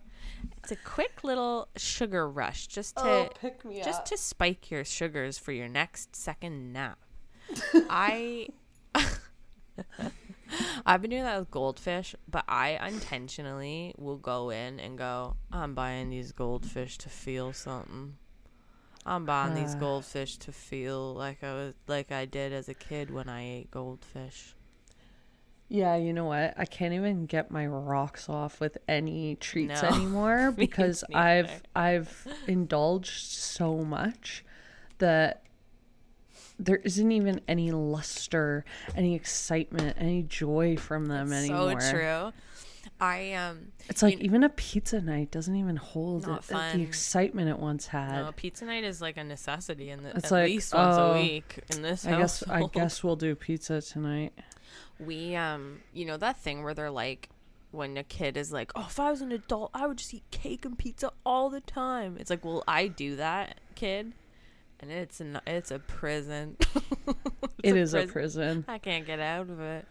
It's 0.58 0.72
a 0.72 0.76
quick 0.76 1.22
little 1.24 1.68
sugar 1.76 2.28
rush 2.28 2.66
just 2.66 2.96
to 2.96 3.02
Oh, 3.04 3.28
pick 3.40 3.64
me 3.64 3.80
just 3.82 4.00
up. 4.00 4.04
to 4.06 4.16
spike 4.18 4.70
your 4.70 4.84
sugars 4.84 5.38
for 5.38 5.52
your 5.52 5.68
next 5.68 6.16
second 6.16 6.72
nap. 6.72 6.98
I 7.88 8.48
I've 10.86 11.00
been 11.03 11.11
doing 11.11 11.24
that 11.24 11.38
with 11.38 11.50
goldfish, 11.50 12.14
but 12.30 12.44
I 12.48 12.78
intentionally 12.88 13.94
will 13.98 14.16
go 14.18 14.50
in 14.50 14.80
and 14.80 14.96
go, 14.98 15.36
I'm 15.53 15.74
buying 15.74 16.11
these 16.11 16.32
goldfish 16.32 16.98
to 16.98 17.09
feel 17.09 17.53
something. 17.53 18.16
I'm 19.05 19.24
buying 19.26 19.55
these 19.55 19.74
Ah. 19.74 19.80
goldfish 19.80 20.36
to 20.38 20.53
feel 20.53 21.14
like 21.14 21.42
I 21.42 21.55
was 21.55 21.74
like 21.88 22.12
I 22.12 22.24
did 22.24 22.53
as 22.53 22.68
a 22.68 22.74
kid 22.74 23.11
when 23.11 23.28
I 23.28 23.42
ate 23.42 23.70
goldfish. 23.70 24.55
Yeah, 25.68 25.96
you 25.96 26.12
know 26.12 26.26
what? 26.26 26.55
I 26.59 26.66
can't 26.66 26.92
even 26.92 27.24
get 27.26 27.50
my 27.50 27.66
rocks 27.66 28.28
off 28.28 28.61
with 28.61 28.76
any 28.86 29.36
treats 29.36 29.82
No. 29.82 29.88
anymore 29.94 30.53
because. 30.53 31.03
I've 31.14 31.62
I've 31.74 32.26
indulged 32.46 33.30
so 33.32 33.78
much 33.78 34.44
that 34.98 35.42
there 36.59 36.76
isn't 36.76 37.11
even 37.12 37.40
any 37.48 37.70
luster, 37.70 38.64
any 38.94 39.14
excitement, 39.14 39.96
any 39.98 40.22
joy 40.22 40.76
from 40.76 41.07
them 41.07 41.32
anymore. 41.32 41.80
So 41.80 41.90
true. 41.90 42.32
I 43.00 43.32
um 43.32 43.72
It's 43.88 44.03
like 44.03 44.18
You- 44.18 44.24
even 44.24 44.44
a 44.44 44.48
pizza 44.48 45.00
night 45.00 45.30
doesn't 45.30 45.57
even 45.57 45.76
hold 45.76 46.28
it, 46.28 46.42
the 46.42 46.80
excitement 46.82 47.48
it 47.48 47.59
once 47.59 47.86
had. 47.88 48.12
no, 48.22 48.28
a 48.28 48.32
pizza 48.32 48.64
night 48.64 48.84
is 48.84 49.00
like 49.00 49.16
a 49.16 49.24
necessity 49.24 49.90
in 49.90 50.03
the, 50.03 50.11
It's 50.11 50.26
at 50.26 50.30
like, 50.32 50.44
least 50.46 50.72
once 50.74 50.96
oh, 50.98 51.12
a 51.12 51.20
week 51.20 51.59
in 51.74 51.82
this 51.82 52.07
I 52.07 52.18
guess 52.18 52.46
I 52.48 52.62
guess 52.72 53.03
we'll 53.03 53.16
do 53.16 53.34
pizza 53.34 53.80
tonight. 53.80 54.32
we 55.00 55.34
um 55.34 55.80
you 55.92 56.05
know 56.05 56.16
that 56.16 56.38
thing 56.40 56.62
where 56.62 56.74
they're 56.74 56.90
like 56.90 57.28
when 57.72 57.96
a 57.96 58.05
kid 58.05 58.36
is 58.36 58.53
like 58.53 58.70
oh 58.76 58.86
if 58.88 59.00
i 59.00 59.11
was 59.11 59.20
an 59.22 59.32
adult 59.32 59.70
i 59.74 59.86
would 59.86 59.96
just 59.96 60.12
eat 60.12 60.22
cake 60.30 60.64
and 60.64 60.76
pizza 60.78 61.11
all 61.24 61.48
the 61.50 61.61
time 61.62 62.16
it's 62.20 62.28
like 62.30 62.44
well 62.44 62.62
i 62.68 62.86
do 62.86 63.16
that 63.16 63.59
kid 63.74 64.12
and 64.82 64.90
it's 64.90 65.20
an 65.20 65.40
it's 65.46 65.70
a 65.70 65.78
prison 65.78 66.56
It 67.62 67.74
a 67.74 67.76
is 67.76 67.94
a 67.94 68.06
prison. 68.06 68.12
prison. 68.12 68.64
i 68.68 68.78
can't 68.78 69.06
get 69.06 69.20
out 69.20 69.48
of 69.48 69.60
it 69.60 69.86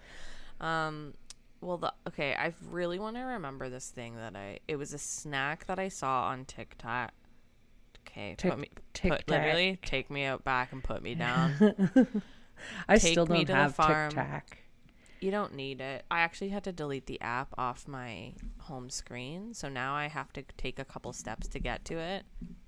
um 0.59 1.13
well 1.61 1.77
the 1.77 1.93
okay 2.07 2.35
i 2.35 2.53
really 2.69 2.99
want 2.99 3.15
to 3.15 3.21
remember 3.21 3.69
this 3.69 3.89
thing 3.89 4.17
that 4.17 4.35
i 4.35 4.59
it 4.67 4.75
was 4.75 4.93
a 4.93 4.97
snack 4.99 5.65
that 5.67 5.79
i 5.79 5.87
saw 5.87 6.25
on 6.25 6.45
tiktok 6.45 7.11
okay 8.07 8.35
Tic- 8.37 8.51
put 8.51 8.59
me 8.59 8.69
Tic 8.93 9.11
put, 9.11 9.29
literally 9.29 9.79
take 9.83 10.11
me 10.11 10.25
out 10.25 10.43
back 10.43 10.71
and 10.73 10.83
put 10.83 11.01
me 11.01 11.15
down 11.15 11.53
I 12.87 12.99
Take 12.99 13.13
still 13.13 13.25
me 13.25 13.37
don't 13.37 13.47
to 13.47 13.51
the 13.53 13.57
have 13.57 13.73
farm. 13.75 14.11
You 15.21 15.29
don't 15.29 15.53
need 15.53 15.81
it. 15.81 16.03
I 16.09 16.21
actually 16.21 16.49
had 16.49 16.63
to 16.63 16.71
delete 16.71 17.05
the 17.05 17.21
app 17.21 17.49
off 17.55 17.87
my 17.87 18.33
home 18.61 18.89
screen, 18.89 19.53
so 19.53 19.69
now 19.69 19.93
I 19.93 20.07
have 20.07 20.33
to 20.33 20.41
take 20.57 20.79
a 20.79 20.83
couple 20.85 21.13
steps 21.13 21.47
to 21.49 21.59
get 21.59 21.85
to 21.85 21.97
it. 21.99 22.23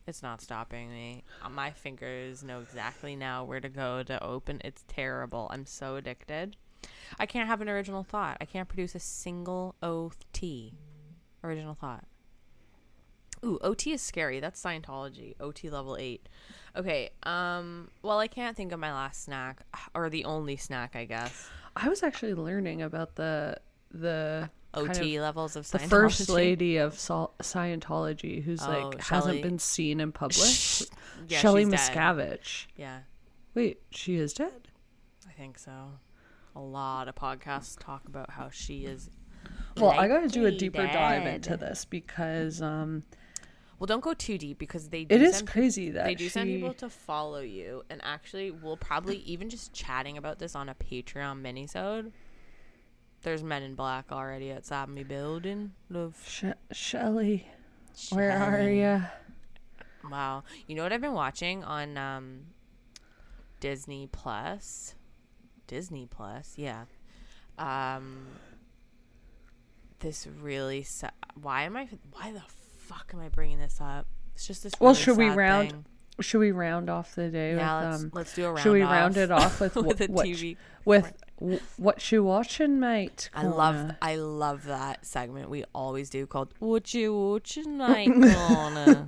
It's 0.06 0.22
not 0.22 0.40
stopping 0.40 0.92
me. 0.92 1.24
Uh, 1.44 1.50
My 1.50 1.72
fingers 1.72 2.44
know 2.44 2.60
exactly 2.60 3.16
now 3.16 3.44
where 3.44 3.60
to 3.60 3.70
go 3.70 4.04
to 4.04 4.24
open. 4.24 4.62
It's 4.64 4.84
terrible. 4.88 5.48
I'm 5.52 5.66
so 5.66 5.96
addicted. 5.96 6.56
I 7.18 7.26
can't 7.26 7.48
have 7.48 7.62
an 7.62 7.70
original 7.70 8.04
thought. 8.04 8.38
I 8.40 8.46
can't 8.46 8.68
produce 8.68 8.94
a 8.94 9.00
single 9.00 9.74
OT. 9.82 10.74
Original 11.44 11.74
thought. 11.74 12.04
Ooh, 13.44 13.58
OT 13.62 13.92
is 13.94 14.02
scary. 14.02 14.40
That's 14.40 14.62
Scientology. 14.62 15.36
OT 15.40 15.70
level 15.70 15.98
8. 16.00 16.30
Okay, 16.76 17.10
um 17.24 17.90
well 18.02 18.20
I 18.20 18.28
can't 18.28 18.56
think 18.58 18.72
of 18.72 18.80
my 18.80 18.92
last 18.94 19.24
snack 19.24 19.62
or 19.96 20.10
the 20.10 20.26
only 20.26 20.56
snack, 20.56 20.96
I 20.96 21.06
guess. 21.06 21.50
I 21.76 21.90
was 21.90 22.04
actually 22.04 22.34
learning 22.36 22.82
about 22.82 23.16
the 23.16 23.58
the 23.92 24.50
kind 24.74 24.90
OT 24.90 25.16
of- 25.18 25.22
levels 25.24 25.56
of 25.56 25.70
the 25.72 25.80
first 25.80 26.30
lady 26.30 26.78
of 26.78 26.98
Sol- 26.98 27.34
Scientology 27.42 28.42
who's 28.44 28.62
Oh, 28.64 28.70
like 28.70 29.02
Shelley. 29.02 29.20
hasn't 29.22 29.42
been 29.44 29.60
seen 29.60 30.00
in 30.00 30.12
public. 30.12 30.48
Yeah, 31.28 31.40
Shelley 31.40 31.64
she's 31.64 31.72
dead. 31.72 31.80
Miscavige. 31.96 32.66
Yeah, 32.76 33.00
Wait, 33.54 33.82
she 33.92 34.16
is 34.16 34.34
dead. 34.34 34.68
I 35.28 35.32
think 35.32 35.58
so. 35.60 35.72
A 36.56 36.60
lot 36.60 37.08
of 37.08 37.16
podcasts 37.16 37.78
talk 37.80 38.08
about 38.08 38.32
how 38.32 38.50
she 38.50 38.86
is. 38.86 39.10
Well, 39.78 39.92
I 39.92 40.08
got 40.08 40.22
to 40.22 40.28
do 40.28 40.46
a 40.46 40.52
deeper 40.52 40.86
dive 40.88 41.26
into 41.28 41.58
this 41.58 41.86
because 41.86 42.62
um, 42.62 43.04
Well, 43.84 43.88
don't 43.88 44.00
go 44.02 44.14
too 44.14 44.38
deep 44.38 44.60
because 44.60 44.88
they. 44.88 45.04
Do 45.04 45.14
it 45.14 45.22
is 45.22 45.36
send, 45.36 45.50
crazy 45.50 45.92
that 45.92 46.06
They 46.06 46.16
do 46.16 46.30
send 46.30 46.48
she- 46.50 46.56
people 46.56 46.74
to 46.76 46.90
follow 46.90 47.42
you, 47.42 47.84
and 47.90 48.00
actually, 48.02 48.50
we'll 48.50 48.78
probably 48.78 49.18
even 49.18 49.50
just 49.50 49.74
chatting 49.74 50.18
about 50.18 50.40
this 50.40 50.56
on 50.56 50.70
a 50.70 50.74
Patreon 50.74 51.42
minisode. 51.42 52.14
There's 53.24 53.44
Men 53.44 53.62
in 53.62 53.76
Black 53.76 54.10
already 54.10 54.54
outside 54.54 54.88
me 54.88 55.04
building. 55.04 55.74
Love. 55.90 56.16
She- 56.26 56.54
Shelley, 56.72 57.46
where 58.12 58.32
are 58.32 58.70
you? 58.70 59.02
Wow. 60.10 60.46
You 60.66 60.76
know 60.76 60.84
what 60.84 60.94
I've 60.94 61.02
been 61.02 61.12
watching 61.12 61.66
on 61.66 61.98
um, 61.98 62.46
Disney 63.60 64.08
Plus? 64.10 64.96
Disney 65.68 66.08
Plus, 66.10 66.54
yeah. 66.56 66.86
Um, 67.58 68.28
this 70.00 70.26
really. 70.40 70.84
Sa- 70.84 71.10
why 71.36 71.64
am 71.64 71.76
I? 71.76 71.90
Why 72.14 72.32
the 72.32 72.44
fuck 72.84 73.12
am 73.14 73.20
I 73.22 73.30
bringing 73.30 73.60
this 73.60 73.80
up? 73.82 74.06
It's 74.36 74.48
just 74.48 74.64
this. 74.64 74.74
Well, 74.80 74.92
really 74.94 75.02
should 75.04 75.18
we 75.18 75.30
round 75.30 75.72
thing. 75.72 75.86
Should 76.20 76.40
we 76.40 76.52
round 76.52 76.90
off 76.92 77.16
the 77.16 77.30
day 77.30 77.56
Yeah, 77.56 77.80
with 77.82 77.90
let's 77.92 78.04
um? 78.04 78.12
let's 78.14 78.36
do 78.36 78.44
a 78.46 78.48
round. 78.50 78.60
should 78.60 78.74
we 78.74 78.84
off 78.84 78.92
round 78.92 79.18
it 79.18 79.32
off 79.32 79.60
with, 79.60 79.76
with 79.76 80.00
wh- 80.00 80.10
what 80.10 80.26
TV? 80.28 80.58
with 80.86 81.14
w- 81.40 81.60
what 81.78 82.12
you 82.12 82.24
watching, 82.24 82.80
mate? 82.80 83.30
I 83.34 83.44
love 83.48 83.92
I 84.02 84.16
love 84.16 84.66
that 84.66 85.06
segment 85.06 85.50
we 85.50 85.64
always 85.74 86.10
do 86.12 86.28
called 86.28 86.54
"What 86.60 86.94
You 86.94 87.14
Watching 87.18 87.78
Corner." 88.22 89.08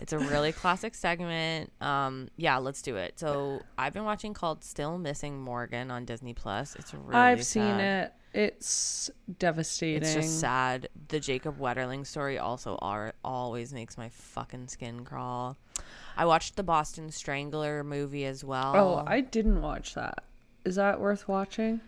It's 0.00 0.12
a 0.12 0.18
really 0.18 0.50
classic 0.52 0.94
segment. 0.94 1.72
Um, 1.80 2.28
yeah, 2.36 2.58
let's 2.58 2.82
do 2.82 2.96
it. 2.96 3.18
So 3.20 3.60
I've 3.78 3.92
been 3.94 4.04
watching 4.04 4.34
called 4.34 4.64
"Still 4.64 4.98
Missing 4.98 5.40
Morgan" 5.40 5.90
on 5.90 6.04
Disney 6.04 6.34
Plus. 6.34 6.74
It's 6.76 6.92
really 6.92 7.14
I've 7.14 7.44
seen 7.44 7.62
it. 7.80 8.12
It's 8.34 9.10
devastating. 9.38 10.02
It's 10.02 10.14
just 10.14 10.40
sad. 10.40 10.88
The 11.08 11.20
Jacob 11.20 11.58
Wetterling 11.58 12.04
story 12.04 12.36
also 12.36 12.76
are, 12.82 13.14
always 13.24 13.72
makes 13.72 13.96
my 13.96 14.08
fucking 14.08 14.66
skin 14.66 15.04
crawl. 15.04 15.56
I 16.16 16.24
watched 16.26 16.56
the 16.56 16.64
Boston 16.64 17.12
Strangler 17.12 17.84
movie 17.84 18.24
as 18.24 18.42
well. 18.42 18.72
Oh, 18.74 19.04
I 19.06 19.20
didn't 19.20 19.62
watch 19.62 19.94
that. 19.94 20.24
Is 20.64 20.74
that 20.74 21.00
worth 21.00 21.28
watching? 21.28 21.80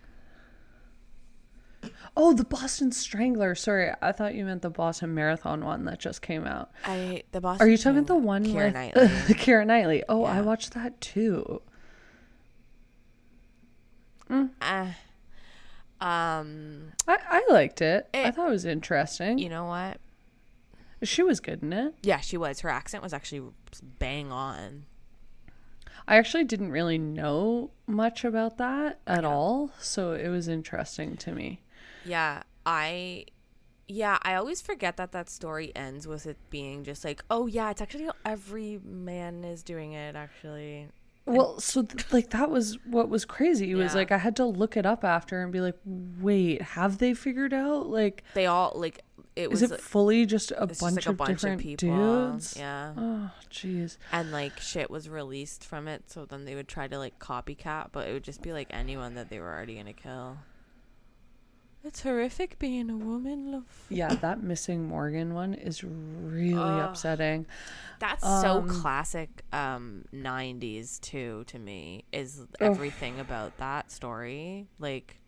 Oh, 2.17 2.33
the 2.33 2.45
Boston 2.45 2.93
Strangler. 2.93 3.57
Sorry, 3.57 3.91
I 4.01 4.13
thought 4.13 4.37
you 4.37 4.45
meant 4.45 4.63
the 4.63 4.71
Boston 4.71 5.15
Marathon 5.15 5.65
one 5.65 5.85
that 5.87 5.99
just 5.99 6.23
came 6.23 6.47
out. 6.47 6.71
I 6.85 7.25
the 7.33 7.41
boss. 7.41 7.61
Are 7.61 7.69
you 7.69 7.77
talking 7.77 8.05
the 8.05 8.15
one 8.15 8.47
Keira 8.47 8.67
with 8.67 8.75
Knightley? 8.75 9.09
Keira 9.35 9.67
Knightley? 9.67 10.05
Oh, 10.09 10.25
I 10.25 10.41
watched 10.43 10.75
that 10.75 11.01
too. 11.01 11.61
Uh, 14.31 14.87
um, 16.01 16.93
I, 17.09 17.19
I 17.29 17.43
liked 17.51 17.81
it. 17.81 18.09
I 18.13 18.31
thought 18.31 18.49
it 18.49 18.53
was 18.53 18.65
interesting. 18.65 19.39
you 19.39 19.49
know 19.49 19.65
what? 19.65 19.99
She 21.03 21.23
was 21.23 21.41
good 21.41 21.63
in 21.63 21.73
it. 21.73 21.95
Yeah, 22.03 22.21
she 22.21 22.37
was. 22.37 22.61
Her 22.61 22.71
accent 22.71 23.03
was 23.03 23.13
actually 23.13 23.51
bang 23.99 24.33
on. 24.33 24.85
I 26.09 26.17
actually 26.17 26.45
didn't 26.45 26.71
really 26.71 26.99
know 26.99 27.71
much 27.87 28.25
about 28.25 28.59
that 28.59 29.01
at 29.07 29.25
all, 29.25 29.71
so 29.81 30.13
it 30.13 30.29
was 30.29 30.49
interesting 30.49 31.17
to 31.19 31.33
me. 31.33 31.61
Yeah, 32.05 32.45
I 32.65 33.27
yeah, 33.89 34.19
I 34.23 34.35
always 34.35 34.61
forget 34.61 34.97
that 34.97 35.13
that 35.13 35.29
story 35.29 35.73
ends 35.77 36.07
with 36.07 36.27
it 36.27 36.37
being 36.51 36.85
just 36.85 37.05
like, 37.05 37.25
"Oh 37.31 37.47
yeah, 37.47 37.71
it's 37.71 37.81
actually 37.83 38.09
every 38.25 38.81
man 38.85 39.45
is 39.45 39.63
doing 39.63 39.93
it 39.93 40.15
actually." 40.17 40.89
Well, 41.27 41.59
so 41.61 41.83
th- 41.83 42.13
like 42.13 42.31
that 42.31 42.51
was 42.51 42.79
what 42.85 43.09
was 43.09 43.25
crazy. 43.25 43.71
It 43.71 43.75
was 43.75 43.95
like 43.95 44.13
I 44.13 44.19
had 44.19 44.37
to 44.37 44.45
look 44.45 44.77
it 44.77 44.87
up 44.87 45.05
after 45.05 45.43
and 45.43 45.53
be 45.53 45.61
like, 45.61 45.77
"Wait, 45.85 46.63
have 46.63 46.99
they 46.99 47.15
figured 47.15 47.53
out 47.53 47.89
like 47.89 48.23
They 48.35 48.47
all 48.47 48.73
like 48.77 49.03
it 49.35 49.51
was 49.51 49.61
is 49.63 49.73
it 49.73 49.81
fully 49.81 50.25
just 50.25 50.51
a 50.53 50.63
it's 50.63 50.79
just, 50.79 50.81
bunch 50.81 50.97
like, 50.97 51.07
a 51.07 51.11
of 51.11 51.17
bunch 51.17 51.31
of 51.31 51.37
different 51.41 51.61
people. 51.63 52.31
dudes?" 52.33 52.55
Yeah. 52.57 52.93
Oh, 52.97 53.31
jeez. 53.51 53.99
And 54.13 54.31
like 54.31 54.59
shit 54.61 54.89
was 54.89 55.09
released 55.09 55.65
from 55.65 55.89
it, 55.89 56.11
so 56.11 56.25
then 56.25 56.45
they 56.45 56.55
would 56.55 56.69
try 56.69 56.87
to 56.87 56.99
like 56.99 57.19
copycat, 57.19 57.89
but 57.93 58.09
it 58.09 58.13
would 58.13 58.25
just 58.25 58.41
be 58.41 58.53
like 58.53 58.69
anyone 58.71 59.15
that 59.17 59.29
they 59.29 59.41
were 59.41 59.53
already 59.53 59.75
going 59.75 59.87
to 59.87 59.93
kill. 59.93 60.39
It's 61.87 62.03
horrific 62.03 62.59
being 62.59 62.91
a 62.91 62.97
woman, 62.99 63.51
love. 63.53 63.89
Yeah, 63.89 64.15
that 64.17 64.43
missing 64.43 64.89
Morgan 64.89 65.33
one 65.35 65.55
is 65.55 65.85
really 65.85 66.79
Ugh. 66.79 66.81
upsetting. 66.81 67.47
That's 67.99 68.27
so 68.27 68.63
Um, 68.63 68.63
classic 68.63 69.43
um 69.53 70.05
90s 70.13 70.99
too 70.99 71.45
to 71.49 71.59
me 71.59 72.05
is 72.13 72.47
everything 72.61 73.21
about 73.21 73.57
that 73.59 73.91
story. 73.91 74.69
Like 74.79 75.21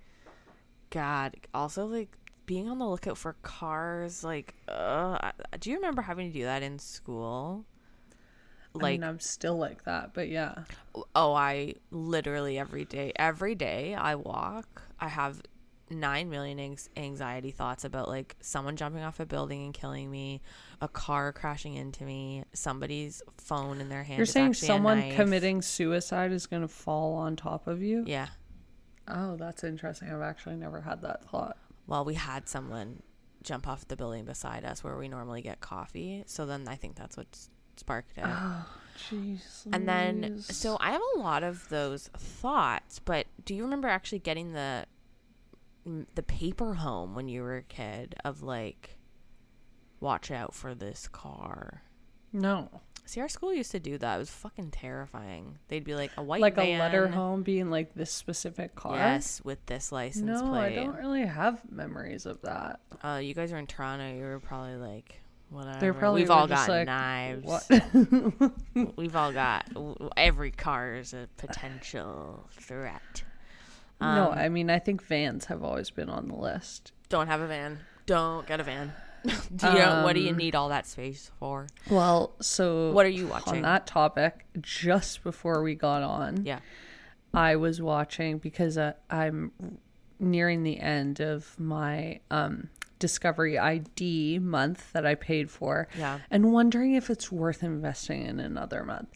god, 0.91 1.35
also 1.55 1.87
like 1.87 2.17
being 2.47 2.69
on 2.69 2.79
the 2.79 2.87
lookout 2.89 3.19
for 3.19 3.35
cars 3.43 4.25
like 4.25 4.55
uh 4.69 5.33
do 5.61 5.71
you 5.71 5.77
remember 5.77 6.03
having 6.03 6.33
to 6.33 6.39
do 6.39 6.45
that 6.45 6.63
in 6.63 6.79
school? 6.79 7.65
I 8.81 8.83
Like 8.83 8.85
mean, 8.85 9.05
I'm 9.05 9.21
still 9.21 9.57
like 9.57 9.85
that, 9.85 10.15
but 10.15 10.29
yeah. 10.29 10.65
oh, 11.15 11.33
I 11.35 11.75
literally 11.91 12.59
every 12.59 12.85
day 12.85 13.13
every 13.17 13.55
day 13.55 13.95
I 13.95 14.15
walk, 14.15 14.83
I 15.01 15.09
have 15.09 15.43
9 15.91 16.31
million 16.31 16.59
anx- 16.59 16.89
anxiety 16.97 17.51
thoughts 17.51 17.85
about 17.85 18.09
like 18.09 18.37
someone 18.41 18.77
jumping 18.77 19.03
off 19.03 19.21
a 19.21 19.27
building 19.27 19.65
and 19.65 19.75
killing 19.75 20.11
me, 20.11 20.41
a 20.81 20.89
car 20.89 21.33
crashing 21.33 21.75
into 21.75 22.05
me, 22.05 22.45
somebody's 22.53 23.23
phone 23.37 23.81
in 23.81 23.89
their 23.89 24.03
hand. 24.03 24.19
You're 24.19 24.27
saying 24.27 24.55
someone 24.55 25.13
committing 25.13 25.63
suicide 25.63 26.33
is 26.33 26.47
going 26.47 26.63
to 26.63 26.69
fall 26.69 27.15
on 27.15 27.37
top 27.37 27.67
of 27.67 27.83
you? 27.83 28.05
Yeah. 28.07 28.29
Oh, 29.09 29.37
that's 29.37 29.65
interesting. 29.65 30.11
I've 30.11 30.21
actually 30.23 30.57
never 30.57 30.81
had 30.81 31.03
that 31.03 31.25
thought. 31.25 31.57
Well, 31.87 32.05
we 32.05 32.15
had 32.15 32.49
someone 32.49 33.03
jump 33.43 33.67
off 33.67 33.89
the 33.89 33.97
building 33.97 34.25
beside 34.25 34.65
us 34.65 34.85
where 34.85 34.97
we 34.97 35.09
normally 35.09 35.43
get 35.43 35.61
coffee. 35.61 36.25
So 36.27 36.45
then 36.45 36.69
I 36.69 36.75
think 36.77 36.97
that's 36.97 37.17
what 37.17 37.27
sparked 37.77 38.19
it. 38.19 38.25
Oh, 38.27 38.67
jeez. 38.99 39.67
and 39.73 39.89
then, 39.89 40.41
so 40.41 40.77
I 40.81 40.93
have 40.93 41.01
a 41.17 41.19
lot 41.19 41.43
of 41.43 41.69
those 41.69 42.09
thoughts, 42.09 42.99
but 42.99 43.27
do 43.45 43.55
you 43.55 43.63
remember 43.63 43.89
actually 43.89 44.19
getting 44.19 44.53
the 44.53 44.87
the 46.15 46.23
paper 46.23 46.75
home 46.75 47.15
when 47.15 47.29
you 47.29 47.43
were 47.43 47.57
a 47.57 47.63
kid 47.63 48.15
of 48.25 48.43
like, 48.43 48.97
watch 50.01 50.31
out 50.31 50.55
for 50.55 50.75
this 50.75 51.09
car? 51.09 51.83
no, 52.33 52.69
See, 53.09 53.23
our 53.23 53.29
school 53.31 53.55
used 53.55 53.71
to 53.71 53.81
do 53.81 53.97
that. 53.97 54.17
It 54.17 54.19
was 54.19 54.29
fucking 54.29 54.71
terrifying. 54.71 55.57
They'd 55.69 55.83
be 55.83 55.95
like 55.95 56.11
a 56.19 56.23
white 56.23 56.43
like 56.43 56.59
a 56.59 56.79
letter 56.79 57.09
home 57.09 57.43
being 57.43 57.71
like 57.71 57.95
this 57.95 58.13
specific 58.13 58.75
car. 58.75 58.97
Yes, 58.97 59.41
with 59.43 59.65
this 59.65 59.91
license 59.91 60.27
No, 60.27 60.53
I 60.53 60.75
don't 60.75 60.95
really 60.95 61.25
have 61.25 61.63
memories 61.73 62.27
of 62.27 62.43
that. 62.43 62.81
Uh, 63.03 63.19
you 63.23 63.33
guys 63.33 63.51
are 63.51 63.57
in 63.57 63.67
Toronto. 63.67 64.15
You 64.15 64.25
were 64.25 64.41
probably 64.41 64.77
like, 64.77 65.23
whatever. 65.49 65.81
They're 65.81 65.95
probably 65.95 66.21
We've 66.21 66.31
all 66.31 66.47
got 66.47 66.69
like, 66.69 66.85
knives. 66.85 67.47
What? 67.47 67.71
We've 68.99 69.17
all 69.17 69.33
got. 69.33 69.71
Every 70.19 70.51
car 70.51 70.97
is 70.97 71.15
a 71.15 71.31
potential 71.39 72.47
threat. 72.61 73.23
No, 74.01 74.31
Um, 74.33 74.39
I 74.39 74.49
mean, 74.49 74.71
I 74.71 74.79
think 74.79 75.03
vans 75.03 75.47
have 75.47 75.63
always 75.63 75.91
been 75.91 76.09
on 76.09 76.29
the 76.29 76.35
list. 76.37 76.93
Don't 77.09 77.27
have 77.27 77.41
a 77.41 77.47
van. 77.47 77.81
Don't 78.07 78.47
get 78.47 78.61
a 78.61 78.63
van. 78.65 78.93
do 79.25 79.67
you, 79.67 79.79
what 80.05 80.13
do 80.15 80.21
you 80.21 80.31
Um, 80.31 80.37
need 80.37 80.55
all 80.55 80.69
that 80.69 80.87
space 80.87 81.31
for? 81.39 81.67
Well, 81.91 82.33
so 82.41 82.93
What 82.93 83.05
are 83.05 83.11
you 83.11 83.27
watching 83.27 83.57
on 83.57 83.63
that 83.63 83.87
topic, 83.87 84.47
just 84.61 85.23
before 85.25 85.63
we 85.63 85.75
got 85.75 86.03
on, 86.03 86.45
Yeah. 86.47 86.61
I 87.35 87.57
was 87.57 87.83
watching 87.83 88.39
because 88.39 88.79
uh, 88.79 88.93
I'm 89.11 89.51
nearing 90.21 90.63
the 90.63 90.79
end 90.81 91.21
of 91.21 91.59
my 91.59 92.21
um, 92.31 92.71
Discovery 92.99 93.59
ID 93.59 94.39
month 94.39 94.93
that 94.93 95.07
I 95.07 95.15
paid 95.15 95.51
for. 95.51 95.89
Yeah. 95.99 96.19
And 96.31 96.53
wondering 96.53 96.95
if 96.95 97.11
it's 97.11 97.31
worth 97.31 97.63
investing 97.63 98.23
in 98.23 98.41
another 98.41 98.85
month. 98.85 99.09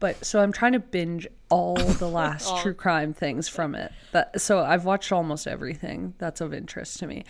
But 0.00 0.24
so 0.24 0.40
I'm 0.40 0.52
trying 0.52 0.72
to 0.72 0.80
binge 0.80 1.26
all 1.48 1.74
the 1.74 2.08
last 2.08 2.56
true 2.58 2.74
crime 2.74 3.12
things 3.12 3.48
from 3.48 3.74
it. 3.74 3.92
That 4.12 4.40
so 4.40 4.60
I've 4.60 4.84
watched 4.84 5.12
almost 5.12 5.46
everything 5.46 6.14
that's 6.18 6.40
of 6.40 6.52
interest 6.52 6.98
to 7.00 7.06
me. 7.06 7.24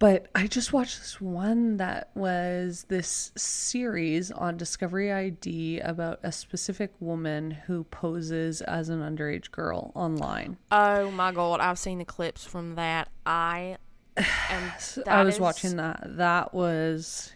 But 0.00 0.26
I 0.34 0.48
just 0.48 0.72
watched 0.72 0.98
this 0.98 1.20
one 1.20 1.76
that 1.76 2.10
was 2.14 2.84
this 2.88 3.32
series 3.36 4.30
on 4.32 4.56
Discovery 4.56 5.12
ID 5.12 5.80
about 5.80 6.18
a 6.22 6.32
specific 6.32 6.92
woman 7.00 7.52
who 7.52 7.84
poses 7.84 8.60
as 8.60 8.88
an 8.88 9.00
underage 9.00 9.50
girl 9.50 9.92
online. 9.94 10.58
Oh 10.72 11.10
my 11.12 11.32
god, 11.32 11.60
I've 11.60 11.78
seen 11.78 11.98
the 11.98 12.04
clips 12.04 12.44
from 12.44 12.74
that. 12.74 13.08
I 13.24 13.78
am. 14.16 14.72
I 15.06 15.22
was 15.24 15.36
that 15.36 15.42
watching 15.42 15.76
that. 15.76 16.02
That 16.16 16.54
was 16.54 17.32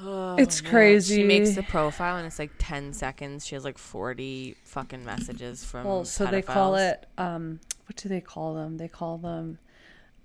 Oh, 0.00 0.36
It's 0.36 0.62
man. 0.62 0.70
crazy. 0.70 1.16
She 1.16 1.24
makes 1.24 1.54
the 1.54 1.62
profile 1.62 2.16
and 2.16 2.26
it's 2.26 2.38
like 2.38 2.50
10 2.58 2.92
seconds. 2.92 3.46
She 3.46 3.54
has 3.54 3.64
like 3.64 3.78
40 3.78 4.56
fucking 4.64 5.04
messages 5.04 5.64
from. 5.64 5.84
well, 5.84 6.04
so 6.04 6.26
they 6.26 6.42
call 6.42 6.74
it 6.76 7.06
um 7.16 7.60
what 7.86 7.96
do 7.96 8.08
they 8.08 8.20
call 8.20 8.54
them? 8.54 8.76
They 8.76 8.88
call 8.88 9.16
them 9.18 9.58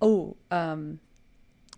oh, 0.01 0.35
um 0.49 0.99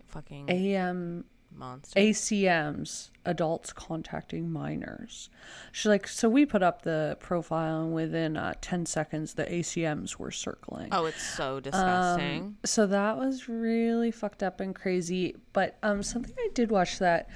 Fucking 0.08 0.50
AM 0.50 1.26
monster. 1.58 2.00
ACMs, 2.00 3.10
adults 3.26 3.74
contacting 3.74 4.52
minors. 4.52 5.30
She's 5.72 5.90
like, 5.90 6.08
so 6.08 6.30
we 6.30 6.46
put 6.46 6.64
up 6.64 6.84
the 6.84 7.18
profile, 7.20 7.84
and 7.84 7.94
within 7.94 8.38
uh, 8.38 8.54
10 8.62 8.86
seconds, 8.86 9.34
the 9.34 9.46
ACMs 9.46 10.18
were 10.18 10.32
circling. 10.32 10.90
oh, 10.92 11.06
it's 11.06 11.24
so 11.24 11.60
disgusting. 11.60 12.42
Um, 12.42 12.58
so 12.66 12.88
that 12.88 13.18
was 13.18 13.48
really 13.50 14.12
fucked 14.12 14.44
up 14.44 14.60
and 14.60 14.76
crazy. 14.76 15.36
But 15.54 15.78
um, 15.84 16.04
something 16.04 16.36
I 16.38 16.50
did 16.54 16.72
watch 16.72 17.00
that 17.00 17.30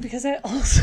because 0.00 0.24
I 0.24 0.36
also 0.44 0.82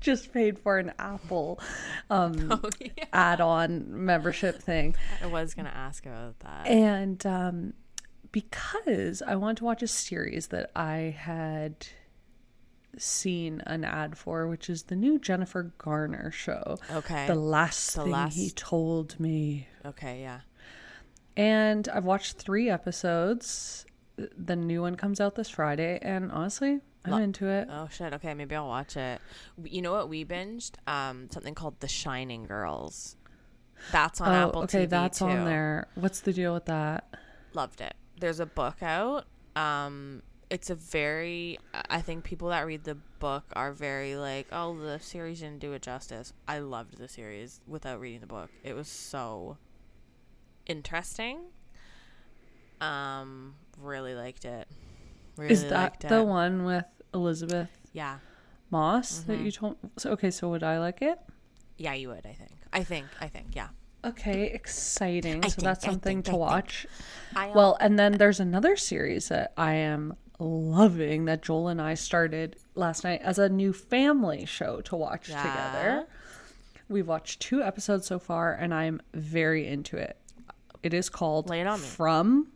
just 0.00 0.32
paid 0.32 0.58
for 0.58 0.78
an 0.78 0.92
Apple 0.98 1.60
um, 2.08 2.48
oh, 2.50 2.70
yeah. 2.80 3.04
add-on 3.12 4.04
membership 4.04 4.62
thing. 4.62 4.94
I 5.22 5.26
was 5.26 5.54
going 5.54 5.66
to 5.66 5.76
ask 5.76 6.06
about 6.06 6.38
that. 6.40 6.66
And 6.66 7.24
um, 7.26 7.72
because 8.32 9.22
I 9.22 9.36
wanted 9.36 9.58
to 9.58 9.64
watch 9.64 9.82
a 9.82 9.88
series 9.88 10.48
that 10.48 10.70
I 10.76 11.14
had 11.18 11.86
seen 12.98 13.62
an 13.66 13.84
ad 13.84 14.16
for, 14.18 14.46
which 14.48 14.68
is 14.70 14.84
the 14.84 14.96
new 14.96 15.18
Jennifer 15.18 15.72
Garner 15.78 16.30
show. 16.30 16.78
okay. 16.92 17.26
The 17.26 17.34
last 17.34 17.94
The 17.94 18.02
thing 18.04 18.12
last- 18.12 18.34
he 18.36 18.50
told 18.50 19.18
me. 19.20 19.68
okay, 19.84 20.20
yeah. 20.20 20.40
And 21.36 21.88
I've 21.88 22.04
watched 22.04 22.36
three 22.36 22.68
episodes. 22.68 23.86
The 24.16 24.56
new 24.56 24.82
one 24.82 24.96
comes 24.96 25.20
out 25.20 25.34
this 25.36 25.48
Friday, 25.48 25.98
and 26.02 26.30
honestly, 26.32 26.80
I'm 27.04 27.12
Lo- 27.12 27.18
into 27.18 27.46
it. 27.48 27.68
Oh 27.70 27.88
shit. 27.90 28.12
Okay, 28.14 28.34
maybe 28.34 28.54
I'll 28.54 28.66
watch 28.68 28.96
it. 28.96 29.20
You 29.62 29.80
know 29.80 29.92
what 29.92 30.08
we 30.10 30.24
binged? 30.24 30.72
Um, 30.86 31.28
something 31.30 31.54
called 31.54 31.80
The 31.80 31.88
Shining 31.88 32.44
Girls. 32.44 33.16
That's 33.92 34.20
on 34.20 34.28
oh, 34.28 34.48
Apple 34.48 34.62
okay, 34.64 34.84
TV 34.86 34.90
that's 34.90 35.20
too. 35.20 35.24
on 35.26 35.44
there. 35.46 35.88
What's 35.94 36.20
the 36.20 36.34
deal 36.34 36.52
with 36.52 36.66
that? 36.66 37.08
Loved 37.54 37.80
it. 37.80 37.94
There's 38.18 38.40
a 38.40 38.44
book 38.46 38.82
out. 38.82 39.24
Um, 39.56 40.22
it's 40.50 40.68
a 40.70 40.74
very. 40.74 41.58
I 41.88 42.00
think 42.00 42.24
people 42.24 42.48
that 42.48 42.66
read 42.66 42.84
the 42.84 42.96
book 43.20 43.44
are 43.54 43.72
very 43.72 44.16
like, 44.16 44.46
oh, 44.52 44.76
the 44.78 44.98
series 44.98 45.40
didn't 45.40 45.60
do 45.60 45.72
it 45.72 45.82
justice. 45.82 46.32
I 46.48 46.58
loved 46.58 46.98
the 46.98 47.08
series 47.08 47.60
without 47.66 48.00
reading 48.00 48.20
the 48.20 48.26
book. 48.26 48.50
It 48.64 48.74
was 48.74 48.88
so 48.88 49.56
interesting. 50.66 51.38
Um, 52.80 53.54
really 53.78 54.14
liked 54.14 54.44
it. 54.44 54.66
Really 55.36 55.52
Is 55.52 55.64
that 55.68 56.00
the 56.00 56.20
it. 56.20 56.26
one 56.26 56.64
with 56.64 56.84
Elisabeth 57.14 57.70
Yeah. 57.92 58.18
Moss 58.70 59.20
that 59.20 59.38
Mhm. 59.38 59.44
you 59.44 59.50
told? 59.50 59.76
So, 59.98 60.10
okay, 60.12 60.30
so 60.30 60.48
would 60.50 60.62
I 60.62 60.78
like 60.78 61.02
it? 61.02 61.18
Yeah, 61.76 61.94
you 61.94 62.08
would. 62.08 62.24
I 62.26 62.32
think. 62.32 62.52
I 62.72 62.84
think. 62.84 63.06
I 63.20 63.28
think. 63.28 63.54
Yeah. 63.54 63.68
Okay, 64.04 64.44
exciting. 64.46 65.42
So 65.42 65.48
think- 65.50 65.64
that's 65.64 65.84
I 65.84 65.88
something 65.90 66.22
think- 66.22 66.26
to 66.26 66.32
I 66.32 66.36
watch. 66.36 66.86
I, 67.36 67.48
um, 67.48 67.54
Well, 67.54 67.76
and 67.80 67.98
then 67.98 68.12
there's 68.12 68.40
another 68.40 68.76
series 68.76 69.28
that 69.28 69.52
I 69.56 69.74
am 69.74 70.16
loving 70.40 71.26
that 71.26 71.42
Joel 71.42 71.68
and 71.68 71.80
I 71.80 71.94
started 71.94 72.56
last 72.74 73.04
night 73.04 73.20
as 73.22 73.38
a 73.38 73.48
new 73.48 73.72
family 73.72 74.44
show 74.46 74.80
to 74.82 74.96
watch 74.96 75.28
Yeah. 75.28 75.42
together. 75.42 76.06
We've 76.88 77.06
watched 77.06 77.40
two 77.40 77.62
episodes 77.62 78.06
so 78.06 78.18
far 78.18 78.52
and 78.54 78.74
I'm 78.74 79.00
very 79.14 79.66
into 79.66 79.96
it. 79.96 80.16
It 80.82 80.94
is 80.94 81.08
called 81.08 81.48
Lay 81.48 81.60
it 81.60 81.66
on 81.66 81.80
me. 81.80 81.86
From 81.86 82.48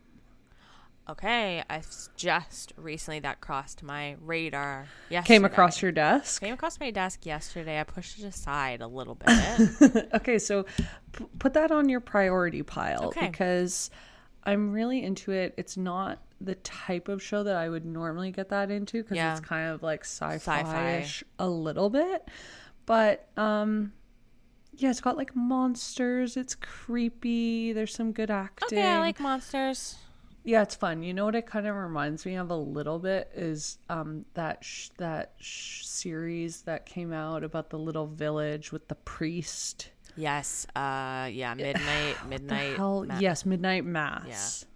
okay, 1.08 1.62
I 1.68 1.82
just 2.16 2.72
recently 2.76 3.20
that 3.20 3.40
crossed 3.42 3.82
my 3.82 4.16
radar. 4.22 4.86
Yes, 5.10 5.26
came 5.26 5.44
across 5.44 5.82
your 5.82 5.92
desk. 5.92 6.40
came 6.40 6.54
across 6.54 6.80
my 6.80 6.90
desk 6.90 7.26
yesterday. 7.26 7.78
I 7.78 7.84
pushed 7.84 8.18
it 8.18 8.24
aside 8.24 8.80
a 8.80 8.86
little 8.86 9.14
bit. 9.14 10.08
okay, 10.14 10.38
so 10.38 10.64
p- 11.12 11.26
put 11.38 11.52
that 11.54 11.70
on 11.70 11.88
your 11.90 12.00
priority 12.00 12.62
pile 12.62 13.04
Okay. 13.08 13.28
because 13.28 13.90
I'm 14.44 14.72
really 14.72 15.02
into 15.02 15.30
it. 15.32 15.52
It's 15.58 15.76
not 15.76 16.20
the 16.40 16.54
type 16.56 17.08
of 17.08 17.22
show 17.22 17.42
that 17.44 17.56
I 17.56 17.68
would 17.68 17.84
normally 17.86 18.30
get 18.30 18.48
that 18.50 18.70
into 18.70 19.02
because 19.02 19.16
Yeah. 19.16 19.32
it's 19.36 19.40
kind 19.46 19.70
of 19.70 19.82
like 19.82 20.04
Sci-fi. 20.04 20.60
sci-fi-ish 20.60 21.24
a 21.38 21.48
little 21.48 21.90
bit. 21.90 22.28
But 22.86 23.28
um 23.36 23.92
yeah, 24.76 24.90
it's 24.90 25.00
got 25.00 25.16
like 25.16 25.36
monsters. 25.36 26.36
It's 26.36 26.54
creepy. 26.56 27.72
There's 27.72 27.94
some 27.94 28.12
good 28.12 28.30
acting. 28.30 28.78
okay, 28.78 28.82
I 28.90 28.98
like 28.98 29.20
monsters. 29.20 29.96
Yeah, 30.46 30.62
it's 30.62 30.74
fun. 30.74 31.02
You 31.02 31.14
know 31.14 31.24
what 31.24 31.34
it 31.36 31.46
kind 31.46 31.66
of 31.66 31.74
reminds 31.76 32.26
me 32.26 32.34
of 32.34 32.50
a 32.50 32.56
little 32.56 32.98
bit 32.98 33.30
is 33.34 33.78
um 33.88 34.24
that 34.34 34.62
sh- 34.64 34.90
that 34.98 35.32
sh- 35.38 35.84
series 35.86 36.62
that 36.62 36.84
came 36.84 37.12
out 37.12 37.44
about 37.44 37.70
the 37.70 37.78
little 37.78 38.06
village 38.06 38.70
with 38.72 38.88
the 38.88 38.94
priest. 38.96 39.90
Yes. 40.16 40.66
Uh. 40.76 41.28
Yeah. 41.32 41.54
Midnight. 41.56 42.16
midnight. 42.28 42.76
Hell, 42.76 43.04
ma- 43.04 43.18
yes, 43.18 43.46
Midnight 43.46 43.84
Mass. 43.86 44.66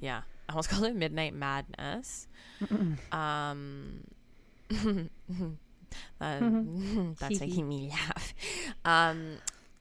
Yeah. 0.00 0.08
Yeah. 0.08 0.22
I 0.48 0.52
almost 0.52 0.68
called 0.70 0.84
it 0.84 0.94
Midnight 0.96 1.34
Madness. 1.34 2.28
Um. 3.12 4.04
that, 4.70 5.10
that's 7.20 7.40
making 7.40 7.68
me 7.68 7.90
laugh. 7.90 8.34
Um. 8.84 9.36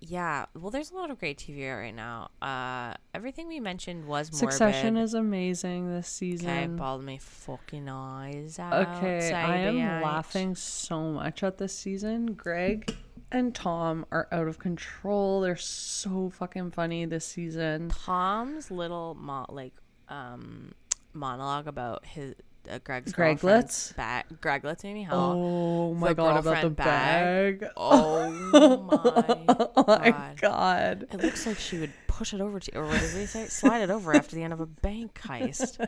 Yeah. 0.06 0.48
Well, 0.54 0.70
there's 0.70 0.92
a 0.92 0.96
lot 0.96 1.12
of 1.12 1.20
great 1.20 1.38
TV 1.38 1.70
out 1.72 1.78
right 1.78 1.96
now. 1.96 2.30
Uh. 2.42 2.94
Everything 3.14 3.48
we 3.48 3.60
mentioned 3.60 4.06
was 4.06 4.32
morbid. 4.32 4.52
Succession 4.52 4.98
is 4.98 5.14
amazing 5.14 5.88
this 5.90 6.06
Okay, 6.22 6.32
season. 6.38 6.76
bawled 6.76 7.04
my 7.04 7.18
fucking 7.18 7.88
eyes 7.90 8.60
out. 8.60 8.98
Okay, 8.98 9.32
I 9.32 9.58
am 9.60 9.76
Sabian. 9.76 10.02
laughing 10.04 10.56
so 10.56 11.12
much 11.12 11.44
at 11.44 11.58
this 11.58 11.74
season. 11.78 12.34
Greg 12.34 12.96
and 13.32 13.56
Tom 13.56 14.06
are 14.12 14.28
out 14.32 14.48
of 14.48 14.60
control. 14.60 15.42
They're 15.42 15.56
so 15.56 16.30
fucking 16.30 16.72
funny 16.72 17.06
this 17.06 17.26
season. 17.26 17.90
Tom's 17.90 18.70
little 18.72 19.16
mo- 19.16 19.46
like 19.50 19.74
um 20.10 20.74
monologue 21.14 21.68
about 21.68 22.06
his 22.06 22.34
uh, 22.72 22.80
Greg's 22.84 23.12
Greglets? 23.12 23.94
bag. 23.98 24.24
Greglets 24.42 24.84
made 24.86 24.94
me 24.94 25.04
hell. 25.04 25.34
Oh 25.38 25.94
my 25.96 26.10
the 26.10 26.16
god, 26.16 26.38
about 26.40 26.62
the 26.62 26.70
bag. 26.70 27.60
bag. 27.60 27.70
Oh 27.76 28.30
my 28.54 29.70
Oh 29.76 29.84
my 29.88 30.10
God. 30.12 30.38
god. 30.40 31.08
It 31.12 31.22
looks 31.22 31.46
like 31.46 31.58
she 31.60 31.78
would 31.80 31.92
push 32.08 32.34
it 32.34 32.40
over 32.40 32.60
to, 32.62 32.78
or 32.78 32.86
what 32.86 33.00
does 33.02 33.14
he 33.14 33.26
say? 33.26 33.48
Slide 33.48 33.82
it 33.82 33.90
over 33.90 34.16
after 34.16 34.36
the 34.38 34.44
end 34.44 34.54
of 34.54 34.62
a 34.62 34.66
bank 34.66 35.20
heist. 35.24 35.86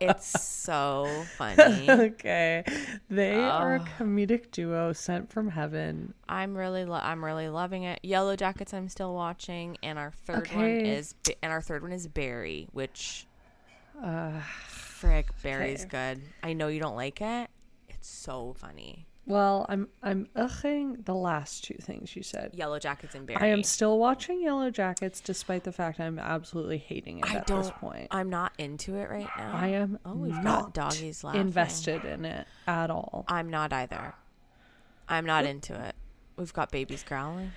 It's 0.00 0.40
so 0.40 1.22
funny. 1.36 1.88
okay. 1.90 2.64
They 3.08 3.34
are 3.36 3.76
a 3.76 3.80
comedic 3.80 4.50
duo 4.50 4.92
sent 4.92 5.30
from 5.30 5.50
heaven. 5.50 6.14
I'm 6.28 6.56
really, 6.56 6.84
lo- 6.84 6.98
I'm 7.00 7.24
really 7.24 7.48
loving 7.48 7.84
it. 7.84 8.00
Yellow 8.02 8.34
Jackets, 8.34 8.74
I'm 8.74 8.88
still 8.88 9.14
watching, 9.14 9.76
and 9.84 10.00
our 10.00 10.10
third 10.10 10.48
one 10.52 10.64
is, 10.64 11.14
and 11.44 11.52
our 11.52 11.60
third 11.62 11.82
one 11.82 11.92
is 11.92 12.08
Barry, 12.08 12.66
which, 12.72 13.26
Uh, 14.00 14.40
frick, 14.66 15.26
Barry's 15.42 15.82
Okay. 15.84 16.14
good. 16.14 16.22
I 16.42 16.52
know 16.52 16.68
you 16.68 16.80
don't 16.80 16.96
like 16.96 17.20
it. 17.20 17.50
It's 17.88 18.08
so 18.08 18.54
funny. 18.58 19.06
well, 19.26 19.66
I'm 19.68 19.88
I'm 20.02 20.26
ughing 20.34 21.04
the 21.04 21.14
last 21.14 21.62
two 21.64 21.76
things 21.80 22.16
you 22.16 22.22
said. 22.24 22.52
Yellow 22.54 22.78
Jackets 22.80 23.14
and 23.14 23.26
Barry. 23.26 23.40
I 23.40 23.46
am 23.46 23.62
still 23.62 23.98
watching 23.98 24.42
Yellow 24.42 24.70
Jackets 24.70 25.20
despite 25.20 25.62
the 25.64 25.70
fact 25.72 26.00
I'm 26.00 26.18
absolutely 26.18 26.78
hating 26.78 27.18
it 27.20 27.30
I 27.32 27.36
at 27.36 27.46
this 27.46 27.70
point. 27.78 28.08
I'm 28.10 28.28
not 28.30 28.52
into 28.58 28.96
it 28.96 29.08
right 29.08 29.28
now. 29.38 29.52
I 29.54 29.68
am 29.68 29.98
Oh, 30.04 30.14
we've 30.14 30.34
got 30.34 30.42
not 30.42 30.74
doggies 30.74 31.22
laughing. 31.22 31.40
invested 31.42 32.04
in 32.04 32.24
it 32.24 32.46
at 32.66 32.90
all. 32.90 33.24
I'm 33.28 33.48
not 33.50 33.72
either. 33.72 34.14
I'm 35.08 35.26
not 35.26 35.44
into 35.44 35.74
it. 35.80 35.94
We've 36.36 36.52
got 36.52 36.70
babies 36.72 37.04
growling. 37.04 37.52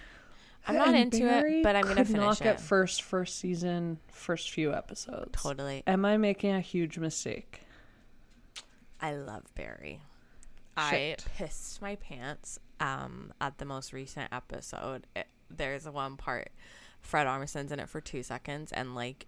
I'm 0.68 0.76
not 0.76 0.95
into 0.95 1.20
Barry 1.20 1.59
it, 1.59 1.63
but 1.63 1.76
I'm 1.76 1.84
gonna 1.84 1.95
could 1.95 2.07
finish 2.07 2.39
not 2.39 2.41
it. 2.41 2.59
first 2.59 3.01
first 3.01 3.39
season 3.39 3.99
first 4.11 4.49
few 4.51 4.74
episodes. 4.74 5.32
totally. 5.41 5.84
Am 5.88 6.05
I 6.05 6.18
making 6.18 6.51
a 6.53 6.61
huge 6.61 6.97
mistake? 6.97 7.61
I 9.01 9.16
love 9.16 9.43
Barry. 9.55 10.01
Shit. 10.89 11.26
I 11.26 11.30
pissed 11.38 11.82
my 11.82 11.95
pants 11.95 12.59
um 12.80 13.32
at 13.39 13.57
the 13.57 13.66
most 13.66 13.93
recent 13.93 14.32
episode. 14.34 15.07
It, 15.16 15.28
there's 15.49 15.88
one 15.88 16.18
part 16.18 16.49
Fred 17.01 17.28
Armisen's 17.28 17.72
in 17.72 17.80
it 17.80 17.88
for 17.88 18.01
2 18.01 18.24
seconds 18.24 18.72
and 18.72 18.95
like 18.95 19.28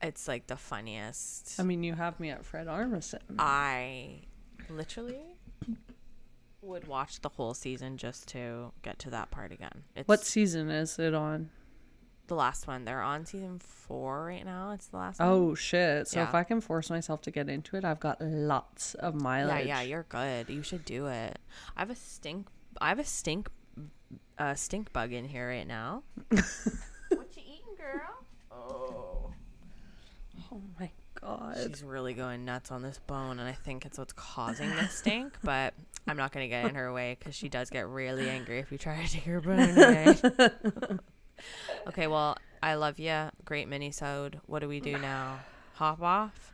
it's 0.00 0.28
like 0.28 0.46
the 0.46 0.56
funniest. 0.56 1.58
I 1.58 1.64
mean, 1.64 1.82
you 1.82 1.94
have 1.94 2.20
me 2.20 2.30
at 2.30 2.44
Fred 2.44 2.68
Armisen. 2.68 3.18
I 3.38 4.20
literally 4.70 5.18
would 6.62 6.86
watch 6.88 7.20
the 7.20 7.28
whole 7.28 7.54
season 7.54 7.96
just 7.96 8.28
to 8.28 8.72
get 8.82 8.98
to 9.00 9.10
that 9.10 9.30
part 9.30 9.52
again. 9.52 9.84
It's 9.94 10.08
what 10.08 10.24
season 10.24 10.70
is 10.70 10.98
it 10.98 11.14
on? 11.14 11.50
the 12.26 12.34
last 12.34 12.66
one. 12.66 12.84
They're 12.84 13.00
on 13.00 13.24
season 13.24 13.58
4 13.58 14.26
right 14.26 14.44
now. 14.44 14.72
It's 14.72 14.88
the 14.88 14.98
last 14.98 15.18
one. 15.18 15.28
Oh 15.28 15.54
shit! 15.54 16.08
So 16.08 16.20
if 16.22 16.34
I 16.34 16.44
can 16.44 16.60
force 16.60 16.90
myself 16.90 17.22
to 17.22 17.30
get 17.30 17.48
into 17.48 17.74
it, 17.76 17.86
I've 17.86 18.00
got 18.00 18.20
lots 18.20 18.92
of 18.94 19.14
Yeah, 19.14 19.20
mileage. 19.22 19.66
yeah, 19.66 19.80
you're 19.80 20.02
good. 20.10 20.50
You 20.50 20.62
should 20.62 20.84
do 20.84 21.06
it. 21.06 21.38
I 21.74 21.80
have 21.80 21.88
a 21.90 21.94
stink. 21.94 22.46
I 22.82 22.90
have 22.90 22.98
a 22.98 23.04
stink, 23.04 23.48
uh, 24.38 24.54
stink 24.54 24.92
bug 24.92 25.14
in 25.14 25.24
here 25.24 25.48
right 25.48 25.66
now. 25.66 26.02
what 26.28 26.42
you 27.34 27.42
eating, 27.46 27.74
girl? 27.78 28.18
Oh, 28.52 29.32
Oh 30.52 30.60
my 30.78 30.90
god! 31.20 31.56
she's 31.66 31.82
really 31.82 32.14
going 32.14 32.44
nuts 32.44 32.70
on 32.70 32.82
this 32.82 32.98
bone, 33.06 33.38
and 33.38 33.48
I 33.48 33.52
think 33.52 33.84
it's 33.86 33.98
what's 33.98 34.12
causing 34.12 34.70
the 34.70 34.88
stink. 34.88 35.36
But 35.42 35.74
I'm 36.06 36.16
not 36.16 36.32
gonna 36.32 36.48
get 36.48 36.66
in 36.66 36.74
her 36.74 36.92
way 36.92 37.16
because 37.18 37.34
she 37.34 37.48
does 37.48 37.70
get 37.70 37.88
really 37.88 38.28
angry 38.28 38.58
if 38.58 38.72
you 38.72 38.78
try 38.78 39.02
to 39.02 39.10
take 39.10 39.24
her 39.24 39.40
bone 39.40 39.60
away. 39.78 40.16
okay, 41.88 42.06
well, 42.06 42.36
I 42.62 42.74
love 42.74 42.98
you. 42.98 43.30
Great 43.44 43.68
mini-sode. 43.68 44.40
What 44.46 44.60
do 44.60 44.68
we 44.68 44.80
do 44.80 44.98
now? 44.98 45.40
Hop 45.74 46.02
off. 46.02 46.52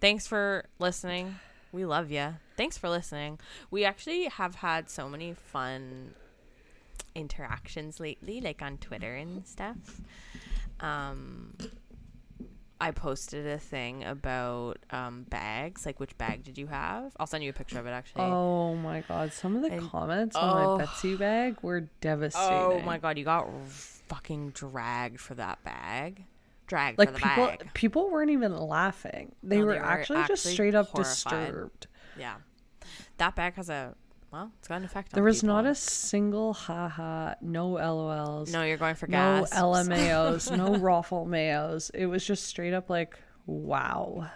Thanks 0.00 0.26
for 0.26 0.66
listening. 0.78 1.36
We 1.72 1.84
love 1.84 2.10
you. 2.10 2.34
Thanks 2.56 2.78
for 2.78 2.88
listening. 2.88 3.38
We 3.70 3.84
actually 3.84 4.24
have 4.24 4.56
had 4.56 4.88
so 4.90 5.08
many 5.08 5.34
fun 5.34 6.14
interactions 7.14 8.00
lately, 8.00 8.40
like 8.40 8.62
on 8.62 8.78
Twitter 8.78 9.14
and 9.14 9.46
stuff. 9.46 9.76
Um, 10.80 11.54
I 12.80 12.92
posted 12.92 13.46
a 13.46 13.58
thing 13.58 14.04
about 14.04 14.78
um, 14.90 15.24
bags, 15.28 15.84
like 15.84 15.98
which 15.98 16.16
bag 16.16 16.44
did 16.44 16.56
you 16.56 16.68
have? 16.68 17.12
I'll 17.18 17.26
send 17.26 17.42
you 17.42 17.50
a 17.50 17.52
picture 17.52 17.78
of 17.80 17.86
it 17.86 17.90
actually. 17.90 18.22
Oh 18.22 18.76
my 18.76 19.00
god! 19.08 19.32
Some 19.32 19.56
of 19.56 19.62
the 19.62 19.72
And- 19.72 19.90
comments 19.90 20.36
on 20.36 20.56
oh. 20.64 20.78
my 20.78 20.84
Betsey 20.84 21.16
bag 21.16 21.56
were 21.62 21.80
devastating. 22.00 22.48
Oh 22.56 22.80
my 22.84 22.98
god, 22.98 23.18
you 23.18 23.24
got 23.24 23.48
fucking 23.66 24.50
dragged 24.50 25.20
for 25.20 25.34
that 25.34 25.62
bag. 25.64 26.24
Dragged 26.68 26.98
Like 26.98 27.08
for 27.08 27.14
the 27.14 27.20
people, 27.20 27.46
bag. 27.46 27.70
people 27.74 28.10
weren't 28.10 28.30
even 28.30 28.54
laughing. 28.56 29.34
They, 29.42 29.58
No, 29.58 29.64
were, 29.66 29.72
they 29.72 29.78
were 29.80 29.84
actually, 29.84 30.24
just 30.28 30.44
straight 30.44 30.74
up 30.74 30.88
horrified. 30.88 31.12
disturbed. 31.40 31.86
Yeah. 32.18 32.34
That 33.16 33.34
bag 33.34 33.54
has 33.54 33.70
a 33.70 33.94
well, 34.30 34.50
it's 34.58 34.68
got 34.68 34.76
an 34.76 34.84
effect 34.84 35.12
on 35.12 35.16
There 35.16 35.24
was 35.24 35.42
not 35.42 35.64
a 35.66 35.74
single 35.74 36.52
haha, 36.52 37.34
no 37.40 37.70
LOLs, 37.72 38.52
No, 38.52 38.62
you're 38.62 38.76
going 38.76 38.94
for 38.94 39.06
gas. 39.06 39.52
no. 39.52 39.58
LMAOs, 39.62 40.56
no 40.56 40.76
Raffle 40.76 41.26
Mayos. 41.26 41.90
It 41.94 42.06
was 42.06 42.24
just 42.24 42.44
straight 42.44 42.74
up 42.74 42.90
like, 42.90 43.18
wow. 43.46 44.30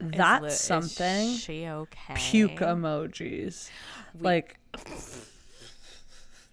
That's 0.00 0.54
is 0.54 0.60
something. 0.60 1.34
she 1.36 1.66
okay? 1.66 2.14
Puke 2.16 2.56
emojis. 2.60 3.70
We- 4.14 4.20
like, 4.22 4.58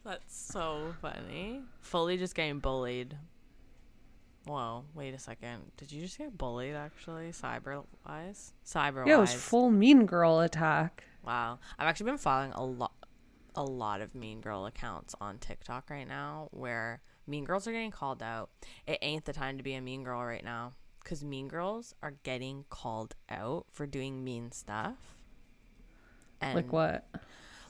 That's 0.03 0.35
so 0.35 0.93
funny. 1.01 1.61
Fully 1.81 2.17
just 2.17 2.35
getting 2.35 2.59
bullied. 2.59 3.15
Whoa, 4.45 4.85
wait 4.95 5.13
a 5.13 5.19
second. 5.19 5.71
Did 5.77 5.91
you 5.91 6.01
just 6.01 6.17
get 6.17 6.35
bullied 6.35 6.73
actually? 6.73 7.29
Cyber 7.31 7.83
wise? 8.07 8.53
Cyber 8.65 9.05
yeah, 9.05 9.17
it 9.17 9.19
was 9.19 9.33
full 9.33 9.69
mean 9.69 10.05
girl 10.07 10.39
attack. 10.39 11.03
Wow. 11.25 11.59
I've 11.77 11.87
actually 11.87 12.11
been 12.11 12.17
following 12.17 12.51
a 12.53 12.63
lot 12.63 12.93
a 13.53 13.63
lot 13.63 13.99
of 13.99 14.15
mean 14.15 14.39
girl 14.39 14.65
accounts 14.65 15.13
on 15.19 15.37
TikTok 15.37 15.89
right 15.89 16.07
now 16.07 16.47
where 16.51 17.01
mean 17.27 17.43
girls 17.43 17.67
are 17.67 17.73
getting 17.73 17.91
called 17.91 18.23
out. 18.23 18.49
It 18.87 18.97
ain't 19.01 19.25
the 19.25 19.33
time 19.33 19.57
to 19.57 19.63
be 19.63 19.73
a 19.73 19.81
mean 19.81 20.03
girl 20.03 20.23
right 20.23 20.43
now 20.43 20.73
cuz 21.03 21.23
mean 21.23 21.47
girls 21.49 21.93
are 22.01 22.11
getting 22.23 22.63
called 22.69 23.15
out 23.29 23.65
for 23.71 23.85
doing 23.85 24.23
mean 24.23 24.51
stuff. 24.51 24.95
And 26.39 26.55
Like 26.55 26.71
what? 26.71 27.07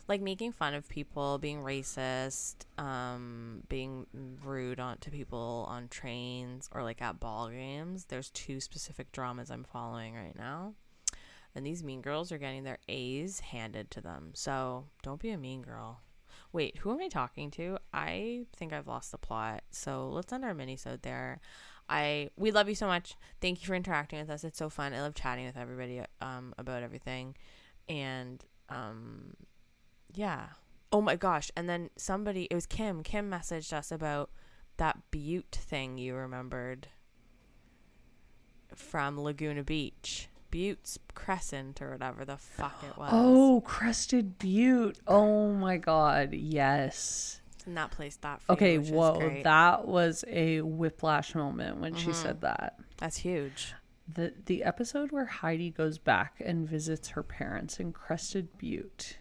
like 0.08 0.22
making 0.22 0.52
fun 0.52 0.74
of 0.74 0.88
people, 0.90 1.38
being 1.38 1.62
racist, 1.62 2.66
um, 2.78 3.64
being 3.70 4.06
rude 4.44 4.80
on 4.80 4.98
to 5.00 5.10
people 5.10 5.66
on 5.70 5.88
trains 5.88 6.70
or 6.74 6.84
like 6.84 7.02
at 7.02 7.20
ball 7.20 7.50
games. 7.50 8.06
There's 8.06 8.30
two 8.30 8.60
specific 8.60 9.12
dramas 9.12 9.50
I'm 9.50 9.64
following 9.64 10.16
right 10.16 10.36
now. 10.38 10.74
And 11.56 11.66
these 11.66 11.84
mean 11.84 12.02
girls 12.02 12.32
are 12.32 12.38
getting 12.38 12.64
their 12.64 12.80
A's 12.88 13.40
handed 13.40 13.92
to 13.92 14.02
them. 14.02 14.32
So 14.34 14.86
don't 15.04 15.22
be 15.22 15.32
a 15.32 15.38
mean 15.38 15.62
girl. 15.62 16.02
Wait, 16.54 16.78
who 16.78 16.92
am 16.92 17.00
I 17.00 17.08
talking 17.08 17.52
to? 17.52 17.78
I 17.94 18.46
think 18.56 18.74
I've 18.74 18.88
lost 18.88 19.12
the 19.12 19.18
plot. 19.18 19.64
So 19.72 20.10
let's 20.10 20.32
end 20.34 20.44
our 20.44 20.54
minisode 20.54 21.02
there. 21.02 21.40
I 21.90 22.30
we 22.38 22.52
love 22.52 22.70
you 22.70 22.76
so 22.76 22.88
much. 22.88 23.16
Thank 23.42 23.62
you 23.62 23.68
for 23.68 23.76
interacting 23.76 24.20
with 24.20 24.30
us. 24.30 24.44
It's 24.44 24.58
so 24.58 24.70
fun. 24.70 24.94
I 24.94 25.02
love 25.02 25.14
chatting 25.14 25.46
with 25.46 25.58
everybody 25.58 26.02
um, 26.22 26.54
about 26.58 26.84
everything, 26.84 27.36
and 27.90 28.44
um, 28.70 29.34
yeah. 30.14 30.48
Oh 30.94 31.02
my 31.02 31.18
gosh! 31.18 31.52
And 31.56 31.70
then 31.70 31.90
somebody, 31.98 32.48
it 32.50 32.56
was 32.56 32.66
Kim. 32.66 33.04
Kim 33.04 33.30
messaged 33.30 33.74
us 33.74 33.92
about 33.92 34.30
that 34.78 35.00
Butte 35.12 35.52
thing 35.62 35.98
you 35.98 36.16
remembered 36.16 36.88
from 38.74 39.20
Laguna 39.20 39.64
Beach. 39.64 40.30
Butte's 40.52 41.00
Crescent 41.16 41.82
or 41.82 41.92
whatever 41.92 42.26
the 42.26 42.38
fuck 42.38 42.84
it 42.88 42.98
was. 42.98 43.10
Oh, 43.14 43.62
Crested 43.66 44.38
Butte. 44.38 45.00
Oh 45.08 45.54
my 45.54 45.78
god, 45.78 46.34
yes. 46.34 47.42
in 47.66 47.74
that 47.76 47.92
place 47.92 48.18
that 48.18 48.42
Okay, 48.50 48.76
is 48.76 48.92
whoa, 48.92 49.42
that 49.44 49.88
was 49.88 50.24
a 50.28 50.62
whiplash 50.62 51.34
moment 51.36 51.78
when 51.80 51.96
she 51.96 52.08
mm-hmm. 52.10 52.22
said 52.22 52.42
that. 52.42 52.78
that's 52.98 53.18
huge. 53.18 53.74
The 54.14 54.34
the 54.46 54.64
episode 54.64 55.12
where 55.12 55.26
Heidi 55.26 55.70
goes 55.72 55.98
back 55.98 56.42
and 56.44 56.68
visits 56.68 57.10
her 57.10 57.24
parents 57.24 57.80
in 57.80 57.94
Crested 57.94 58.58
Butte 58.58 59.18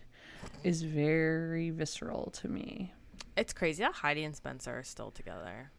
is 0.65 0.83
very 0.83 1.71
visceral 1.71 2.31
to 2.33 2.49
me. 2.49 2.93
It's 3.37 3.53
crazy 3.53 3.83
that 3.85 3.95
Heidi 3.95 4.25
and 4.25 4.35
Spencer 4.35 4.79
are 4.79 4.83
still 4.83 5.11
together. 5.11 5.71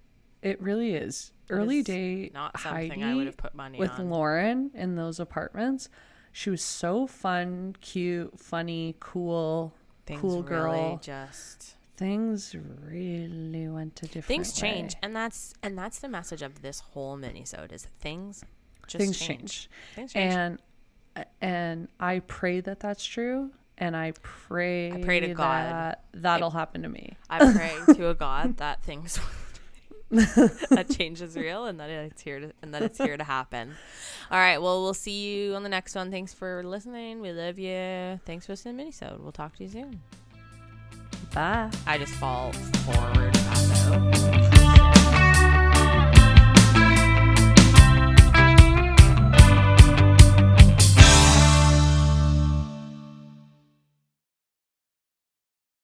It 0.42 0.62
really 0.62 0.94
is. 0.96 1.34
Early 1.52 1.84
day 1.84 2.32
Not 2.34 2.60
something 2.60 2.90
Heidi 2.90 3.04
I 3.04 3.14
would 3.16 3.26
have 3.28 3.38
put 3.38 3.54
money 3.56 3.78
with 3.78 3.92
on. 4.00 4.10
Lauren 4.10 4.72
in 4.74 4.96
those 4.96 5.20
apartments. 5.20 5.90
She 6.32 6.50
was 6.50 6.62
so 6.64 7.08
fun, 7.08 7.76
cute, 7.82 8.40
funny, 8.40 8.96
cool, 9.00 9.74
Things 10.06 10.22
cool 10.22 10.42
girl. 10.42 10.72
really 10.74 11.00
just 11.02 11.76
Things 11.98 12.56
really 12.90 13.68
went 13.68 13.96
to 13.98 14.06
different 14.06 14.26
things 14.26 14.54
change, 14.54 14.94
way. 14.96 15.00
and 15.04 15.16
that's 15.16 15.54
and 15.62 15.78
that's 15.78 16.00
the 16.00 16.08
message 16.10 16.42
of 16.42 16.62
this 16.64 16.80
whole 16.80 17.16
minisode 17.18 17.72
is 17.72 17.86
things 18.00 18.44
just 18.88 18.98
Things 19.04 19.20
change. 19.20 19.28
change. 19.30 19.70
Things 19.96 20.14
change. 20.14 20.34
And 20.34 21.26
and 21.42 21.88
I 22.00 22.20
pray 22.20 22.62
that 22.62 22.80
that's 22.80 23.06
true. 23.06 23.52
And 23.78 23.96
I 23.98 24.14
pray, 24.22 24.92
I 24.92 25.02
pray 25.04 25.20
to 25.22 25.34
God. 25.34 25.38
that 25.72 26.04
that'll 26.14 26.52
happen 26.52 26.84
to 26.84 26.90
me. 26.90 27.18
I 27.30 27.52
pray 27.52 27.96
to 27.96 28.10
a 28.10 28.14
God 28.28 28.58
that 28.58 28.82
things 28.84 29.20
that 30.70 30.88
change 30.90 31.22
is 31.22 31.38
real 31.38 31.66
and 31.66 31.80
that 31.80 31.90
it's 31.90 32.22
here 32.22 32.40
to 32.42 32.52
and 32.62 32.74
that 32.74 32.82
it's 32.82 32.98
here 32.98 33.16
to 33.16 33.24
happen. 33.24 33.74
All 34.30 34.38
right. 34.38 34.62
Well, 34.62 34.82
we'll 34.82 34.94
see 34.94 35.34
you 35.34 35.56
on 35.56 35.64
the 35.64 35.70
next 35.70 35.96
one. 35.96 36.12
Thanks 36.12 36.34
for 36.34 36.64
listening. 36.64 37.22
We 37.22 37.32
love 37.32 37.58
you. 37.58 38.20
Thanks 38.26 38.46
for 38.46 38.52
listening 38.52 38.78
to 38.78 38.84
Minisode. 38.84 39.20
We'll 39.22 39.32
talk 39.32 39.56
to 39.58 39.64
you 39.64 39.70
soon. 39.70 40.02
Bye. 41.34 41.72
I 41.88 41.98
just 41.98 42.14
fall 42.16 42.52
forward. 42.52 44.48